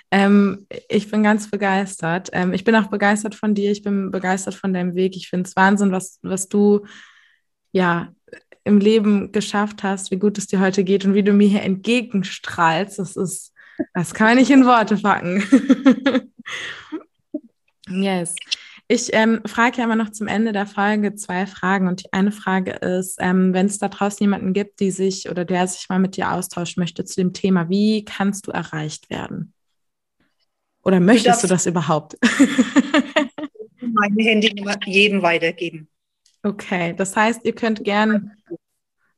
Ähm, 0.09 0.67
ich 0.89 1.09
bin 1.09 1.23
ganz 1.23 1.49
begeistert. 1.49 2.29
Ähm, 2.33 2.53
ich 2.53 2.63
bin 2.63 2.75
auch 2.75 2.87
begeistert 2.87 3.35
von 3.35 3.55
dir. 3.55 3.71
Ich 3.71 3.83
bin 3.83 4.11
begeistert 4.11 4.55
von 4.55 4.73
deinem 4.73 4.95
Weg. 4.95 5.15
Ich 5.15 5.29
finde 5.29 5.47
es 5.47 5.55
Wahnsinn, 5.55 5.91
was, 5.91 6.19
was 6.21 6.49
du 6.49 6.85
ja 7.71 8.13
im 8.63 8.79
Leben 8.79 9.31
geschafft 9.31 9.83
hast, 9.83 10.11
wie 10.11 10.19
gut 10.19 10.37
es 10.37 10.47
dir 10.47 10.59
heute 10.59 10.83
geht 10.83 11.05
und 11.05 11.13
wie 11.15 11.23
du 11.23 11.33
mir 11.33 11.47
hier 11.47 11.63
entgegenstrahlst. 11.63 12.99
Das 12.99 13.15
ist, 13.15 13.53
das 13.93 14.13
kann 14.13 14.27
man 14.27 14.37
nicht 14.37 14.51
in 14.51 14.65
Worte 14.65 14.97
packen. 14.97 15.43
yes. 17.89 18.35
Ich 18.87 19.09
ähm, 19.13 19.41
frage 19.45 19.77
ja 19.77 19.85
immer 19.85 19.95
noch 19.95 20.09
zum 20.09 20.27
Ende 20.27 20.51
der 20.51 20.65
Folge 20.65 21.15
zwei 21.15 21.45
Fragen. 21.45 21.87
Und 21.87 22.03
die 22.03 22.13
eine 22.13 22.31
Frage 22.31 22.71
ist, 22.71 23.17
ähm, 23.19 23.53
wenn 23.53 23.67
es 23.67 23.79
da 23.79 23.87
draußen 23.87 24.23
jemanden 24.23 24.53
gibt, 24.53 24.79
die 24.79 24.91
sich 24.91 25.29
oder 25.29 25.45
der 25.45 25.67
sich 25.67 25.87
mal 25.89 25.99
mit 25.99 26.17
dir 26.17 26.31
austauschen 26.31 26.81
möchte 26.81 27.05
zu 27.05 27.15
dem 27.15 27.33
Thema, 27.33 27.69
wie 27.69 28.03
kannst 28.03 28.47
du 28.47 28.51
erreicht 28.51 29.09
werden? 29.09 29.53
Oder 30.83 30.99
möchtest 30.99 31.43
du 31.43 31.47
das 31.47 31.65
überhaupt? 31.65 32.17
Meine 33.81 34.23
Handynummer 34.23 34.75
jedem 34.85 35.21
weitergeben. 35.21 35.87
Okay, 36.41 36.93
das 36.95 37.15
heißt, 37.15 37.45
ihr 37.45 37.55
könnt 37.55 37.83
gerne 37.85 38.31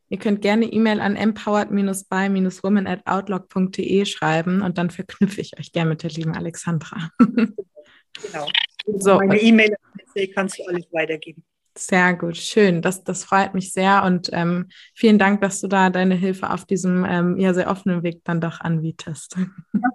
Ihr 0.07 0.19
könnt 0.19 0.41
gerne 0.41 0.65
E-Mail 0.65 1.01
an 1.01 1.15
empowered-by-woman 1.15 2.87
at 2.87 3.05
outlook.de 3.05 4.05
schreiben 4.05 4.61
und 4.61 4.77
dann 4.77 4.91
verknüpfe 4.91 5.41
ich 5.41 5.57
euch 5.59 5.71
gerne 5.71 5.89
mit 5.89 6.03
der 6.03 6.11
lieben 6.11 6.35
Alexandra. 6.35 7.09
genau. 7.17 8.47
So, 8.85 9.17
Meine 9.17 9.41
E-Mail-Adresse 9.41 10.27
kannst 10.33 10.59
du 10.59 10.63
alles 10.65 10.85
weitergeben. 10.91 11.43
Sehr 11.77 12.13
gut, 12.13 12.37
schön. 12.37 12.81
Das, 12.81 13.03
das 13.03 13.25
freut 13.25 13.53
mich 13.53 13.73
sehr 13.73 14.03
und 14.03 14.29
ähm, 14.31 14.69
vielen 14.93 15.19
Dank, 15.19 15.41
dass 15.41 15.59
du 15.59 15.67
da 15.67 15.89
deine 15.89 16.15
Hilfe 16.15 16.49
auf 16.49 16.63
diesem 16.65 17.05
ähm, 17.05 17.37
ja 17.37 17.53
sehr 17.53 17.69
offenen 17.69 18.01
Weg 18.01 18.21
dann 18.23 18.39
doch 18.39 18.61
anbietest. 18.61 19.35
Ja, 19.35 19.45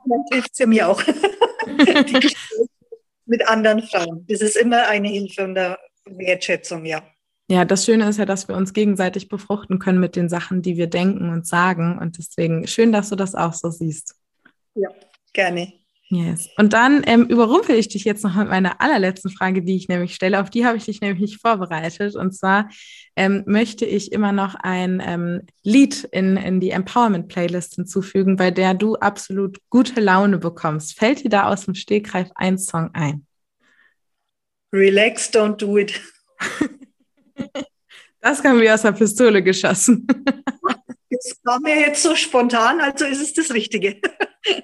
vielleicht 0.04 0.34
hilft 0.34 0.52
es 0.52 0.58
ja 0.58 0.66
mir 0.66 0.88
auch. 0.88 1.02
mit 3.24 3.48
anderen 3.48 3.82
Frauen. 3.82 4.26
Das 4.28 4.42
ist 4.42 4.56
immer 4.56 4.88
eine 4.88 5.08
Hilfe 5.08 5.44
und 5.44 5.56
eine 5.56 5.78
Wertschätzung, 6.04 6.84
ja. 6.84 7.02
Ja, 7.48 7.64
das 7.64 7.84
Schöne 7.84 8.08
ist 8.08 8.18
ja, 8.18 8.26
dass 8.26 8.46
wir 8.46 8.56
uns 8.56 8.74
gegenseitig 8.74 9.28
befruchten 9.28 9.78
können 9.78 10.00
mit 10.00 10.16
den 10.16 10.28
Sachen, 10.28 10.62
die 10.62 10.76
wir 10.76 10.86
denken 10.86 11.30
und 11.30 11.46
sagen. 11.46 11.98
Und 11.98 12.18
deswegen 12.18 12.66
schön, 12.66 12.92
dass 12.92 13.08
du 13.08 13.16
das 13.16 13.34
auch 13.34 13.54
so 13.54 13.70
siehst. 13.70 14.16
Ja, 14.74 14.88
gerne. 15.32 15.79
Yes. 16.12 16.48
Und 16.56 16.72
dann 16.72 17.04
ähm, 17.06 17.26
überrumpel 17.26 17.76
ich 17.76 17.86
dich 17.86 18.02
jetzt 18.02 18.24
noch 18.24 18.34
mit 18.34 18.48
meiner 18.48 18.80
allerletzten 18.80 19.30
Frage, 19.30 19.62
die 19.62 19.76
ich 19.76 19.86
nämlich 19.86 20.12
stelle. 20.12 20.40
Auf 20.40 20.50
die 20.50 20.66
habe 20.66 20.76
ich 20.76 20.84
dich 20.84 21.00
nämlich 21.00 21.20
nicht 21.20 21.40
vorbereitet. 21.40 22.16
Und 22.16 22.32
zwar 22.32 22.68
ähm, 23.14 23.44
möchte 23.46 23.84
ich 23.84 24.10
immer 24.10 24.32
noch 24.32 24.56
ein 24.56 25.00
ähm, 25.06 25.42
Lied 25.62 26.02
in, 26.10 26.36
in 26.36 26.58
die 26.58 26.70
Empowerment-Playlist 26.70 27.76
hinzufügen, 27.76 28.34
bei 28.34 28.50
der 28.50 28.74
du 28.74 28.96
absolut 28.96 29.58
gute 29.70 30.00
Laune 30.00 30.38
bekommst. 30.38 30.98
Fällt 30.98 31.22
dir 31.22 31.28
da 31.28 31.44
aus 31.44 31.66
dem 31.66 31.74
Stegreif 31.74 32.28
ein 32.34 32.58
Song 32.58 32.90
ein? 32.92 33.24
Relax, 34.72 35.32
don't 35.32 35.58
do 35.58 35.78
it. 35.78 36.00
das 38.20 38.42
kam 38.42 38.60
wie 38.60 38.70
aus 38.70 38.82
der 38.82 38.92
Pistole 38.92 39.44
geschossen. 39.44 40.08
das 41.08 41.38
war 41.44 41.60
mir 41.60 41.78
jetzt 41.78 42.02
so 42.02 42.16
spontan, 42.16 42.80
also 42.80 43.04
ist 43.04 43.22
es 43.22 43.32
das 43.32 43.54
Richtige. 43.54 44.00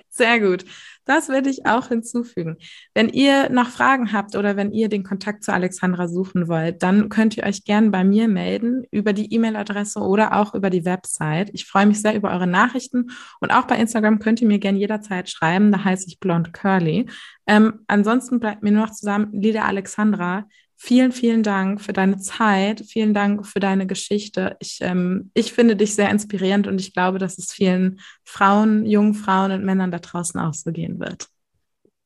Sehr 0.08 0.40
gut. 0.40 0.64
Das 1.06 1.28
werde 1.28 1.48
ich 1.48 1.66
auch 1.66 1.88
hinzufügen. 1.88 2.56
Wenn 2.92 3.08
ihr 3.08 3.48
noch 3.48 3.70
Fragen 3.70 4.12
habt 4.12 4.34
oder 4.34 4.56
wenn 4.56 4.72
ihr 4.72 4.88
den 4.88 5.04
Kontakt 5.04 5.44
zu 5.44 5.52
Alexandra 5.52 6.08
suchen 6.08 6.48
wollt, 6.48 6.82
dann 6.82 7.08
könnt 7.08 7.36
ihr 7.36 7.44
euch 7.44 7.64
gerne 7.64 7.90
bei 7.90 8.02
mir 8.02 8.26
melden 8.26 8.84
über 8.90 9.12
die 9.12 9.32
E-Mail-Adresse 9.32 10.00
oder 10.00 10.36
auch 10.36 10.54
über 10.54 10.68
die 10.68 10.84
Website. 10.84 11.50
Ich 11.52 11.64
freue 11.64 11.86
mich 11.86 12.02
sehr 12.02 12.16
über 12.16 12.32
eure 12.32 12.48
Nachrichten 12.48 13.10
und 13.40 13.52
auch 13.52 13.68
bei 13.68 13.76
Instagram 13.76 14.18
könnt 14.18 14.42
ihr 14.42 14.48
mir 14.48 14.58
gerne 14.58 14.78
jederzeit 14.78 15.30
schreiben. 15.30 15.70
Da 15.70 15.84
heiße 15.84 16.08
ich 16.08 16.18
Blond 16.18 16.52
Curly. 16.52 17.06
Ähm, 17.46 17.84
ansonsten 17.86 18.40
bleibt 18.40 18.64
mir 18.64 18.72
nur 18.72 18.86
noch 18.86 18.92
zusammen, 18.92 19.28
liebe 19.32 19.62
Alexandra, 19.62 20.46
Vielen, 20.78 21.12
vielen 21.12 21.42
Dank 21.42 21.80
für 21.80 21.92
deine 21.92 22.18
Zeit. 22.18 22.84
Vielen 22.86 23.14
Dank 23.14 23.46
für 23.46 23.60
deine 23.60 23.86
Geschichte. 23.86 24.56
Ich, 24.60 24.78
ähm, 24.82 25.30
ich 25.32 25.52
finde 25.52 25.74
dich 25.74 25.94
sehr 25.94 26.10
inspirierend 26.10 26.66
und 26.66 26.80
ich 26.80 26.92
glaube, 26.92 27.18
dass 27.18 27.38
es 27.38 27.52
vielen 27.52 28.00
Frauen, 28.24 28.84
jungen 28.84 29.14
Frauen 29.14 29.52
und 29.52 29.64
Männern 29.64 29.90
da 29.90 29.98
draußen 29.98 30.38
auch 30.38 30.54
so 30.54 30.72
gehen 30.72 31.00
wird. 31.00 31.28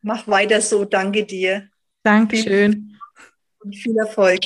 Mach 0.02 0.26
weiter 0.28 0.60
so. 0.60 0.84
Danke 0.84 1.24
dir. 1.24 1.68
Dankeschön. 2.02 2.96
Und 3.58 3.74
viel 3.74 3.96
Erfolg. 3.98 4.40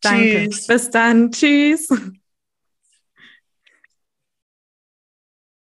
Danke. 0.00 0.48
Tschüss. 0.48 0.66
Bis 0.66 0.90
dann. 0.90 1.30
Tschüss. 1.30 1.88